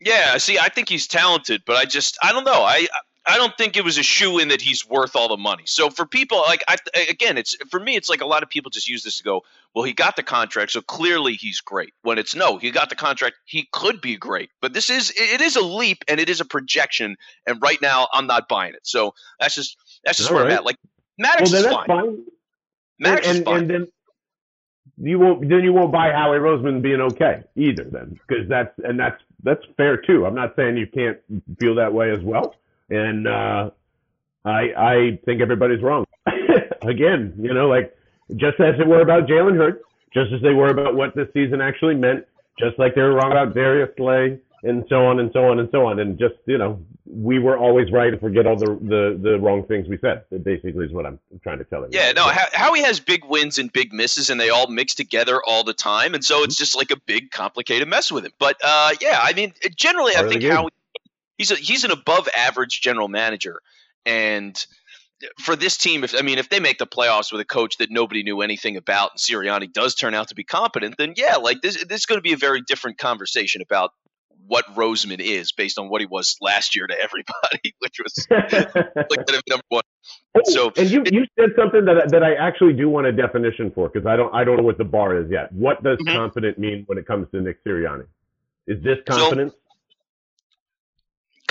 Yeah, 0.00 0.36
see, 0.38 0.58
I 0.58 0.68
think 0.68 0.88
he's 0.88 1.06
talented, 1.06 1.62
but 1.64 1.76
I 1.76 1.84
just 1.84 2.18
I 2.22 2.32
don't 2.32 2.44
know. 2.44 2.62
I 2.62 2.88
I 3.24 3.36
don't 3.36 3.56
think 3.56 3.76
it 3.76 3.84
was 3.84 3.98
a 3.98 4.02
shoe 4.02 4.40
in 4.40 4.48
that 4.48 4.60
he's 4.60 4.88
worth 4.88 5.14
all 5.14 5.28
the 5.28 5.36
money. 5.36 5.62
So 5.66 5.90
for 5.90 6.06
people 6.06 6.42
like 6.46 6.64
I 6.66 6.76
again, 7.08 7.38
it's 7.38 7.54
for 7.70 7.78
me, 7.78 7.94
it's 7.94 8.08
like 8.08 8.20
a 8.20 8.26
lot 8.26 8.42
of 8.42 8.48
people 8.48 8.70
just 8.70 8.88
use 8.88 9.04
this 9.04 9.18
to 9.18 9.24
go, 9.24 9.42
well, 9.74 9.84
he 9.84 9.92
got 9.92 10.16
the 10.16 10.24
contract, 10.24 10.72
so 10.72 10.80
clearly 10.80 11.34
he's 11.34 11.60
great. 11.60 11.92
When 12.02 12.18
it's 12.18 12.34
no, 12.34 12.58
he 12.58 12.70
got 12.72 12.88
the 12.88 12.96
contract, 12.96 13.36
he 13.44 13.68
could 13.70 14.00
be 14.00 14.16
great, 14.16 14.50
but 14.60 14.72
this 14.72 14.90
is 14.90 15.12
it 15.14 15.40
is 15.40 15.54
a 15.56 15.60
leap 15.60 16.04
and 16.08 16.18
it 16.18 16.28
is 16.28 16.40
a 16.40 16.44
projection, 16.44 17.16
and 17.46 17.62
right 17.62 17.80
now 17.80 18.08
I'm 18.12 18.26
not 18.26 18.48
buying 18.48 18.74
it. 18.74 18.80
So 18.82 19.14
that's 19.38 19.54
just 19.54 19.76
that's 20.04 20.18
just 20.18 20.30
All 20.30 20.36
where 20.36 20.46
I'm 20.46 20.52
at. 20.52 20.64
Like 20.64 20.78
Maddox 21.16 21.52
well, 21.52 21.62
then 21.62 21.70
is 21.70 21.76
that's 21.76 21.86
fine. 21.86 21.86
fine. 21.86 22.24
Maddox 22.98 23.26
and, 23.28 23.36
is 23.38 23.44
fine. 23.44 23.56
and 23.58 23.70
then 23.70 23.88
you 24.98 25.18
won't 25.18 25.48
then 25.48 25.62
you 25.62 25.72
won't 25.72 25.92
buy 25.92 26.10
Howie 26.10 26.38
Roseman 26.38 26.82
being 26.82 27.00
okay 27.00 27.42
either 27.56 27.84
then 27.84 28.18
because 28.26 28.48
that's 28.48 28.72
and 28.84 28.98
that's 28.98 29.20
that's 29.42 29.62
fair 29.76 29.96
too. 29.96 30.26
I'm 30.26 30.34
not 30.34 30.54
saying 30.56 30.76
you 30.76 30.86
can't 30.86 31.18
feel 31.58 31.76
that 31.76 31.92
way 31.92 32.10
as 32.10 32.20
well, 32.20 32.54
and 32.90 33.26
uh, 33.26 33.70
I 34.44 34.60
I 34.76 35.18
think 35.24 35.40
everybody's 35.40 35.82
wrong. 35.82 36.04
Again, 36.82 37.34
you 37.38 37.54
know, 37.54 37.68
like 37.68 37.96
just 38.36 38.60
as 38.60 38.76
they 38.78 38.84
were 38.84 39.00
about 39.00 39.26
Jalen 39.26 39.56
Hurts, 39.56 39.82
just 40.12 40.32
as 40.32 40.42
they 40.42 40.52
were 40.52 40.68
about 40.68 40.94
what 40.94 41.14
this 41.14 41.28
season 41.32 41.60
actually 41.60 41.94
meant, 41.94 42.26
just 42.58 42.78
like 42.78 42.94
they 42.94 43.02
were 43.02 43.14
wrong 43.14 43.32
about 43.32 43.54
Darius 43.54 43.90
Slay 43.96 44.38
and 44.64 44.84
so 44.88 45.04
on 45.06 45.18
and 45.18 45.30
so 45.32 45.44
on 45.46 45.58
and 45.58 45.68
so 45.72 45.86
on, 45.86 45.98
and 45.98 46.18
just 46.18 46.34
you 46.46 46.56
know, 46.56 46.80
we 47.04 47.38
were 47.38 47.58
always 47.58 47.90
right 47.90 48.12
and 48.12 48.20
forget 48.20 48.46
all 48.46 48.56
the 48.56 48.66
the, 48.66 49.20
the 49.20 49.38
wrong 49.40 49.64
things 49.64 49.88
we 49.88 49.98
said. 49.98 50.24
That 50.30 50.44
basically 50.44 50.86
is 50.86 50.92
what 50.92 51.04
I'm 51.04 51.18
trying 51.42 51.58
to 51.58 51.64
tell 51.64 51.80
you. 51.82 51.88
Yeah, 51.90 52.12
no, 52.12 52.24
Ho- 52.24 52.50
Howie 52.52 52.82
has 52.82 53.00
big 53.00 53.24
wins 53.24 53.58
and 53.58 53.72
big 53.72 53.92
misses, 53.92 54.30
and 54.30 54.40
they 54.40 54.50
all 54.50 54.68
mix 54.68 54.94
together 54.94 55.40
all 55.46 55.64
the 55.64 55.74
time, 55.74 56.14
and 56.14 56.24
so 56.24 56.44
it's 56.44 56.56
just 56.56 56.76
like 56.76 56.90
a 56.90 56.96
big, 57.06 57.30
complicated 57.30 57.88
mess 57.88 58.12
with 58.12 58.24
him. 58.24 58.32
But 58.38 58.56
uh, 58.62 58.92
yeah, 59.00 59.18
I 59.20 59.32
mean, 59.32 59.52
generally, 59.74 60.12
Part 60.14 60.26
I 60.26 60.28
think. 60.28 60.44
Howie 60.44 60.70
he's 61.42 61.50
a, 61.50 61.56
he's 61.56 61.84
an 61.84 61.90
above 61.90 62.28
average 62.36 62.80
general 62.80 63.08
manager, 63.08 63.60
and 64.06 64.54
for 65.40 65.54
this 65.56 65.76
team, 65.76 66.04
if 66.04 66.14
I 66.18 66.22
mean, 66.22 66.38
if 66.38 66.48
they 66.48 66.60
make 66.60 66.78
the 66.78 66.86
playoffs 66.86 67.32
with 67.32 67.40
a 67.40 67.44
coach 67.44 67.76
that 67.78 67.90
nobody 67.90 68.22
knew 68.22 68.40
anything 68.42 68.76
about, 68.76 69.10
and 69.12 69.18
Sirianni 69.20 69.72
does 69.72 69.94
turn 69.94 70.14
out 70.14 70.28
to 70.28 70.34
be 70.34 70.44
competent, 70.44 70.96
then 70.98 71.14
yeah, 71.16 71.36
like 71.36 71.60
this, 71.62 71.82
this 71.84 72.00
is 72.00 72.06
going 72.06 72.18
to 72.18 72.22
be 72.22 72.32
a 72.32 72.36
very 72.36 72.60
different 72.60 72.98
conversation 72.98 73.62
about 73.62 73.90
what 74.48 74.64
Roseman 74.74 75.20
is 75.20 75.52
based 75.52 75.78
on 75.78 75.88
what 75.88 76.00
he 76.00 76.06
was 76.08 76.36
last 76.40 76.74
year 76.74 76.86
to 76.88 76.94
everybody, 77.00 77.74
which 77.78 77.98
was 78.02 78.26
like 78.30 79.28
number 79.48 79.62
one. 79.68 79.82
Oh, 80.34 80.40
So- 80.44 80.72
and 80.76 80.90
you, 80.90 81.02
you 81.06 81.26
said 81.38 81.50
something 81.56 81.84
that 81.84 82.10
that 82.10 82.22
I 82.24 82.34
actually 82.34 82.72
do 82.72 82.88
want 82.88 83.06
a 83.06 83.12
definition 83.12 83.70
for 83.74 83.88
because 83.88 84.06
I 84.06 84.16
don't 84.16 84.34
I 84.34 84.42
don't 84.44 84.56
know 84.56 84.64
what 84.64 84.78
the 84.78 84.84
bar 84.84 85.16
is 85.16 85.30
yet. 85.30 85.52
What 85.52 85.82
does 85.84 85.98
Mhm. 85.98 86.14
confident 86.14 86.58
mean 86.58 86.82
when 86.86 86.98
it 86.98 87.06
comes 87.06 87.28
to 87.32 87.40
Nick 87.40 87.62
Sirianni? 87.64 88.06
Is 88.66 88.82
this 88.82 88.98
So- 89.08 89.16
confidence? 89.18 89.54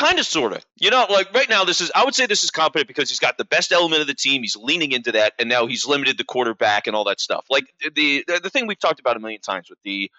Kind 0.01 0.19
of 0.19 0.25
sort 0.25 0.53
of 0.53 0.65
you 0.79 0.89
know 0.89 1.05
like 1.09 1.31
right 1.33 1.49
now 1.49 1.63
this 1.63 1.79
is 1.79 1.91
i 1.93 2.03
would 2.03 2.15
say 2.15 2.25
this 2.25 2.43
is 2.43 2.49
competent 2.49 2.87
because 2.87 3.09
he's 3.09 3.19
got 3.19 3.37
the 3.37 3.45
best 3.45 3.71
element 3.71 4.01
of 4.01 4.07
the 4.07 4.15
team. 4.15 4.41
He's 4.41 4.55
leaning 4.55 4.91
into 4.91 5.11
that 5.13 5.33
and 5.37 5.47
now 5.47 5.67
he's 5.67 5.85
limited 5.85 6.17
the 6.17 6.23
quarterback 6.23 6.87
and 6.87 6.95
all 6.95 7.03
that 7.05 7.19
stuff. 7.19 7.45
Like 7.49 7.65
the 7.95 8.23
the, 8.27 8.39
the 8.43 8.49
thing 8.49 8.67
we've 8.67 8.79
talked 8.79 8.99
about 8.99 9.15
a 9.15 9.19
million 9.19 9.41
times 9.41 9.69
with 9.69 9.79
the 9.83 10.09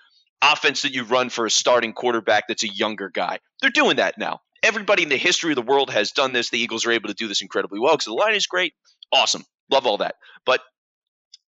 offense 0.41 0.83
that 0.83 0.93
you 0.93 1.05
run 1.05 1.31
for 1.31 1.47
a 1.47 1.51
starting 1.51 1.93
quarterback 1.93 2.49
that's 2.49 2.63
a 2.63 2.69
younger 2.69 3.09
guy 3.09 3.39
they're 3.61 3.71
doing 3.71 3.97
that 3.97 4.19
now. 4.19 4.41
Everybody 4.63 5.03
in 5.03 5.09
the 5.09 5.17
history 5.17 5.51
of 5.51 5.57
the 5.57 5.63
world 5.63 5.91
has 5.91 6.13
done 6.13 6.33
this. 6.33 6.51
The 6.51 6.59
eagles 6.59 6.87
are 6.87 6.93
able 6.93 7.09
to 7.09 7.15
do 7.15 7.27
this 7.27 7.43
incredibly 7.43 7.81
well 7.81 7.95
because 7.95 8.05
the 8.05 8.13
line 8.13 8.35
is 8.35 8.47
great. 8.47 8.75
Awesome. 9.13 9.45
Love 9.71 9.87
all 9.87 9.99
that. 9.99 10.15
But 10.47 10.61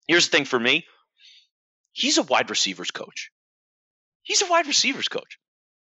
here's 0.08 0.28
the 0.28 0.36
thing 0.36 0.44
for 0.44 0.58
me. 0.58 0.84
He's 1.92 2.18
a 2.18 2.22
wide 2.22 2.50
receivers 2.50 2.90
coach. 2.90 3.30
He's 4.22 4.42
a 4.42 4.46
wide 4.46 4.66
receivers 4.66 5.06
coach. 5.06 5.38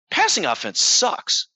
Passing 0.10 0.45
offense 0.47 0.82
sucks 0.82 1.47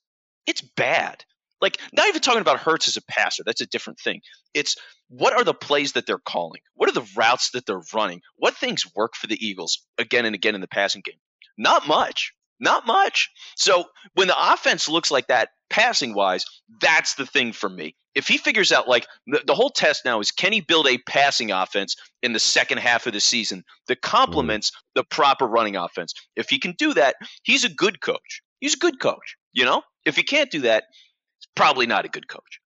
it's 0.45 0.61
bad. 0.61 1.23
Like 1.61 1.79
not 1.93 2.09
even 2.09 2.21
talking 2.21 2.41
about 2.41 2.59
Hurts 2.59 2.87
as 2.89 2.97
a 2.97 3.01
passer. 3.07 3.43
That's 3.45 3.61
a 3.61 3.65
different 3.65 3.99
thing. 3.99 4.21
It's 4.53 4.75
what 5.07 5.33
are 5.33 5.43
the 5.43 5.53
plays 5.53 5.93
that 5.93 6.05
they're 6.05 6.17
calling? 6.17 6.61
What 6.75 6.89
are 6.89 6.93
the 6.93 7.09
routes 7.15 7.51
that 7.51 7.65
they're 7.65 7.81
running? 7.93 8.21
What 8.35 8.55
things 8.55 8.83
work 8.95 9.15
for 9.15 9.27
the 9.27 9.45
Eagles 9.45 9.85
again 9.97 10.25
and 10.25 10.35
again 10.35 10.55
in 10.55 10.61
the 10.61 10.67
passing 10.67 11.01
game? 11.05 11.19
Not 11.57 11.87
much. 11.87 12.33
Not 12.59 12.85
much. 12.85 13.29
So 13.55 13.85
when 14.13 14.27
the 14.27 14.53
offense 14.53 14.89
looks 14.89 15.11
like 15.11 15.27
that, 15.27 15.49
passing 15.69 16.13
wise, 16.13 16.45
that's 16.81 17.15
the 17.15 17.25
thing 17.25 17.53
for 17.53 17.69
me. 17.69 17.95
If 18.15 18.27
he 18.27 18.37
figures 18.37 18.71
out 18.71 18.87
like 18.87 19.07
the, 19.25 19.41
the 19.45 19.55
whole 19.55 19.69
test 19.69 20.05
now 20.05 20.19
is 20.19 20.31
can 20.31 20.53
he 20.53 20.61
build 20.61 20.87
a 20.87 20.99
passing 20.99 21.51
offense 21.51 21.95
in 22.21 22.31
the 22.31 22.39
second 22.39 22.77
half 22.77 23.07
of 23.07 23.13
the 23.13 23.19
season 23.19 23.63
that 23.87 24.01
complements 24.01 24.69
mm. 24.69 24.73
the 24.95 25.03
proper 25.03 25.47
running 25.47 25.75
offense? 25.75 26.13
If 26.35 26.49
he 26.49 26.59
can 26.59 26.73
do 26.77 26.93
that, 26.93 27.15
he's 27.43 27.63
a 27.63 27.69
good 27.69 28.01
coach. 28.01 28.41
He's 28.59 28.75
a 28.75 28.79
good 28.79 28.99
coach. 28.99 29.35
You 29.51 29.65
know, 29.65 29.81
if 30.05 30.15
he 30.15 30.23
can't 30.23 30.49
do 30.49 30.61
that, 30.61 30.85
it's 31.37 31.47
probably 31.55 31.85
not 31.85 32.05
a 32.05 32.09
good 32.09 32.27
coach. 32.27 32.59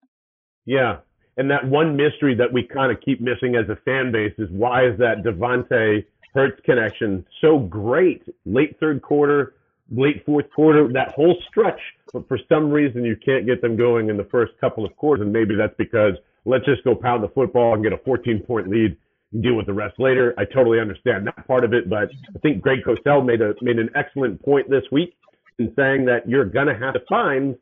Yeah. 0.65 0.97
And 1.38 1.51
that 1.51 1.67
one 1.67 1.95
mystery 1.95 2.35
that 2.35 2.51
we 2.51 2.63
kind 2.63 2.91
of 2.91 2.99
keep 3.01 3.21
missing 3.21 3.55
as 3.55 3.69
a 3.69 3.75
fan 3.85 4.11
base 4.11 4.33
is 4.38 4.49
why 4.51 4.88
is 4.88 4.97
that 4.99 5.23
DeVonta 5.23 6.03
Hurts 6.33 6.61
connection 6.65 7.25
so 7.41 7.57
great 7.57 8.21
late 8.45 8.79
third 8.79 9.01
quarter, 9.01 9.55
late 9.89 10.23
fourth 10.25 10.45
quarter, 10.53 10.91
that 10.93 11.09
whole 11.09 11.35
stretch. 11.49 11.79
But 12.13 12.27
for 12.27 12.38
some 12.49 12.69
reason, 12.69 13.03
you 13.03 13.15
can't 13.15 13.45
get 13.45 13.61
them 13.61 13.75
going 13.75 14.09
in 14.09 14.17
the 14.17 14.25
first 14.25 14.53
couple 14.59 14.85
of 14.85 14.95
quarters. 14.97 15.23
And 15.23 15.33
maybe 15.33 15.55
that's 15.55 15.73
because 15.77 16.13
let's 16.45 16.65
just 16.65 16.83
go 16.83 16.95
pound 16.95 17.23
the 17.23 17.29
football 17.29 17.73
and 17.73 17.83
get 17.83 17.93
a 17.93 17.97
14 17.97 18.41
point 18.41 18.69
lead 18.69 18.97
and 19.31 19.43
deal 19.43 19.55
with 19.55 19.65
the 19.65 19.73
rest 19.73 19.99
later. 19.99 20.33
I 20.38 20.45
totally 20.45 20.79
understand 20.79 21.27
that 21.27 21.47
part 21.47 21.63
of 21.63 21.73
it, 21.73 21.89
but 21.89 22.09
I 22.35 22.39
think 22.39 22.61
Greg 22.61 22.79
Cosell 22.85 23.25
made 23.25 23.41
a 23.41 23.53
made 23.61 23.79
an 23.79 23.89
excellent 23.95 24.43
point 24.43 24.69
this 24.69 24.83
week 24.91 25.15
in 25.60 25.74
saying 25.76 26.05
that 26.05 26.28
you're 26.28 26.45
gonna 26.45 26.78
have 26.78 26.93
to 26.93 27.01
find 27.10 27.55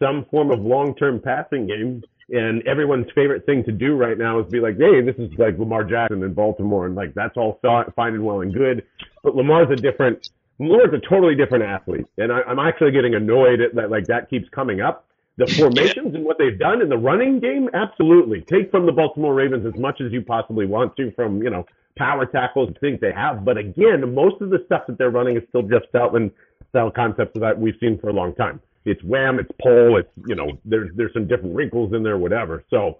some 0.00 0.24
form 0.30 0.50
of 0.50 0.60
long 0.60 0.94
term 0.94 1.20
passing 1.20 1.66
game. 1.66 2.02
And 2.30 2.66
everyone's 2.66 3.08
favorite 3.14 3.44
thing 3.44 3.64
to 3.64 3.72
do 3.72 3.96
right 3.96 4.16
now 4.16 4.38
is 4.38 4.50
be 4.50 4.60
like, 4.60 4.78
hey, 4.78 5.00
this 5.00 5.16
is 5.16 5.30
like 5.36 5.58
Lamar 5.58 5.82
Jackson 5.82 6.22
in 6.22 6.32
Baltimore. 6.32 6.86
And 6.86 6.94
like, 6.94 7.12
that's 7.12 7.36
all 7.36 7.58
fine 7.62 8.14
and 8.14 8.24
well 8.24 8.40
and 8.40 8.54
good. 8.54 8.84
But 9.24 9.34
Lamar's 9.34 9.68
a 9.70 9.74
different, 9.74 10.30
Lamar's 10.60 10.94
a 10.94 11.00
totally 11.08 11.34
different 11.34 11.64
athlete. 11.64 12.06
And 12.18 12.30
I, 12.30 12.42
I'm 12.42 12.60
actually 12.60 12.92
getting 12.92 13.16
annoyed 13.16 13.60
at 13.60 13.74
that, 13.74 13.90
like, 13.90 14.06
that 14.06 14.30
keeps 14.30 14.48
coming 14.50 14.80
up 14.80 15.06
the 15.38 15.46
formations 15.46 16.14
and 16.14 16.24
what 16.24 16.38
they've 16.38 16.58
done 16.58 16.82
in 16.82 16.88
the 16.88 16.98
running 16.98 17.40
game, 17.40 17.68
absolutely. 17.72 18.42
Take 18.42 18.70
from 18.70 18.86
the 18.86 18.92
Baltimore 18.92 19.34
Ravens 19.34 19.66
as 19.66 19.74
much 19.80 20.00
as 20.00 20.12
you 20.12 20.22
possibly 20.22 20.66
want 20.66 20.96
to 20.96 21.10
from, 21.12 21.42
you 21.42 21.50
know, 21.50 21.64
power 21.96 22.26
tackles, 22.26 22.68
and 22.68 22.78
things 22.78 23.00
they 23.00 23.12
have. 23.12 23.44
But 23.44 23.58
again, 23.58 24.14
most 24.14 24.40
of 24.40 24.50
the 24.50 24.62
stuff 24.66 24.82
that 24.86 24.98
they're 24.98 25.10
running 25.10 25.36
is 25.36 25.42
still 25.48 25.62
Jeff 25.62 25.82
Stoutland 25.92 26.30
style 26.68 26.90
concepts 26.90 27.38
that 27.40 27.58
we've 27.58 27.76
seen 27.80 27.98
for 27.98 28.08
a 28.08 28.12
long 28.12 28.34
time. 28.34 28.60
It's 28.84 29.02
wham, 29.02 29.38
it's 29.38 29.50
pole, 29.62 29.98
it's 29.98 30.10
you 30.26 30.34
know, 30.34 30.52
there's 30.64 30.90
there's 30.96 31.12
some 31.12 31.26
different 31.26 31.54
wrinkles 31.54 31.92
in 31.92 32.02
there, 32.02 32.18
whatever. 32.18 32.64
So 32.70 32.98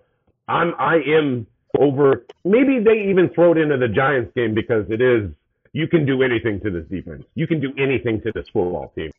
I'm 0.49 0.75
I 0.79 0.97
am 1.07 1.47
over 1.79 2.25
maybe 2.45 2.81
they 2.81 3.09
even 3.09 3.31
throw 3.31 3.53
it 3.53 3.59
into 3.59 3.77
the 3.77 3.89
Giants 3.89 4.33
game 4.35 4.55
because 4.55 4.87
it 4.91 5.01
is 5.01 5.31
you 5.73 5.87
can 5.87 6.05
do 6.05 6.23
anything 6.23 6.61
to 6.61 6.71
this 6.71 6.87
defense. 6.89 7.25
You 7.35 7.47
can 7.47 7.61
do 7.61 7.73
anything 7.79 8.21
to 8.23 8.33
this 8.33 8.47
football 8.53 8.93
team 8.95 9.13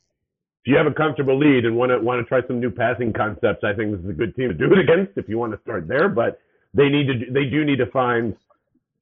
if 0.63 0.71
you 0.71 0.77
have 0.77 0.85
a 0.85 0.93
comfortable 0.93 1.39
lead 1.39 1.65
and 1.65 1.75
want 1.75 1.89
to 1.91 1.99
want 1.99 2.23
to 2.23 2.25
try 2.25 2.45
some 2.45 2.59
new 2.59 2.69
passing 2.69 3.11
concepts, 3.11 3.63
I 3.63 3.73
think 3.73 3.93
this 3.93 4.01
is 4.01 4.09
a 4.09 4.13
good 4.13 4.35
team 4.35 4.49
to 4.49 4.53
do 4.53 4.71
it 4.71 4.77
against. 4.77 5.17
If 5.17 5.27
you 5.27 5.39
want 5.39 5.53
to 5.53 5.59
start 5.61 5.87
there, 5.87 6.07
but 6.07 6.39
they 6.75 6.87
need 6.87 7.07
to 7.07 7.31
they 7.31 7.45
do 7.45 7.65
need 7.65 7.77
to 7.77 7.87
find 7.87 8.35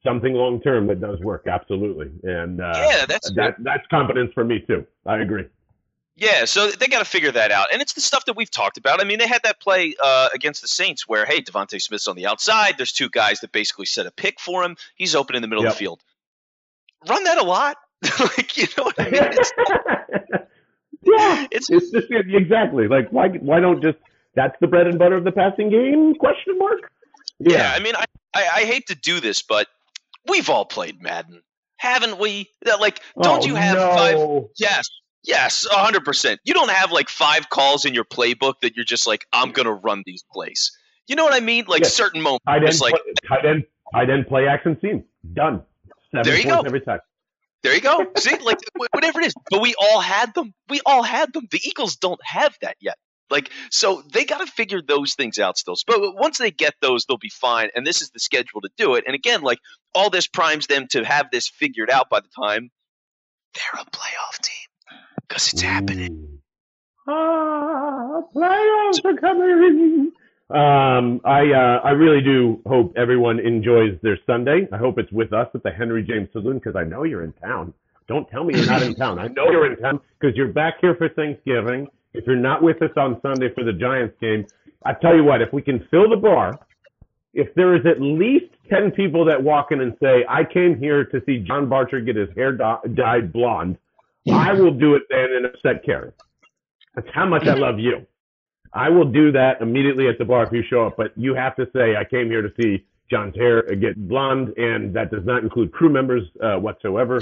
something 0.03 0.33
long 0.33 0.61
term 0.61 0.87
that 0.87 1.01
does 1.01 1.19
work. 1.19 1.47
Absolutely, 1.47 2.11
and 2.23 2.61
uh, 2.61 2.73
yeah, 2.75 3.05
that's 3.05 3.31
that, 3.33 3.55
that's 3.59 3.85
confidence 3.89 4.31
for 4.33 4.43
me 4.43 4.63
too. 4.67 4.85
I 5.05 5.19
agree. 5.19 5.45
Yeah, 6.15 6.43
so 6.43 6.69
they 6.69 6.87
got 6.87 6.99
to 6.99 7.05
figure 7.05 7.31
that 7.31 7.51
out, 7.51 7.67
and 7.71 7.81
it's 7.81 7.93
the 7.93 8.01
stuff 8.01 8.25
that 8.25 8.35
we've 8.35 8.51
talked 8.51 8.77
about. 8.77 8.99
I 8.99 9.05
mean, 9.05 9.19
they 9.19 9.27
had 9.27 9.41
that 9.43 9.61
play 9.61 9.95
uh, 10.03 10.27
against 10.33 10.61
the 10.61 10.67
Saints 10.67 11.07
where, 11.07 11.25
hey, 11.25 11.41
DeVonta 11.41 11.81
Smith's 11.81 12.09
on 12.09 12.17
the 12.17 12.25
outside. 12.25 12.75
There's 12.77 12.91
two 12.91 13.09
guys 13.09 13.39
that 13.39 13.53
basically 13.53 13.85
set 13.85 14.05
a 14.05 14.11
pick 14.11 14.37
for 14.41 14.61
him. 14.61 14.75
He's 14.95 15.15
open 15.15 15.37
in 15.37 15.41
the 15.41 15.47
middle 15.47 15.63
yep. 15.63 15.71
of 15.71 15.77
the 15.77 15.79
field. 15.79 16.01
Run 17.07 17.23
that 17.23 17.37
a 17.37 17.43
lot, 17.43 17.77
like 18.19 18.57
you 18.57 18.67
know 18.77 18.83
what 18.83 18.99
I 18.99 19.09
mean. 19.09 19.29
Yeah, 21.01 21.47
it's, 21.51 21.69
it's 21.69 21.91
just 21.91 22.07
exactly 22.11 22.87
like 22.87 23.09
why 23.09 23.29
why 23.29 23.59
don't 23.59 23.81
just 23.81 23.97
that's 24.35 24.55
the 24.59 24.67
bread 24.67 24.87
and 24.87 24.99
butter 24.99 25.15
of 25.15 25.23
the 25.23 25.31
passing 25.31 25.69
game? 25.69 26.13
Question 26.15 26.57
mark. 26.57 26.91
Yeah, 27.39 27.53
yeah 27.53 27.73
I 27.73 27.79
mean, 27.79 27.95
I, 27.95 28.05
I, 28.33 28.47
I 28.55 28.65
hate 28.65 28.87
to 28.87 28.95
do 28.95 29.19
this, 29.19 29.41
but 29.41 29.67
we've 30.27 30.49
all 30.49 30.65
played 30.65 31.01
Madden, 31.01 31.41
haven't 31.77 32.19
we? 32.19 32.49
Like, 32.79 33.01
don't 33.21 33.43
oh, 33.43 33.45
you 33.45 33.55
have 33.55 33.77
no. 33.77 33.95
five? 33.95 34.49
Yes, 34.57 34.89
yes, 35.23 35.67
hundred 35.69 36.05
percent. 36.05 36.39
You 36.43 36.53
don't 36.53 36.71
have 36.71 36.91
like 36.91 37.09
five 37.09 37.49
calls 37.49 37.85
in 37.85 37.93
your 37.93 38.05
playbook 38.05 38.55
that 38.61 38.75
you're 38.75 38.85
just 38.85 39.07
like, 39.07 39.25
I'm 39.33 39.51
gonna 39.51 39.73
run 39.73 40.03
these 40.05 40.23
plays. 40.31 40.71
You 41.07 41.15
know 41.15 41.23
what 41.23 41.33
I 41.33 41.39
mean? 41.39 41.65
Like 41.67 41.83
yes. 41.83 41.93
certain 41.93 42.21
moments, 42.21 42.43
I 42.47 42.59
didn't 42.59 42.81
like 42.81 42.93
play, 42.93 43.13
tight 43.27 43.45
end, 43.45 43.63
tight 43.93 44.09
end 44.09 44.27
play 44.27 44.47
action 44.47 44.77
scene 44.81 45.03
done. 45.33 45.63
Seven 46.11 46.23
there 46.23 46.37
you 46.37 46.45
go. 46.45 46.61
Every 46.61 46.81
time. 46.81 46.99
There 47.61 47.75
you 47.75 47.81
go. 47.81 48.05
See, 48.17 48.37
like 48.37 48.59
whatever 48.93 49.19
it 49.21 49.27
is, 49.27 49.33
but 49.49 49.61
we 49.61 49.75
all 49.79 49.99
had 49.99 50.33
them. 50.33 50.53
We 50.69 50.81
all 50.85 51.03
had 51.03 51.33
them. 51.33 51.47
The 51.51 51.59
Eagles 51.63 51.97
don't 51.97 52.19
have 52.23 52.55
that 52.61 52.77
yet. 52.79 52.97
Like, 53.29 53.51
so 53.69 54.01
they 54.11 54.25
got 54.25 54.39
to 54.39 54.51
figure 54.51 54.81
those 54.81 55.13
things 55.13 55.39
out 55.39 55.57
still. 55.57 55.75
But 55.87 56.15
once 56.15 56.37
they 56.37 56.51
get 56.51 56.73
those, 56.81 57.05
they'll 57.05 57.17
be 57.17 57.29
fine. 57.29 57.69
And 57.75 57.85
this 57.85 58.01
is 58.01 58.09
the 58.09 58.19
schedule 58.19 58.61
to 58.61 58.69
do 58.77 58.95
it. 58.95 59.03
And 59.05 59.15
again, 59.15 59.41
like 59.41 59.59
all 59.93 60.09
this 60.09 60.27
primes 60.27 60.67
them 60.67 60.87
to 60.91 61.03
have 61.03 61.27
this 61.31 61.47
figured 61.47 61.89
out 61.89 62.09
by 62.09 62.19
the 62.19 62.29
time 62.35 62.69
they're 63.53 63.81
a 63.81 63.85
playoff 63.85 64.41
team 64.41 64.97
because 65.27 65.53
it's 65.53 65.61
happening. 65.61 66.39
Ah, 67.07 68.21
playoffs 68.35 69.03
are 69.03 69.17
coming. 69.17 70.11
Um, 70.51 71.21
I 71.25 71.51
uh, 71.51 71.79
I 71.83 71.91
really 71.91 72.21
do 72.21 72.61
hope 72.65 72.93
everyone 72.97 73.39
enjoys 73.39 73.99
their 74.01 74.17
Sunday. 74.25 74.67
I 74.71 74.77
hope 74.77 74.97
it's 74.97 75.11
with 75.11 75.31
us 75.31 75.47
at 75.53 75.63
the 75.63 75.71
Henry 75.71 76.03
James 76.03 76.29
Saloon 76.33 76.55
because 76.55 76.75
I 76.75 76.83
know 76.83 77.03
you're 77.03 77.23
in 77.23 77.33
town. 77.33 77.73
Don't 78.07 78.27
tell 78.29 78.43
me 78.43 78.55
you're 78.57 78.65
not 78.65 78.81
in 78.81 78.95
town. 78.95 79.19
I 79.19 79.27
know 79.27 79.51
you're 79.51 79.71
in 79.71 79.79
town 79.79 79.99
because 80.19 80.35
you're 80.35 80.51
back 80.51 80.75
here 80.81 80.95
for 80.95 81.09
Thanksgiving. 81.09 81.87
If 82.13 82.25
you're 82.25 82.35
not 82.35 82.63
with 82.63 82.81
us 82.81 82.91
on 82.97 83.19
Sunday 83.21 83.53
for 83.53 83.63
the 83.63 83.73
Giants 83.73 84.15
game, 84.19 84.45
I 84.85 84.93
tell 84.93 85.15
you 85.15 85.23
what, 85.23 85.41
if 85.41 85.53
we 85.53 85.61
can 85.61 85.85
fill 85.91 86.09
the 86.09 86.17
bar, 86.17 86.59
if 87.33 87.53
there 87.55 87.75
is 87.75 87.85
at 87.85 88.01
least 88.01 88.53
10 88.69 88.91
people 88.91 89.25
that 89.25 89.41
walk 89.41 89.71
in 89.71 89.81
and 89.81 89.95
say, 90.01 90.25
I 90.27 90.43
came 90.43 90.77
here 90.77 91.05
to 91.05 91.21
see 91.25 91.39
John 91.39 91.67
Barcher 91.67 92.03
get 92.03 92.15
his 92.15 92.29
hair 92.35 92.53
dyed 92.53 93.31
blonde, 93.31 93.77
I 94.31 94.53
will 94.53 94.73
do 94.73 94.95
it 94.95 95.03
then 95.09 95.29
and 95.35 95.45
upset 95.45 95.83
Karen. 95.85 96.13
That's 96.95 97.07
how 97.13 97.25
much 97.25 97.47
I 97.47 97.53
love 97.53 97.79
you. 97.79 98.05
I 98.73 98.89
will 98.89 99.11
do 99.11 99.31
that 99.31 99.61
immediately 99.61 100.07
at 100.07 100.17
the 100.17 100.25
bar 100.25 100.43
if 100.43 100.51
you 100.51 100.63
show 100.69 100.87
up, 100.87 100.97
but 100.97 101.11
you 101.15 101.33
have 101.33 101.55
to 101.55 101.67
say, 101.73 101.95
I 101.95 102.03
came 102.03 102.27
here 102.27 102.41
to 102.41 102.51
see 102.61 102.85
John's 103.09 103.35
hair 103.35 103.63
get 103.75 104.07
blonde, 104.07 104.53
and 104.57 104.93
that 104.95 105.11
does 105.11 105.25
not 105.25 105.43
include 105.43 105.71
crew 105.71 105.89
members 105.89 106.23
uh, 106.41 106.55
whatsoever. 106.55 107.19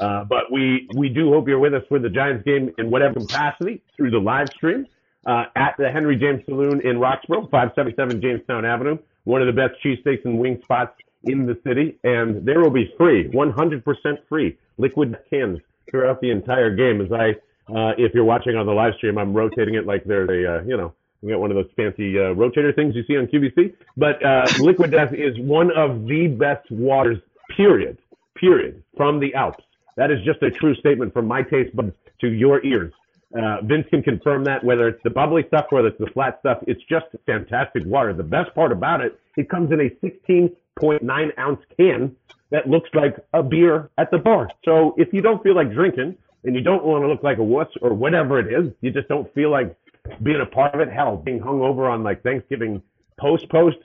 Uh, 0.00 0.24
but 0.24 0.50
we, 0.52 0.88
we 0.96 1.08
do 1.08 1.30
hope 1.30 1.48
you're 1.48 1.58
with 1.58 1.74
us 1.74 1.82
for 1.88 1.98
the 1.98 2.08
Giants 2.08 2.44
game 2.44 2.72
in 2.78 2.90
whatever 2.90 3.20
capacity 3.20 3.82
through 3.96 4.10
the 4.10 4.18
live 4.18 4.48
stream 4.54 4.86
uh, 5.26 5.44
at 5.56 5.74
the 5.78 5.90
Henry 5.90 6.16
James 6.16 6.42
Saloon 6.46 6.80
in 6.80 6.98
Roxborough, 6.98 7.50
577 7.50 8.20
Jamestown 8.20 8.64
Avenue, 8.64 8.98
one 9.24 9.42
of 9.42 9.46
the 9.46 9.52
best 9.52 9.74
cheesesteaks 9.84 10.24
and 10.24 10.38
wing 10.38 10.60
spots 10.62 10.96
in 11.24 11.46
the 11.46 11.58
city. 11.66 11.98
And 12.04 12.46
there 12.46 12.60
will 12.60 12.70
be 12.70 12.92
free, 12.96 13.28
100% 13.28 13.82
free 14.28 14.56
liquid 14.78 15.16
cans 15.28 15.58
throughout 15.90 16.20
the 16.20 16.30
entire 16.30 16.74
game 16.74 17.00
as 17.00 17.12
I 17.12 17.34
uh, 17.74 17.92
if 17.98 18.12
you're 18.14 18.24
watching 18.24 18.56
on 18.56 18.66
the 18.66 18.72
live 18.72 18.94
stream, 18.96 19.16
I'm 19.16 19.32
rotating 19.32 19.74
it 19.74 19.86
like 19.86 20.04
there's 20.04 20.28
a, 20.28 20.56
uh, 20.56 20.62
you 20.62 20.76
know, 20.76 20.92
you 21.22 21.30
got 21.30 21.40
one 21.40 21.50
of 21.50 21.56
those 21.56 21.70
fancy 21.76 22.18
uh, 22.18 22.34
rotator 22.34 22.74
things 22.74 22.94
you 22.94 23.04
see 23.06 23.16
on 23.16 23.26
QVC. 23.26 23.74
But 23.96 24.24
uh, 24.24 24.46
Liquid 24.60 24.90
Death 24.90 25.12
is 25.12 25.38
one 25.38 25.70
of 25.76 26.06
the 26.06 26.28
best 26.28 26.70
waters, 26.70 27.18
period, 27.56 27.98
period, 28.36 28.82
from 28.96 29.20
the 29.20 29.34
Alps. 29.34 29.62
That 29.96 30.10
is 30.10 30.18
just 30.24 30.42
a 30.42 30.50
true 30.50 30.74
statement 30.76 31.12
from 31.12 31.26
my 31.26 31.42
taste 31.42 31.74
buds 31.76 31.92
to 32.20 32.28
your 32.28 32.64
ears. 32.64 32.92
Uh, 33.36 33.58
Vince 33.62 33.86
can 33.90 34.02
confirm 34.02 34.44
that 34.44 34.64
whether 34.64 34.88
it's 34.88 35.02
the 35.04 35.10
bubbly 35.10 35.44
stuff, 35.48 35.66
whether 35.70 35.88
it's 35.88 35.98
the 35.98 36.10
flat 36.12 36.38
stuff, 36.40 36.58
it's 36.66 36.82
just 36.88 37.06
fantastic 37.26 37.84
water. 37.86 38.12
The 38.12 38.24
best 38.24 38.54
part 38.54 38.72
about 38.72 39.00
it, 39.02 39.20
it 39.36 39.48
comes 39.48 39.70
in 39.70 39.80
a 39.80 39.90
16.9 40.04 41.38
ounce 41.38 41.60
can 41.76 42.16
that 42.50 42.68
looks 42.68 42.90
like 42.94 43.16
a 43.32 43.42
beer 43.42 43.90
at 43.98 44.10
the 44.10 44.18
bar. 44.18 44.48
So 44.64 44.94
if 44.96 45.12
you 45.12 45.20
don't 45.20 45.42
feel 45.42 45.54
like 45.54 45.72
drinking, 45.72 46.16
and 46.44 46.54
you 46.54 46.62
don't 46.62 46.84
want 46.84 47.02
to 47.02 47.08
look 47.08 47.22
like 47.22 47.38
a 47.38 47.44
wuss 47.44 47.68
or 47.82 47.92
whatever 47.92 48.38
it 48.38 48.46
is. 48.46 48.72
You 48.80 48.90
just 48.90 49.08
don't 49.08 49.32
feel 49.34 49.50
like 49.50 49.76
being 50.22 50.40
a 50.40 50.46
part 50.46 50.74
of 50.74 50.80
it. 50.80 50.92
Hell, 50.92 51.16
being 51.16 51.40
hung 51.40 51.60
over 51.60 51.88
on 51.88 52.02
like 52.02 52.22
Thanksgiving 52.22 52.82
post 53.18 53.48
post, 53.48 53.78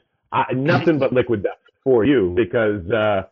nothing 0.53 0.99
but 0.99 1.13
liquid 1.13 1.43
death 1.43 1.59
for 1.83 2.05
you 2.05 2.33
because 2.35 2.89
uh, 2.89 3.23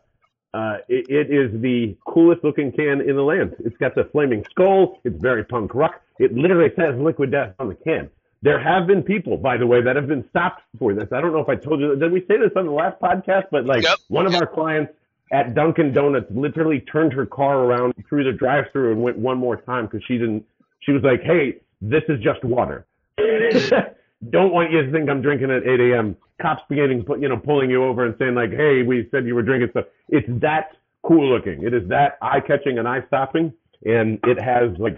uh, 0.54 0.76
it, 0.88 1.06
it 1.08 1.34
is 1.34 1.60
the 1.60 1.96
coolest 2.06 2.44
looking 2.44 2.72
can 2.72 3.00
in 3.00 3.16
the 3.16 3.22
land. 3.22 3.56
It's 3.64 3.76
got 3.76 3.94
the 3.94 4.04
flaming 4.12 4.44
skull. 4.50 5.00
It's 5.04 5.20
very 5.20 5.44
punk 5.44 5.74
rock. 5.74 6.00
It 6.18 6.32
literally 6.32 6.70
says 6.76 6.94
liquid 6.96 7.32
death 7.32 7.54
on 7.58 7.68
the 7.68 7.74
can. 7.74 8.10
There 8.42 8.62
have 8.62 8.86
been 8.86 9.02
people, 9.02 9.36
by 9.36 9.56
the 9.56 9.66
way, 9.66 9.82
that 9.82 9.96
have 9.96 10.06
been 10.06 10.24
stopped 10.28 10.62
for 10.78 10.94
this. 10.94 11.08
I 11.12 11.20
don't 11.20 11.32
know 11.32 11.40
if 11.40 11.48
I 11.48 11.56
told 11.56 11.80
you. 11.80 11.96
Did 11.96 12.12
we 12.12 12.20
say 12.20 12.36
this 12.36 12.52
on 12.56 12.66
the 12.66 12.72
last 12.72 13.00
podcast? 13.00 13.46
But 13.50 13.64
like 13.64 13.82
yep. 13.82 13.98
one 14.08 14.26
of 14.26 14.34
our 14.34 14.46
clients 14.46 14.92
at 15.32 15.54
Dunkin' 15.54 15.92
Donuts 15.92 16.26
literally 16.30 16.80
turned 16.80 17.12
her 17.14 17.26
car 17.26 17.60
around 17.60 17.94
through 18.08 18.24
the 18.24 18.32
drive-through 18.32 18.92
and 18.92 19.02
went 19.02 19.18
one 19.18 19.38
more 19.38 19.56
time 19.56 19.86
because 19.86 20.02
she 20.06 20.18
didn't. 20.18 20.44
She 20.80 20.92
was 20.92 21.02
like, 21.02 21.22
"Hey, 21.22 21.60
this 21.90 22.02
is 22.08 22.20
just 22.20 22.42
water. 22.44 22.86
Don't 24.30 24.52
want 24.52 24.72
you 24.72 24.82
to 24.84 24.92
think 24.92 25.10
I'm 25.10 25.20
drinking 25.22 25.50
at 25.50 25.66
8 25.66 25.80
a.m." 25.92 26.16
Cops 26.40 26.62
beginning, 26.68 27.04
you 27.20 27.28
know, 27.28 27.36
pulling 27.36 27.70
you 27.70 27.84
over 27.84 28.04
and 28.06 28.14
saying 28.18 28.34
like, 28.34 28.50
"Hey, 28.50 28.82
we 28.82 29.08
said 29.10 29.26
you 29.26 29.34
were 29.34 29.42
drinking 29.42 29.68
stuff." 29.70 29.86
It's 30.08 30.28
that 30.40 30.76
cool 31.02 31.28
looking. 31.28 31.62
It 31.62 31.74
is 31.74 31.86
that 31.88 32.18
eye-catching 32.22 32.78
and 32.78 32.88
eye-stopping, 32.88 33.52
and 33.84 34.18
it 34.24 34.40
has 34.40 34.76
like 34.78 34.96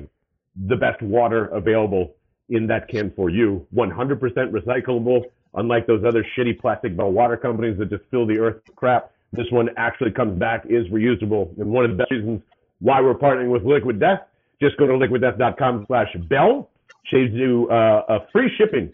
the 0.69 0.77
best 0.77 1.03
water 1.03 1.47
available 1.47 2.15
in 2.49 2.67
that 2.69 2.89
can 2.89 3.13
for 3.15 3.29
you. 3.29 3.67
100% 3.75 4.19
recyclable, 4.53 5.25
unlike 5.55 5.87
those 5.87 6.05
other 6.05 6.25
shitty 6.37 6.59
plastic 6.59 6.97
bottle 6.97 7.13
water 7.13 7.37
companies 7.37 7.77
that 7.79 7.91
just 7.91 8.05
fill 8.11 8.27
the 8.27 8.39
earth 8.39 8.63
with 8.67 8.77
crap. 8.77 9.11
This 9.33 9.47
one 9.51 9.71
actually 9.77 10.13
comes 10.13 10.39
back, 10.39 10.65
is 10.69 10.87
reusable. 10.87 11.59
And 11.59 11.71
one 11.71 11.85
of 11.85 11.91
the 11.91 11.97
best 11.97 12.11
reasons 12.11 12.41
why 12.81 13.01
we're 13.01 13.15
partnering 13.15 13.51
with 13.51 13.65
Liquid 13.65 13.99
Death, 13.99 14.21
just 14.61 14.77
go 14.79 14.87
to 14.87 14.93
liquiddeath.com 14.93 15.85
slash 15.89 16.15
bell. 16.29 16.71
Saves 17.11 17.33
you 17.33 17.69
uh, 17.71 18.03
a 18.09 18.19
free 18.33 18.51
shipping 18.57 18.93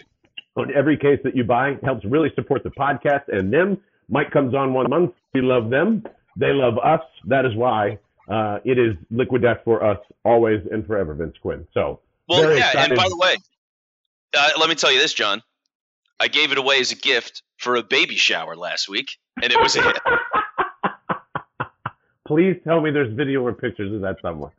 on 0.57 0.73
every 0.75 0.97
case 0.97 1.19
that 1.25 1.37
you 1.37 1.45
buy. 1.45 1.77
Helps 1.83 2.05
really 2.05 2.31
support 2.35 2.63
the 2.63 2.71
podcast 2.71 3.23
and 3.29 3.53
them. 3.53 3.79
Mike 4.09 4.31
comes 4.31 4.55
on 4.55 4.75
one 4.75 4.91
month. 4.91 5.13
We 5.33 5.41
love 5.41 5.71
them. 5.71 6.05
They 6.37 6.53
love 6.53 6.79
us. 6.79 7.01
That 7.27 7.45
is 7.45 7.55
why 7.55 7.99
uh, 8.29 8.59
it 8.65 8.79
is 8.79 8.95
Liquid 9.11 9.43
Death 9.43 9.59
for 9.65 9.85
us 9.85 9.99
always 10.25 10.61
and 10.71 10.87
forever, 10.87 11.15
Vince 11.15 11.37
Quinn. 11.41 11.67
So, 11.73 12.01
well, 12.29 12.55
yeah. 12.57 12.69
Excited. 12.69 12.93
And 12.93 12.97
by 12.97 13.09
the 13.09 13.17
way, 13.17 13.37
uh, 14.37 14.51
let 14.59 14.69
me 14.69 14.75
tell 14.75 14.93
you 14.93 15.01
this, 15.01 15.15
John. 15.15 15.43
I 16.21 16.29
gave 16.29 16.53
it 16.53 16.59
away 16.59 16.79
as 16.81 16.93
a 16.93 16.97
gift 16.97 17.43
for 17.59 17.77
a 17.77 17.83
baby 17.83 18.17
shower 18.17 18.55
last 18.55 18.89
week, 18.89 19.19
and 19.43 19.53
it 19.53 19.61
was 19.61 19.77
a 19.77 19.83
hit. 19.83 19.99
Please 22.27 22.57
tell 22.65 22.81
me 22.81 22.91
there's 22.91 23.13
video 23.13 23.45
or 23.45 23.53
pictures 23.53 23.93
of 23.93 24.01
that 24.03 24.17
somewhere. 24.23 24.53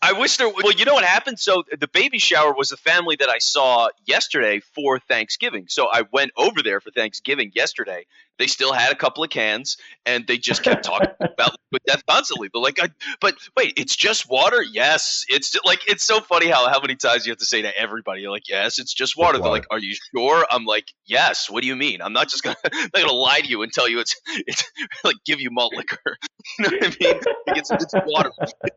I 0.00 0.12
wish 0.12 0.36
there. 0.36 0.48
Well, 0.48 0.72
you 0.72 0.84
know 0.84 0.94
what 0.94 1.04
happened. 1.04 1.38
So 1.38 1.64
the 1.76 1.88
baby 1.88 2.18
shower 2.18 2.52
was 2.52 2.70
a 2.70 2.76
family 2.76 3.16
that 3.16 3.28
I 3.28 3.38
saw 3.38 3.88
yesterday 4.06 4.60
for 4.60 4.98
Thanksgiving. 4.98 5.66
So 5.68 5.88
I 5.90 6.02
went 6.12 6.32
over 6.36 6.62
there 6.62 6.80
for 6.80 6.90
Thanksgiving 6.90 7.52
yesterday. 7.54 8.06
They 8.38 8.46
still 8.46 8.72
had 8.72 8.92
a 8.92 8.94
couple 8.94 9.24
of 9.24 9.30
cans, 9.30 9.76
and 10.06 10.26
they 10.26 10.38
just 10.38 10.62
kept 10.62 10.84
talking 10.84 11.08
about 11.20 11.56
liquid 11.72 11.82
death 11.86 12.02
constantly. 12.08 12.48
But 12.52 12.60
like, 12.60 12.82
I, 12.82 12.88
but 13.20 13.34
wait, 13.56 13.74
it's 13.76 13.96
just 13.96 14.28
water. 14.28 14.62
Yes, 14.62 15.24
it's 15.28 15.50
just, 15.52 15.66
like 15.66 15.80
it's 15.88 16.04
so 16.04 16.20
funny 16.20 16.46
how 16.46 16.68
how 16.68 16.80
many 16.80 16.96
times 16.96 17.26
you 17.26 17.32
have 17.32 17.38
to 17.38 17.46
say 17.46 17.62
to 17.62 17.76
everybody, 17.76 18.22
you're 18.22 18.30
like, 18.30 18.48
yes, 18.48 18.78
it's 18.78 18.94
just 18.94 19.16
water. 19.16 19.36
It's 19.36 19.42
They're 19.42 19.50
water. 19.50 19.60
like, 19.60 19.66
are 19.70 19.78
you 19.78 19.94
sure? 20.14 20.46
I'm 20.50 20.64
like, 20.64 20.86
yes. 21.06 21.50
What 21.50 21.62
do 21.62 21.68
you 21.68 21.76
mean? 21.76 22.00
I'm 22.02 22.12
not 22.12 22.28
just 22.28 22.42
gonna 22.42 22.56
not 22.72 22.92
gonna 22.94 23.12
lie 23.12 23.40
to 23.40 23.46
you 23.46 23.62
and 23.62 23.72
tell 23.72 23.88
you 23.88 24.00
it's 24.00 24.16
it's 24.46 24.64
like 25.04 25.16
give 25.26 25.40
you 25.40 25.50
malt 25.50 25.74
liquor. 25.74 25.98
you 26.58 26.70
know 26.70 26.76
what 26.78 26.96
I 27.00 27.04
mean? 27.04 27.20
Like 27.46 27.58
it's, 27.58 27.70
it's 27.70 27.94
water. 28.06 28.30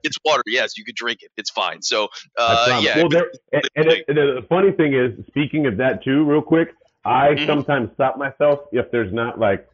It's 0.03 0.17
water. 0.25 0.43
Yes, 0.47 0.77
you 0.77 0.83
could 0.83 0.95
drink 0.95 1.19
it. 1.21 1.31
It's 1.37 1.49
fine. 1.49 1.81
So 1.81 2.09
uh, 2.37 2.79
yeah. 2.81 2.97
Well, 2.97 3.09
there, 3.09 3.31
and, 3.53 3.63
and, 3.75 3.89
and, 4.07 4.17
the 4.17 4.45
funny 4.49 4.71
thing 4.71 4.93
is, 4.93 5.11
speaking 5.27 5.67
of 5.67 5.77
that 5.77 6.03
too, 6.03 6.23
real 6.23 6.41
quick, 6.41 6.69
I 7.03 7.29
mm-hmm. 7.29 7.45
sometimes 7.47 7.89
stop 7.93 8.17
myself 8.17 8.59
if 8.71 8.91
there's 8.91 9.13
not 9.13 9.39
like, 9.39 9.67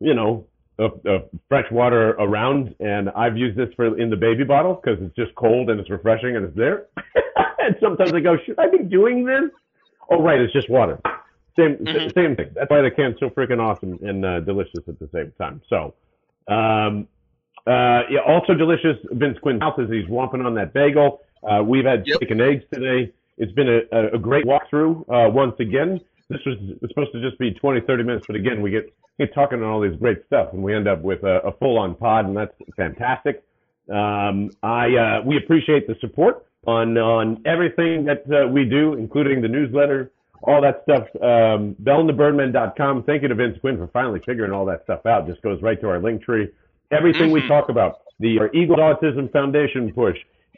you 0.00 0.14
know, 0.14 0.46
fresh 1.48 1.70
water 1.70 2.10
around, 2.12 2.74
and 2.80 3.10
I've 3.10 3.36
used 3.36 3.56
this 3.56 3.68
for 3.76 3.98
in 3.98 4.10
the 4.10 4.16
baby 4.16 4.44
bottle 4.44 4.80
because 4.82 5.00
it's 5.00 5.14
just 5.14 5.34
cold 5.36 5.70
and 5.70 5.78
it's 5.78 5.90
refreshing 5.90 6.36
and 6.36 6.44
it's 6.46 6.56
there. 6.56 6.86
and 7.58 7.76
sometimes 7.80 8.12
I 8.12 8.20
go, 8.20 8.36
should 8.44 8.58
I 8.58 8.68
be 8.68 8.78
doing 8.78 9.24
this? 9.24 9.50
Oh, 10.10 10.20
right, 10.20 10.40
it's 10.40 10.52
just 10.52 10.68
water. 10.68 11.00
Same 11.56 11.76
mm-hmm. 11.76 12.08
same 12.18 12.34
thing. 12.34 12.50
That's 12.54 12.68
why 12.68 12.82
the 12.82 12.90
can's 12.90 13.16
so 13.20 13.30
freaking 13.30 13.60
awesome 13.60 13.98
and 14.02 14.24
uh, 14.24 14.40
delicious 14.40 14.80
at 14.88 14.98
the 14.98 15.08
same 15.14 15.32
time. 15.38 15.62
So, 15.68 15.94
um, 16.48 17.06
uh, 17.66 18.02
yeah, 18.10 18.20
also 18.26 18.54
delicious. 18.54 18.96
Vince 19.12 19.38
Quinn's 19.40 19.60
mouth 19.60 19.78
as 19.78 19.88
he's 19.88 20.06
womping 20.06 20.44
on 20.44 20.54
that 20.56 20.74
bagel. 20.74 21.20
Uh, 21.48 21.62
we've 21.62 21.84
had 21.84 22.06
yep. 22.06 22.18
chicken 22.20 22.40
eggs 22.40 22.64
today. 22.72 23.12
It's 23.38 23.52
been 23.52 23.68
a, 23.68 24.14
a 24.14 24.18
great 24.18 24.44
walkthrough 24.44 25.02
uh, 25.02 25.30
once 25.30 25.54
again. 25.60 26.00
This 26.28 26.40
was 26.46 26.56
supposed 26.88 27.12
to 27.12 27.20
just 27.20 27.38
be 27.38 27.52
20, 27.52 27.82
30 27.82 28.02
minutes, 28.02 28.26
but 28.26 28.36
again, 28.36 28.62
we 28.62 28.70
get, 28.70 28.92
get 29.18 29.34
talking 29.34 29.62
on 29.62 29.64
all 29.64 29.80
these 29.80 29.96
great 29.98 30.24
stuff, 30.26 30.52
and 30.52 30.62
we 30.62 30.74
end 30.74 30.88
up 30.88 31.02
with 31.02 31.22
a, 31.22 31.46
a 31.46 31.52
full-on 31.52 31.94
pod, 31.96 32.26
and 32.26 32.36
that's 32.36 32.54
fantastic. 32.76 33.44
Um, 33.92 34.50
I 34.62 34.96
uh, 34.96 35.22
we 35.26 35.36
appreciate 35.36 35.86
the 35.86 35.94
support 36.00 36.46
on 36.66 36.96
on 36.96 37.42
everything 37.44 38.06
that 38.06 38.24
uh, 38.32 38.48
we 38.48 38.64
do, 38.64 38.94
including 38.94 39.42
the 39.42 39.48
newsletter, 39.48 40.10
all 40.42 40.62
that 40.62 40.82
stuff. 40.84 41.06
Um, 41.16 41.76
BellandTheBirdman.com. 41.82 43.02
Thank 43.02 43.20
you 43.20 43.28
to 43.28 43.34
Vince 43.34 43.58
Quinn 43.60 43.76
for 43.76 43.88
finally 43.88 44.22
figuring 44.24 44.52
all 44.52 44.64
that 44.66 44.84
stuff 44.84 45.04
out. 45.04 45.26
Just 45.26 45.42
goes 45.42 45.60
right 45.60 45.78
to 45.82 45.88
our 45.88 46.00
link 46.00 46.22
tree 46.22 46.48
everything 46.90 47.24
mm-hmm. 47.24 47.42
we 47.44 47.48
talk 47.48 47.68
about, 47.68 48.00
the 48.20 48.48
Eagle 48.54 48.76
Autism 48.76 49.30
Foundation 49.32 49.92
push, 49.92 50.16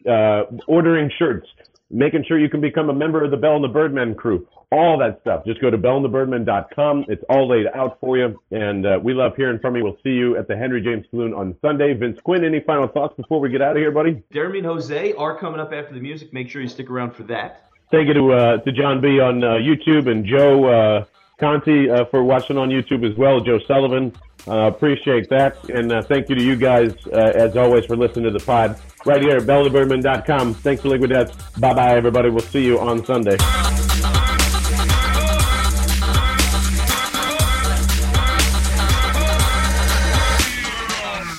uh, 0.08 0.42
ordering 0.66 1.10
shirts, 1.18 1.46
making 1.90 2.24
sure 2.26 2.38
you 2.38 2.48
can 2.48 2.60
become 2.60 2.90
a 2.90 2.94
member 2.94 3.24
of 3.24 3.30
the 3.30 3.36
Bell 3.36 3.56
and 3.56 3.64
the 3.64 3.68
Birdman 3.68 4.14
crew, 4.14 4.46
all 4.72 4.98
that 4.98 5.20
stuff. 5.20 5.44
Just 5.46 5.60
go 5.60 5.70
to 5.70 5.78
bellandthebirdman.com. 5.78 7.04
It's 7.08 7.22
all 7.28 7.48
laid 7.48 7.66
out 7.74 7.98
for 8.00 8.18
you. 8.18 8.40
And 8.50 8.86
uh, 8.86 8.98
we 9.02 9.14
love 9.14 9.36
hearing 9.36 9.58
from 9.60 9.76
you. 9.76 9.84
We'll 9.84 9.98
see 10.02 10.10
you 10.10 10.36
at 10.36 10.48
the 10.48 10.56
Henry 10.56 10.82
James 10.82 11.06
Saloon 11.10 11.32
on 11.32 11.56
Sunday. 11.62 11.94
Vince 11.94 12.18
Quinn, 12.20 12.44
any 12.44 12.60
final 12.60 12.88
thoughts 12.88 13.14
before 13.16 13.40
we 13.40 13.50
get 13.50 13.62
out 13.62 13.72
of 13.72 13.76
here, 13.76 13.92
buddy? 13.92 14.22
Jeremy 14.32 14.58
and 14.58 14.66
Jose 14.66 15.12
are 15.12 15.38
coming 15.38 15.60
up 15.60 15.72
after 15.72 15.94
the 15.94 16.00
music. 16.00 16.32
Make 16.32 16.50
sure 16.50 16.60
you 16.60 16.68
stick 16.68 16.90
around 16.90 17.12
for 17.12 17.22
that. 17.24 17.70
Thank 17.92 18.08
you 18.08 18.14
to, 18.14 18.32
uh, 18.32 18.56
to 18.58 18.72
John 18.72 19.00
B 19.00 19.20
on 19.20 19.44
uh, 19.44 19.52
YouTube 19.52 20.10
and 20.10 20.24
Joe 20.26 20.64
uh, 20.64 21.04
Conti 21.38 21.90
uh, 21.90 22.06
for 22.06 22.24
watching 22.24 22.56
on 22.56 22.70
YouTube 22.70 23.08
as 23.08 23.16
well, 23.16 23.40
Joe 23.40 23.58
Sullivan. 23.58 24.12
Uh, 24.48 24.68
appreciate 24.68 25.28
that. 25.28 25.62
And 25.68 25.92
uh, 25.92 26.02
thank 26.02 26.28
you 26.28 26.34
to 26.34 26.42
you 26.42 26.56
guys, 26.56 26.94
uh, 27.08 27.32
as 27.34 27.56
always, 27.56 27.84
for 27.84 27.96
listening 27.96 28.24
to 28.24 28.30
the 28.30 28.44
pod 28.44 28.80
right 29.04 29.20
here 29.20 29.36
at 29.36 29.42
bellandthebirdman.com. 29.42 30.54
Thanks 30.54 30.82
for 30.82 30.88
Liquid 30.88 31.10
Death. 31.10 31.60
Bye 31.60 31.74
bye, 31.74 31.94
everybody. 31.94 32.30
We'll 32.30 32.40
see 32.40 32.64
you 32.64 32.78
on 32.78 33.04
Sunday. 33.04 33.36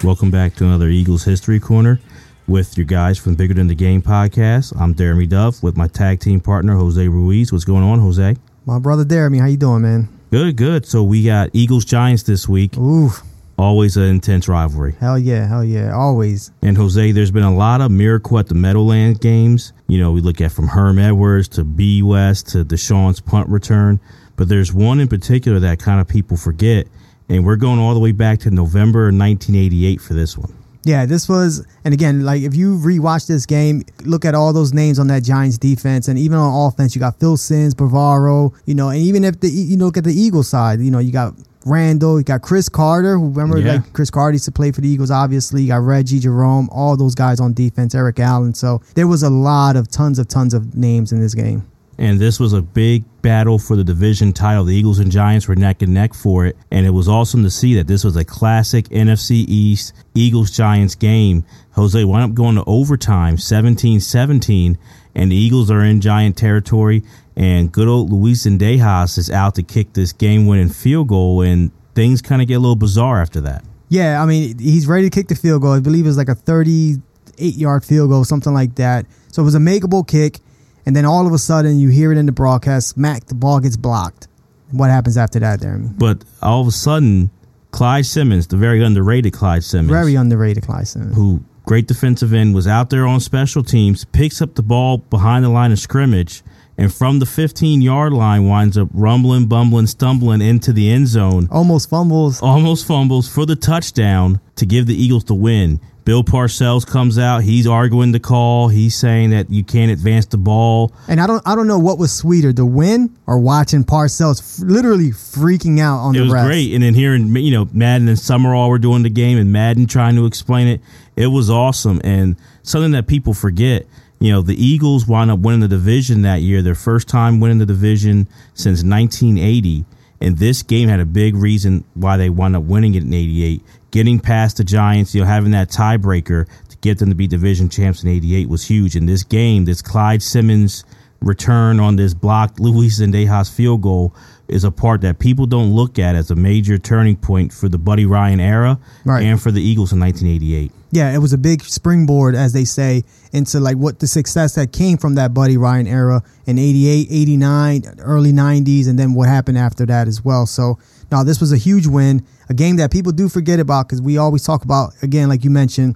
Welcome 0.04 0.30
back 0.30 0.54
to 0.56 0.66
another 0.66 0.90
Eagles 0.90 1.24
History 1.24 1.60
Corner 1.60 2.00
with 2.48 2.78
your 2.78 2.86
guys 2.86 3.18
from 3.18 3.36
Bigger 3.36 3.56
Than 3.56 3.68
the 3.68 3.76
Game 3.76 4.02
podcast. 4.04 4.80
I'm 4.80 4.94
Jeremy 4.94 5.26
Dove 5.26 5.64
with 5.64 5.76
my 5.76 5.88
tag 5.88 6.20
team 6.20 6.40
partner, 6.40 6.76
Jose 6.76 7.08
Ruiz. 7.08 7.52
What's 7.52 7.66
going 7.66 7.84
on, 7.84 8.00
Jose? 8.00 8.36
My 8.68 8.80
brother 8.80 9.06
Jeremy, 9.06 9.38
how 9.38 9.46
you 9.46 9.56
doing, 9.56 9.84
man? 9.84 10.10
Good, 10.30 10.58
good. 10.58 10.86
So 10.86 11.02
we 11.02 11.24
got 11.24 11.52
Eagles 11.54 11.86
Giants 11.86 12.24
this 12.24 12.50
week. 12.50 12.76
Ooh. 12.76 13.12
Always 13.58 13.96
an 13.96 14.04
intense 14.04 14.50
rivalry. 14.50 14.94
Hell 15.00 15.18
yeah, 15.18 15.48
hell 15.48 15.64
yeah, 15.64 15.96
always. 15.96 16.52
And 16.62 16.76
Jose, 16.76 17.14
there's 17.14 17.32
been 17.32 17.44
a 17.46 17.56
lot 17.56 17.80
of 17.80 17.92
miracle 17.92 18.38
at 18.38 18.48
the 18.48 18.56
Meadowlands 18.56 19.20
games. 19.20 19.72
You 19.88 20.00
know, 20.00 20.12
we 20.12 20.20
look 20.20 20.42
at 20.42 20.52
from 20.52 20.68
Herm 20.68 21.00
Edwards 21.00 21.48
to 21.50 21.64
B 21.64 22.04
West 22.04 22.50
to 22.50 22.66
DeSean's 22.66 23.22
punt 23.22 23.48
return. 23.48 24.02
But 24.36 24.50
there's 24.50 24.74
one 24.74 25.00
in 25.00 25.08
particular 25.08 25.62
that 25.62 25.80
kind 25.80 26.02
of 26.02 26.08
people 26.10 26.36
forget. 26.36 26.88
And 27.30 27.46
we're 27.46 27.56
going 27.56 27.80
all 27.80 27.94
the 27.94 28.02
way 28.02 28.12
back 28.12 28.40
to 28.40 28.52
November 28.52 29.04
1988 29.06 30.02
for 30.02 30.14
this 30.14 30.38
one. 30.38 30.54
Yeah, 30.84 31.06
this 31.06 31.28
was, 31.28 31.66
and 31.84 31.94
again, 31.94 32.24
like 32.24 32.42
if 32.42 32.56
you 32.56 32.78
rewatch 32.78 33.28
this 33.28 33.46
game, 33.46 33.84
look 34.06 34.26
at 34.26 34.36
all 34.36 34.54
those 34.54 34.74
names 34.74 35.00
on 35.00 35.08
that 35.08 35.24
Giants 35.24 35.58
defense, 35.58 36.08
and 36.08 36.18
even 36.18 36.38
on 36.38 36.68
offense, 36.68 36.96
you 36.96 37.00
got 37.00 37.20
Phil 37.20 37.38
Simms, 37.38 37.76
Bavaro, 37.76 38.54
you 38.66 38.76
know, 38.76 38.90
and 38.90 39.00
even 39.00 39.24
if 39.24 39.40
the 39.40 39.50
you 39.50 39.78
look 39.78 39.98
at 39.98 40.04
the 40.04 40.14
Eagles 40.14 40.48
side, 40.48 40.80
you 40.80 40.92
know, 40.92 41.00
you 41.00 41.12
got 41.12 41.34
Randall, 41.66 42.18
you 42.20 42.24
got 42.24 42.42
Cris 42.42 42.70
Carter, 42.70 43.18
who 43.18 43.30
remember 43.30 43.60
yeah. 43.60 43.74
like 43.74 43.94
Cris 43.94 44.10
Carter 44.10 44.34
used 44.34 44.46
to 44.46 44.52
play 44.52 44.72
for 44.72 44.82
the 44.82 44.88
Eagles, 44.88 45.12
obviously. 45.12 45.64
You 45.64 45.70
got 45.70 45.82
Reggie, 45.82 46.20
Jerome, 46.20 46.70
all 46.72 46.96
those 46.96 47.16
guys 47.16 47.40
on 47.42 47.54
defense, 47.54 47.94
Eric 47.94 48.20
Allen. 48.20 48.54
So 48.54 48.82
there 48.96 49.08
was 49.08 49.24
a 49.24 49.30
lot 49.30 49.76
of 49.76 49.90
tons 49.90 50.20
of 50.20 50.28
tons 50.28 50.54
of 50.54 50.76
names 50.76 51.12
in 51.12 51.20
this 51.20 51.34
game 51.34 51.68
and 51.98 52.20
this 52.20 52.40
was 52.40 52.54
a 52.54 52.62
big 52.62 53.04
battle 53.22 53.58
for 53.58 53.76
the 53.76 53.84
division 53.84 54.32
title. 54.34 54.64
The 54.64 54.76
Eagles 54.76 55.00
and 55.00 55.12
Giants 55.12 55.48
were 55.48 55.56
neck 55.56 55.82
and 55.82 55.94
neck 55.94 56.14
for 56.14 56.46
it, 56.46 56.56
and 56.72 56.86
it 56.86 56.92
was 56.92 57.08
awesome 57.08 57.44
to 57.44 57.50
see 57.50 57.76
that 57.76 57.88
this 57.88 58.04
was 58.04 58.16
a 58.16 58.24
classic 58.24 58.86
NFC 58.90 59.46
East 59.48 59.94
Eagles 60.14 60.52
Giants 60.52 60.96
game. 60.96 61.44
Jose 61.72 62.04
wound 62.04 62.24
up 62.24 62.34
going 62.34 62.56
to 62.56 62.64
overtime, 62.66 63.38
17-17, 63.38 64.78
and 65.16 65.32
the 65.32 65.36
Eagles 65.36 65.72
are 65.72 65.84
in 65.84 66.00
Giant 66.02 66.38
territory, 66.38 67.04
and 67.36 67.72
good 67.72 67.88
old 67.88 68.12
Luis 68.12 68.46
Zendejas 68.46 69.18
is 69.18 69.32
out 69.32 69.56
to 69.56 69.64
kick 69.64 69.94
this 69.94 70.14
game-winning 70.14 70.70
field 70.70 71.08
goal, 71.08 71.42
and 71.42 71.72
things 71.96 72.22
kind 72.22 72.42
of 72.42 72.48
get 72.48 72.56
a 72.56 72.60
little 72.60 72.76
bizarre 72.76 73.22
after 73.22 73.42
that. 73.42 73.64
Yeah, 73.90 74.22
I 74.22 74.26
mean, 74.26 74.60
he's 74.60 74.86
ready 74.86 75.10
to 75.10 75.16
kick 75.16 75.30
the 75.30 75.36
field 75.36 75.62
goal. 75.62 75.72
I 75.72 75.80
believe 75.80 76.06
it 76.06 76.10
was 76.10 76.18
like 76.18 76.30
a 76.30 76.36
38-yard 76.36 77.86
field 77.86 78.10
goal, 78.10 78.24
something 78.24 78.54
like 78.54 78.76
that. 78.76 79.06
So 79.32 79.42
it 79.42 79.46
was 79.46 79.56
a 79.56 79.60
makeable 79.60 80.08
kick 80.08 80.40
and 80.88 80.96
then 80.96 81.04
all 81.04 81.28
of 81.28 81.34
a 81.34 81.38
sudden 81.38 81.80
you 81.80 81.90
hear 81.90 82.14
it 82.14 82.18
in 82.18 82.28
the 82.28 82.32
broadcast, 82.32 82.88
smack, 82.92 83.26
the 83.26 83.36
ball 83.36 83.60
gets 83.60 83.76
blocked. 83.76 84.30
What 84.72 84.90
happens 84.90 85.18
after 85.18 85.38
that, 85.40 85.60
Jeremy? 85.60 85.90
But 85.98 86.24
all 86.42 86.62
of 86.62 86.68
a 86.68 86.72
sudden, 86.72 87.30
Clyde 87.72 88.06
Simmons, 88.06 88.48
the 88.48 88.56
very 88.56 88.82
underrated 88.82 89.34
Clyde 89.34 89.66
Simmons, 89.66 89.92
very 89.92 90.16
underrated 90.16 90.64
Clyde 90.64 90.88
Simmons, 90.88 91.14
who 91.14 91.44
great 91.66 91.88
defensive 91.88 92.34
end, 92.34 92.56
was 92.56 92.68
out 92.68 92.90
there 92.90 93.06
on 93.06 93.20
special 93.20 93.64
teams, 93.64 94.06
picks 94.06 94.42
up 94.42 94.56
the 94.56 94.64
ball 94.64 95.00
behind 95.00 95.44
the 95.44 95.50
line 95.50 95.74
of 95.74 95.80
scrimmage, 95.80 96.42
and 96.78 96.94
from 96.94 97.20
the 97.20 97.26
15 97.26 97.82
yard 97.82 98.14
line 98.14 98.48
winds 98.48 98.78
up 98.78 98.88
rumbling, 98.94 99.48
bumbling, 99.48 99.88
stumbling 99.88 100.40
into 100.40 100.72
the 100.72 100.90
end 100.90 101.08
zone. 101.08 101.50
Almost 101.52 101.90
fumbles. 101.90 102.42
Almost 102.42 102.88
fumbles 102.88 103.28
for 103.28 103.46
the 103.46 103.58
touchdown 103.58 104.40
to 104.56 104.66
give 104.66 104.86
the 104.86 104.96
Eagles 104.96 105.26
the 105.26 105.36
win. 105.36 105.82
Bill 106.08 106.24
Parcells 106.24 106.88
comes 106.88 107.20
out. 107.20 107.44
He's 107.44 107.68
arguing 107.68 108.14
the 108.14 108.20
call. 108.22 108.70
He's 108.70 108.96
saying 108.96 109.32
that 109.32 109.50
you 109.50 109.62
can't 109.62 109.92
advance 109.92 110.26
the 110.26 110.38
ball. 110.38 110.94
And 111.10 111.20
I 111.20 111.28
don't, 111.28 111.46
I 111.46 111.54
don't 111.54 111.68
know 111.68 111.80
what 111.80 111.98
was 111.98 112.14
sweeter, 112.14 112.54
the 112.54 112.66
win 112.66 113.14
or 113.26 113.38
watching 113.40 113.84
Parcells 113.84 114.40
f- 114.40 114.66
literally 114.66 115.10
freaking 115.10 115.82
out 115.82 115.98
on 115.98 116.16
it 116.16 116.20
the. 116.20 116.24
It 116.24 116.32
was 116.32 116.46
great, 116.46 116.74
and 116.74 116.82
then 116.82 116.94
hearing 116.94 117.36
you 117.36 117.52
know 117.52 117.68
Madden 117.74 118.08
and 118.08 118.18
Summerall 118.18 118.70
were 118.70 118.80
doing 118.80 119.04
the 119.04 119.10
game, 119.10 119.38
and 119.38 119.52
Madden 119.52 119.86
trying 119.86 120.16
to 120.16 120.26
explain 120.26 120.70
it. 120.70 120.80
It 121.18 121.28
was 121.28 121.50
awesome, 121.50 122.00
and 122.06 122.38
something 122.64 122.92
that 122.92 123.08
people 123.08 123.34
forget. 123.34 123.86
You 124.20 124.32
know, 124.32 124.42
the 124.42 124.56
Eagles 124.56 125.08
wound 125.08 125.30
up 125.30 125.40
winning 125.40 125.60
the 125.60 125.68
division 125.68 126.22
that 126.22 126.38
year, 126.38 126.62
their 126.62 126.74
first 126.74 127.10
time 127.10 127.42
winning 127.42 127.58
the 127.58 127.66
division 127.66 128.30
since 128.54 128.82
1980. 128.82 129.84
And 130.20 130.40
this 130.40 130.64
game 130.64 130.90
had 130.90 131.00
a 131.00 131.06
big 131.06 131.36
reason 131.36 131.84
why 131.94 132.18
they 132.18 132.28
wound 132.28 132.56
up 132.56 132.64
winning 132.64 132.96
it 132.96 133.04
in 133.04 133.14
88 133.14 133.62
getting 133.98 134.20
past 134.20 134.58
the 134.58 134.64
Giants, 134.64 135.16
you 135.16 135.22
know, 135.22 135.28
having 135.28 135.50
that 135.54 135.70
tiebreaker 135.72 136.46
to 136.70 136.78
get 136.82 137.00
them 137.00 137.10
to 137.10 137.16
be 137.16 137.26
division 137.26 137.68
champs 137.68 138.04
in 138.04 138.10
'88 138.10 138.48
was 138.48 138.64
huge. 138.64 138.96
In 138.96 139.08
this 139.08 139.24
game, 139.24 139.66
this 139.66 139.82
Clyde 139.82 140.22
Simmons 140.22 140.84
return 141.20 141.80
on 141.80 141.96
this 141.96 142.14
blocked 142.14 142.60
Luis 142.60 143.00
Zendejas 143.02 143.52
field 143.52 143.82
goal 143.82 144.14
is 144.48 144.64
a 144.64 144.70
part 144.70 145.02
that 145.02 145.18
people 145.18 145.48
don't 145.48 145.72
look 145.74 145.98
at 145.98 146.14
as 146.14 146.30
a 146.30 146.36
major 146.36 146.78
turning 146.78 147.16
point 147.16 147.52
for 147.52 147.68
the 147.68 147.80
Buddy 147.80 148.06
Ryan 148.06 148.40
era 148.40 148.78
Right. 149.04 149.24
and 149.26 149.42
for 149.42 149.50
the 149.52 149.62
Eagles 149.62 149.92
in 149.92 150.00
1988. 150.00 150.72
Yeah, 150.92 151.12
it 151.14 151.18
was 151.18 151.34
a 151.34 151.38
big 151.40 151.64
springboard, 151.64 152.36
as 152.36 152.54
they 152.54 152.66
say, 152.66 153.04
into 153.34 153.60
like 153.60 153.78
what 153.78 153.98
the 154.00 154.06
success 154.08 154.54
that 154.56 154.72
came 154.72 154.98
from 155.00 155.16
that 155.16 155.34
Buddy 155.34 155.58
Ryan 155.58 155.88
era 155.88 156.22
in 156.46 156.60
88, 156.60 157.08
89, 157.10 157.84
early 157.98 158.32
90s, 158.32 158.88
and 158.88 158.98
then 159.00 159.16
what 159.16 159.28
happened 159.28 159.58
after 159.58 159.88
that 159.88 160.08
as 160.08 160.24
well. 160.24 160.46
So, 160.46 160.78
now 161.12 161.24
this 161.24 161.40
was 161.40 161.52
a 161.52 161.58
huge 161.58 161.88
win, 161.88 162.26
a 162.50 162.54
game 162.54 162.78
that 162.78 162.92
people 162.92 163.12
do 163.12 163.30
forget 163.30 163.60
about 163.60 163.88
because 163.88 164.02
we 164.02 164.18
always 164.18 164.44
talk 164.44 164.64
about, 164.64 164.94
again, 165.02 165.30
like 165.30 165.44
you 165.44 165.50
mentioned, 165.50 165.96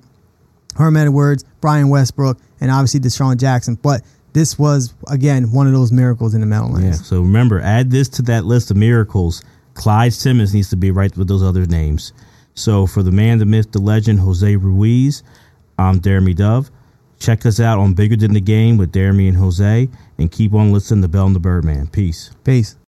Herm 0.75 0.95
Edwards, 0.97 1.43
Brian 1.59 1.89
Westbrook, 1.89 2.39
and 2.59 2.71
obviously 2.71 2.99
DeSean 2.99 3.37
Jackson. 3.37 3.75
But 3.75 4.01
this 4.33 4.57
was, 4.57 4.93
again, 5.09 5.51
one 5.51 5.67
of 5.67 5.73
those 5.73 5.91
miracles 5.91 6.33
in 6.33 6.41
the 6.41 6.47
Meadowlands. 6.47 6.99
Yeah. 6.99 7.03
So 7.03 7.21
remember, 7.21 7.59
add 7.59 7.91
this 7.91 8.07
to 8.09 8.21
that 8.23 8.45
list 8.45 8.71
of 8.71 8.77
miracles. 8.77 9.43
Clyde 9.73 10.13
Simmons 10.13 10.53
needs 10.53 10.69
to 10.69 10.77
be 10.77 10.91
right 10.91 11.15
with 11.17 11.27
those 11.27 11.43
other 11.43 11.65
names. 11.65 12.13
So 12.53 12.85
for 12.85 13.03
the 13.03 13.11
man, 13.11 13.37
the 13.37 13.45
myth, 13.45 13.71
the 13.71 13.79
legend, 13.79 14.19
Jose 14.19 14.55
Ruiz, 14.55 15.23
I'm 15.77 16.01
Jeremy 16.01 16.33
Dove. 16.33 16.69
Check 17.19 17.45
us 17.45 17.59
out 17.59 17.77
on 17.77 17.93
Bigger 17.93 18.15
Than 18.15 18.33
the 18.33 18.41
Game 18.41 18.77
with 18.77 18.93
Jeremy 18.93 19.27
and 19.27 19.37
Jose, 19.37 19.89
and 20.17 20.31
keep 20.31 20.53
on 20.53 20.73
listening 20.73 21.03
to 21.03 21.07
Bell 21.07 21.27
and 21.27 21.35
the 21.35 21.39
Birdman. 21.39 21.87
Peace. 21.87 22.31
Peace. 22.43 22.75